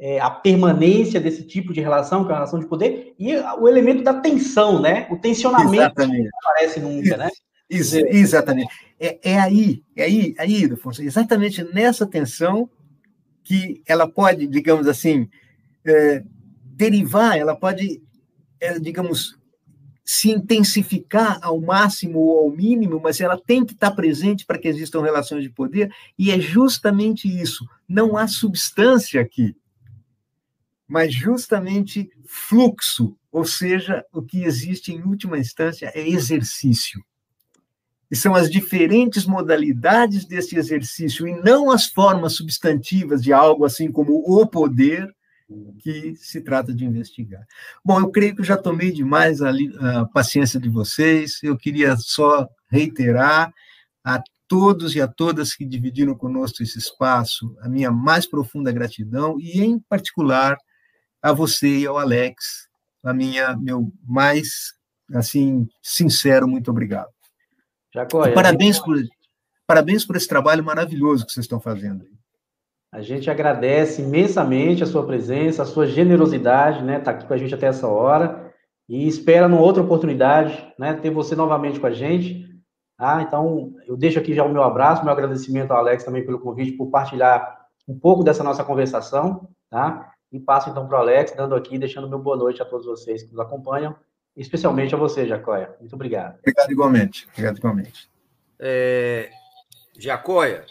é, 0.05 0.19
a 0.19 0.29
permanência 0.29 1.17
desse 1.17 1.43
tipo 1.43 1.71
de 1.71 1.79
relação, 1.79 2.25
que 2.25 2.29
é 2.29 2.33
a 2.33 2.35
relação 2.39 2.59
de 2.59 2.65
poder, 2.65 3.15
e 3.17 3.33
o 3.37 3.69
elemento 3.69 4.03
da 4.03 4.13
tensão, 4.13 4.81
né? 4.81 5.07
O 5.09 5.15
tensionamento 5.15 5.75
exatamente. 5.75 6.23
não 6.23 6.39
aparece 6.51 6.79
nunca, 6.81 7.15
né? 7.15 7.29
Isso, 7.69 7.95
exatamente. 7.95 8.67
É, 8.99 9.17
é 9.31 9.39
aí, 9.39 9.81
é 9.95 10.03
aí, 10.03 10.35
é 10.37 10.41
aí, 10.41 10.65
Afonso, 10.65 11.01
exatamente 11.01 11.63
nessa 11.73 12.05
tensão 12.05 12.69
que 13.45 13.81
ela 13.87 14.05
pode, 14.05 14.45
digamos 14.45 14.87
assim, 14.87 15.29
é, 15.85 16.21
derivar, 16.65 17.37
ela 17.37 17.55
pode, 17.55 18.03
é, 18.59 18.77
digamos, 18.79 19.39
se 20.03 20.29
intensificar 20.29 21.39
ao 21.41 21.61
máximo 21.61 22.19
ou 22.19 22.39
ao 22.39 22.49
mínimo, 22.49 22.99
mas 23.01 23.21
ela 23.21 23.37
tem 23.37 23.65
que 23.65 23.71
estar 23.71 23.91
presente 23.91 24.45
para 24.45 24.57
que 24.57 24.67
existam 24.67 25.01
relações 25.01 25.43
de 25.43 25.49
poder, 25.49 25.89
e 26.19 26.29
é 26.29 26.37
justamente 26.41 27.25
isso. 27.25 27.65
Não 27.87 28.17
há 28.17 28.27
substância 28.27 29.21
aqui, 29.21 29.55
mas 30.93 31.11
justamente 31.11 32.07
fluxo, 32.23 33.17
ou 33.31 33.43
seja, 33.43 34.05
o 34.13 34.21
que 34.21 34.43
existe 34.43 34.93
em 34.93 35.01
última 35.01 35.39
instância 35.39 35.91
é 35.95 36.07
exercício. 36.07 37.03
E 38.11 38.15
são 38.15 38.35
as 38.35 38.47
diferentes 38.47 39.25
modalidades 39.25 40.23
desse 40.23 40.55
exercício, 40.55 41.27
e 41.27 41.33
não 41.41 41.71
as 41.71 41.87
formas 41.87 42.35
substantivas 42.35 43.23
de 43.23 43.33
algo 43.33 43.65
assim 43.65 43.91
como 43.91 44.23
o 44.23 44.45
poder, 44.45 45.11
que 45.79 46.15
se 46.15 46.41
trata 46.41 46.71
de 46.71 46.85
investigar. 46.85 47.43
Bom, 47.83 47.99
eu 47.99 48.11
creio 48.11 48.35
que 48.35 48.43
já 48.43 48.55
tomei 48.55 48.91
demais 48.91 49.41
a, 49.41 49.49
a 49.49 50.05
paciência 50.05 50.59
de 50.59 50.69
vocês. 50.69 51.39
Eu 51.41 51.57
queria 51.57 51.97
só 51.97 52.47
reiterar 52.69 53.51
a 54.03 54.21
todos 54.47 54.95
e 54.95 55.01
a 55.01 55.07
todas 55.07 55.55
que 55.55 55.65
dividiram 55.65 56.13
conosco 56.13 56.61
esse 56.61 56.77
espaço 56.77 57.55
a 57.61 57.67
minha 57.67 57.89
mais 57.89 58.27
profunda 58.27 58.71
gratidão 58.71 59.39
e, 59.39 59.59
em 59.59 59.79
particular, 59.79 60.55
a 61.23 61.31
você 61.31 61.79
e 61.79 61.87
ao 61.87 61.97
Alex, 61.97 62.67
a 63.03 63.13
minha 63.13 63.55
meu 63.57 63.91
mais 64.05 64.73
assim 65.13 65.67
sincero 65.81 66.47
muito 66.47 66.69
obrigado. 66.69 67.09
Jacó, 67.93 68.29
parabéns 68.31 68.79
por 68.79 68.97
Parabéns 69.65 70.05
por 70.05 70.15
esse 70.15 70.27
trabalho 70.27 70.63
maravilhoso 70.63 71.25
que 71.25 71.31
vocês 71.31 71.45
estão 71.45 71.59
fazendo. 71.59 72.05
A 72.91 73.01
gente 73.01 73.29
agradece 73.29 74.01
imensamente 74.01 74.83
a 74.83 74.85
sua 74.85 75.05
presença, 75.05 75.63
a 75.63 75.65
sua 75.65 75.87
generosidade, 75.87 76.83
né? 76.83 76.99
Tá 76.99 77.11
aqui 77.11 77.25
com 77.25 77.33
a 77.33 77.37
gente 77.37 77.55
até 77.55 77.67
essa 77.67 77.87
hora 77.87 78.53
e 78.87 79.07
espera 79.07 79.47
numa 79.47 79.61
outra 79.61 79.81
oportunidade, 79.81 80.71
né? 80.77 80.93
Ter 80.93 81.09
você 81.09 81.35
novamente 81.35 81.79
com 81.79 81.87
a 81.87 81.91
gente. 81.91 82.45
Ah, 82.99 83.21
então 83.21 83.73
eu 83.87 83.97
deixo 83.97 84.19
aqui 84.19 84.33
já 84.33 84.43
o 84.43 84.51
meu 84.51 84.61
abraço, 84.61 85.03
meu 85.03 85.11
agradecimento 85.11 85.71
ao 85.71 85.79
Alex 85.79 86.03
também 86.03 86.25
pelo 86.25 86.39
convite, 86.39 86.73
por 86.73 86.91
partilhar 86.91 87.65
um 87.87 87.97
pouco 87.97 88.23
dessa 88.23 88.43
nossa 88.43 88.63
conversação, 88.63 89.49
tá? 89.69 90.12
E 90.33 90.39
passo 90.39 90.71
então 90.71 90.87
para 90.87 90.97
o 90.97 91.01
Alex, 91.01 91.31
dando 91.35 91.53
aqui, 91.53 91.77
deixando 91.77 92.09
meu 92.09 92.17
boa 92.17 92.35
noite 92.35 92.59
a 92.59 92.65
todos 92.65 92.87
vocês 92.87 93.21
que 93.21 93.29
nos 93.29 93.39
acompanham, 93.39 93.95
especialmente 94.35 94.95
a 94.95 94.97
você, 94.97 95.27
Jacóia. 95.27 95.75
Muito 95.79 95.93
obrigado. 95.93 96.39
Obrigado 96.39 96.71
igualmente. 96.71 97.27
Obrigado 97.29 97.57
igualmente. 97.59 98.09
É, 98.57 99.29
Jacóia, 99.95 100.65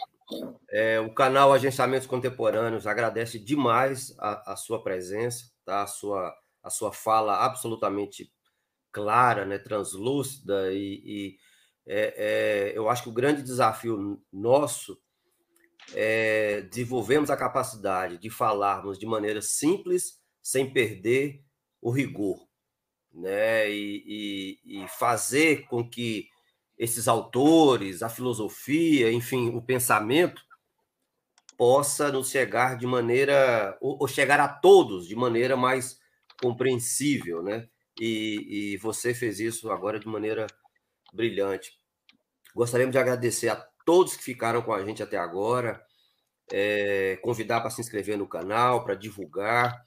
é, 0.69 0.99
o 0.99 1.13
canal 1.13 1.53
Agenciamentos 1.53 2.05
Contemporâneos 2.05 2.85
agradece 2.85 3.39
demais 3.39 4.13
a, 4.19 4.51
a, 4.51 4.55
sua 4.57 4.83
presença, 4.83 5.45
tá? 5.63 5.83
a, 5.83 5.87
sua, 5.87 6.35
a 6.61 6.69
sua 6.69 6.91
fala 6.91 7.45
absolutamente 7.45 8.29
clara, 8.91 9.45
né? 9.45 9.57
translúcida, 9.57 10.73
e, 10.73 11.01
e 11.05 11.37
é, 11.87 12.73
é, 12.73 12.77
eu 12.77 12.89
acho 12.89 13.03
que 13.03 13.09
o 13.09 13.13
grande 13.13 13.41
desafio 13.41 14.21
nosso 14.29 14.99
é 15.93 16.61
desenvolvermos 16.61 17.29
a 17.29 17.37
capacidade 17.37 18.17
de 18.17 18.29
falarmos 18.29 18.97
de 18.97 19.05
maneira 19.05 19.41
simples, 19.41 20.19
sem 20.41 20.71
perder 20.71 21.43
o 21.81 21.91
rigor, 21.91 22.47
né? 23.13 23.69
e, 23.69 24.59
e, 24.65 24.83
e 24.83 24.87
fazer 24.87 25.65
com 25.67 25.87
que 25.87 26.27
esses 26.77 27.07
autores, 27.07 28.01
a 28.01 28.09
filosofia, 28.09 29.11
enfim, 29.11 29.49
o 29.49 29.61
pensamento, 29.61 30.41
possa 31.57 32.11
nos 32.11 32.29
chegar 32.29 32.77
de 32.77 32.87
maneira, 32.87 33.77
ou, 33.79 34.07
chegar 34.07 34.39
a 34.39 34.47
todos 34.47 35.07
de 35.07 35.15
maneira 35.15 35.55
mais 35.55 35.99
compreensível, 36.41 37.43
né? 37.43 37.67
E, 37.99 38.73
e 38.73 38.77
você 38.77 39.13
fez 39.13 39.39
isso 39.39 39.71
agora 39.71 39.99
de 39.99 40.07
maneira 40.07 40.47
brilhante. 41.13 41.79
Gostaríamos 42.55 42.91
de 42.91 42.97
agradecer 42.97 43.49
a 43.49 43.55
todos 43.85 44.15
que 44.15 44.23
ficaram 44.23 44.61
com 44.61 44.73
a 44.73 44.83
gente 44.83 45.03
até 45.03 45.17
agora, 45.17 45.83
é, 46.51 47.17
convidar 47.21 47.61
para 47.61 47.69
se 47.69 47.81
inscrever 47.81 48.17
no 48.17 48.27
canal, 48.27 48.83
para 48.83 48.95
divulgar. 48.95 49.85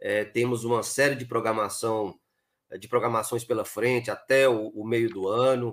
É, 0.00 0.24
temos 0.24 0.64
uma 0.64 0.82
série 0.82 1.14
de 1.14 1.24
programação, 1.24 2.18
de 2.78 2.88
programações 2.88 3.44
pela 3.44 3.64
frente 3.64 4.10
até 4.10 4.48
o, 4.48 4.68
o 4.68 4.86
meio 4.86 5.08
do 5.10 5.28
ano. 5.28 5.72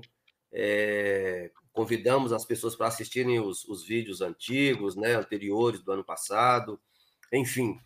É, 0.52 1.52
convidamos 1.72 2.34
as 2.34 2.46
pessoas 2.46 2.76
para 2.76 2.88
assistirem 2.88 3.40
os, 3.40 3.64
os, 3.66 3.86
vídeos 3.86 4.22
antigos, 4.22 4.96
né, 4.96 5.16
anteriores 5.16 5.82
do 5.82 5.92
ano 5.92 6.04
passado. 6.04 6.80
Enfim, 7.32 7.80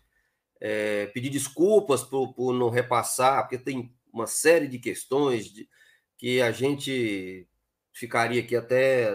é, 0.60 1.06
pedir 1.06 1.30
desculpas 1.30 2.02
por, 2.02 2.34
por, 2.34 2.52
não 2.52 2.70
repassar, 2.70 3.42
porque 3.42 3.58
tem 3.58 3.94
uma 4.12 4.26
série 4.26 4.66
de 4.66 4.78
questões 4.78 5.46
de, 5.46 5.68
que 6.16 6.40
a 6.40 6.50
gente 6.50 7.48
ficaria 7.92 8.40
aqui 8.40 8.56
até 8.56 9.08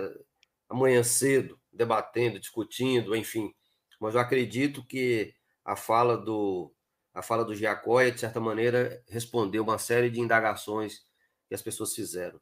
amanhã 0.71 1.03
cedo, 1.03 1.59
debatendo, 1.71 2.39
discutindo, 2.39 3.15
enfim. 3.15 3.53
Mas 3.99 4.15
eu 4.15 4.21
acredito 4.21 4.85
que 4.85 5.33
a 5.63 5.75
fala 5.75 6.17
do 6.17 6.73
a 7.13 7.21
fala 7.21 7.43
do 7.43 7.53
Giacóia, 7.53 8.11
de 8.11 8.21
certa 8.21 8.39
maneira, 8.39 9.03
respondeu 9.07 9.63
uma 9.63 9.77
série 9.77 10.09
de 10.09 10.21
indagações 10.21 11.05
que 11.49 11.53
as 11.53 11.61
pessoas 11.61 11.93
fizeram. 11.93 12.39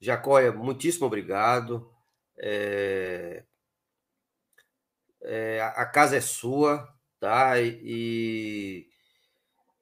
Jacóia, 0.00 0.50
muitíssimo 0.50 1.06
obrigado. 1.06 1.90
É... 2.38 3.44
É, 5.24 5.60
a 5.60 5.86
casa 5.86 6.16
é 6.16 6.20
sua, 6.20 6.88
tá? 7.20 7.60
E, 7.60 7.80
e 7.84 8.88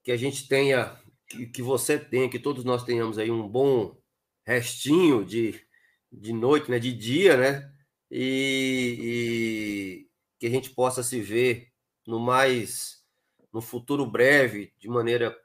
que 0.02 0.12
a 0.12 0.16
gente 0.16 0.46
tenha, 0.48 1.00
que, 1.26 1.46
que, 1.46 1.62
você 1.62 1.98
tenha, 1.98 2.28
que 2.28 2.38
todos 2.38 2.64
nós 2.64 2.84
tenhamos 2.84 3.16
aí 3.16 3.30
um 3.30 3.48
bom 3.48 3.96
restinho 4.44 5.24
de, 5.24 5.64
de 6.12 6.32
noite, 6.32 6.70
né? 6.70 6.78
De 6.78 6.92
dia, 6.92 7.36
né? 7.36 7.72
E, 8.10 8.96
e 9.00 10.10
que 10.38 10.46
a 10.46 10.50
gente 10.50 10.70
possa 10.70 11.02
se 11.02 11.20
ver 11.20 11.70
no 12.06 12.18
mais, 12.18 13.04
no 13.52 13.60
futuro 13.60 14.04
breve, 14.06 14.72
de 14.78 14.88
maneira 14.88 15.36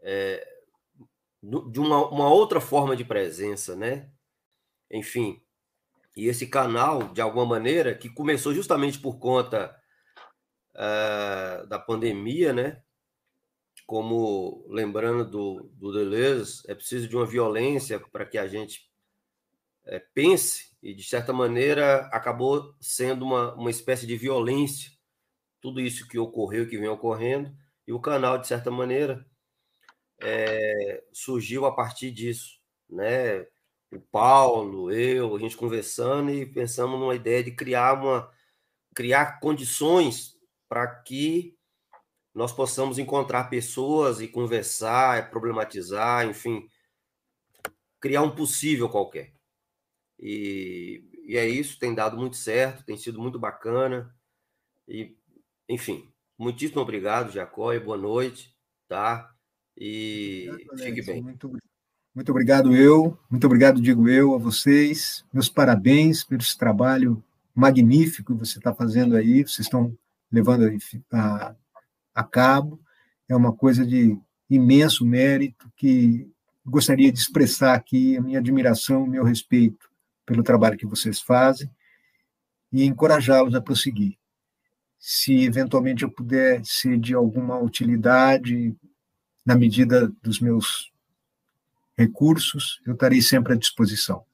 é, 0.00 0.46
de 1.42 1.80
uma, 1.80 2.08
uma 2.08 2.28
outra 2.28 2.60
forma 2.60 2.96
de 2.96 3.04
presença, 3.04 3.76
né? 3.76 4.10
Enfim, 4.90 5.42
e 6.16 6.28
esse 6.28 6.46
canal, 6.46 7.12
de 7.12 7.20
alguma 7.20 7.44
maneira, 7.44 7.94
que 7.94 8.08
começou 8.08 8.54
justamente 8.54 8.98
por 8.98 9.18
conta 9.18 9.74
uh, 10.74 11.66
da 11.66 11.78
pandemia, 11.78 12.52
né? 12.52 12.82
Como 13.86 14.64
lembrando 14.68 15.28
do, 15.28 15.70
do 15.74 15.92
Deleuze, 15.92 16.62
é 16.68 16.74
preciso 16.74 17.08
de 17.08 17.16
uma 17.16 17.26
violência 17.26 17.98
para 18.00 18.24
que 18.24 18.38
a 18.38 18.46
gente 18.46 18.88
é, 19.86 19.98
pense, 19.98 20.74
e 20.82 20.94
de 20.94 21.02
certa 21.02 21.32
maneira 21.32 22.06
acabou 22.12 22.74
sendo 22.80 23.24
uma, 23.24 23.54
uma 23.54 23.70
espécie 23.70 24.06
de 24.06 24.16
violência, 24.16 24.90
tudo 25.60 25.80
isso 25.80 26.08
que 26.08 26.18
ocorreu, 26.18 26.68
que 26.68 26.78
vem 26.78 26.88
ocorrendo, 26.88 27.54
e 27.86 27.92
o 27.92 28.00
canal, 28.00 28.38
de 28.38 28.46
certa 28.46 28.70
maneira, 28.70 29.26
é, 30.20 31.02
surgiu 31.12 31.66
a 31.66 31.74
partir 31.74 32.10
disso, 32.10 32.58
né? 32.88 33.46
O 33.92 34.00
Paulo, 34.10 34.90
eu, 34.90 35.36
a 35.36 35.38
gente 35.38 35.56
conversando 35.56 36.30
e 36.30 36.46
pensamos 36.46 36.98
numa 36.98 37.14
ideia 37.14 37.44
de 37.44 37.52
criar 37.52 37.94
uma 37.94 38.30
criar 38.94 39.40
condições 39.40 40.38
para 40.68 40.86
que 40.86 41.56
nós 42.32 42.52
possamos 42.52 42.98
encontrar 42.98 43.44
pessoas 43.44 44.20
e 44.20 44.28
conversar, 44.28 45.30
problematizar, 45.30 46.26
enfim, 46.26 46.68
criar 48.00 48.22
um 48.22 48.34
possível 48.34 48.88
qualquer. 48.88 49.33
E, 50.24 51.04
e 51.26 51.36
é 51.36 51.46
isso, 51.46 51.78
tem 51.78 51.94
dado 51.94 52.16
muito 52.16 52.36
certo, 52.36 52.82
tem 52.82 52.96
sido 52.96 53.20
muito 53.20 53.38
bacana. 53.38 54.10
E, 54.88 55.14
enfim, 55.68 56.08
muitíssimo 56.38 56.80
obrigado, 56.80 57.30
Jacó, 57.30 57.74
e 57.74 57.78
boa 57.78 57.98
noite, 57.98 58.56
tá? 58.88 59.30
E 59.76 60.46
obrigado, 60.48 60.78
fique 60.78 61.02
bem. 61.02 61.22
Muito, 61.22 61.52
muito 62.14 62.30
obrigado, 62.30 62.74
eu. 62.74 63.18
Muito 63.30 63.44
obrigado, 63.44 63.82
digo 63.82 64.08
eu, 64.08 64.34
a 64.34 64.38
vocês. 64.38 65.26
Meus 65.30 65.50
parabéns 65.50 66.24
pelo 66.24 66.40
esse 66.40 66.56
trabalho 66.56 67.22
magnífico 67.54 68.32
que 68.32 68.38
você 68.38 68.56
está 68.56 68.72
fazendo 68.74 69.16
aí, 69.16 69.42
vocês 69.42 69.66
estão 69.66 69.94
levando 70.32 70.66
a, 71.12 71.54
a 72.14 72.24
cabo. 72.24 72.80
É 73.28 73.36
uma 73.36 73.54
coisa 73.54 73.84
de 73.84 74.18
imenso 74.48 75.04
mérito 75.04 75.70
que 75.76 76.26
gostaria 76.64 77.12
de 77.12 77.18
expressar 77.18 77.74
aqui 77.74 78.16
a 78.16 78.22
minha 78.22 78.38
admiração, 78.38 79.04
o 79.04 79.06
meu 79.06 79.22
respeito 79.22 79.92
pelo 80.26 80.42
trabalho 80.42 80.78
que 80.78 80.86
vocês 80.86 81.20
fazem 81.20 81.70
e 82.72 82.84
encorajá-los 82.84 83.54
a 83.54 83.60
prosseguir. 83.60 84.16
Se 84.98 85.44
eventualmente 85.44 86.02
eu 86.02 86.10
puder 86.10 86.64
ser 86.64 86.98
de 86.98 87.14
alguma 87.14 87.58
utilidade, 87.58 88.74
na 89.44 89.54
medida 89.54 90.10
dos 90.22 90.40
meus 90.40 90.90
recursos, 91.96 92.80
eu 92.86 92.94
estarei 92.94 93.20
sempre 93.20 93.52
à 93.52 93.56
disposição. 93.56 94.24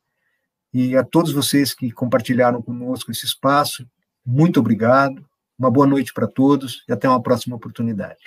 E 0.72 0.96
a 0.96 1.04
todos 1.04 1.32
vocês 1.32 1.74
que 1.74 1.90
compartilharam 1.90 2.62
conosco 2.62 3.10
esse 3.10 3.26
espaço, 3.26 3.86
muito 4.24 4.60
obrigado, 4.60 5.28
uma 5.58 5.70
boa 5.70 5.86
noite 5.86 6.12
para 6.12 6.26
todos 6.26 6.84
e 6.88 6.92
até 6.92 7.08
uma 7.08 7.22
próxima 7.22 7.56
oportunidade. 7.56 8.20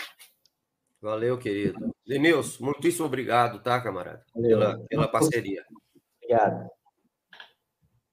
Valeu, 1.01 1.37
querido. 1.37 1.93
Denilson, 2.05 2.65
muitíssimo 2.65 3.05
obrigado, 3.05 3.61
tá, 3.61 3.81
camarada, 3.81 4.23
pela, 4.33 4.79
pela 4.87 5.07
parceria. 5.07 5.63
Obrigado. 6.21 6.69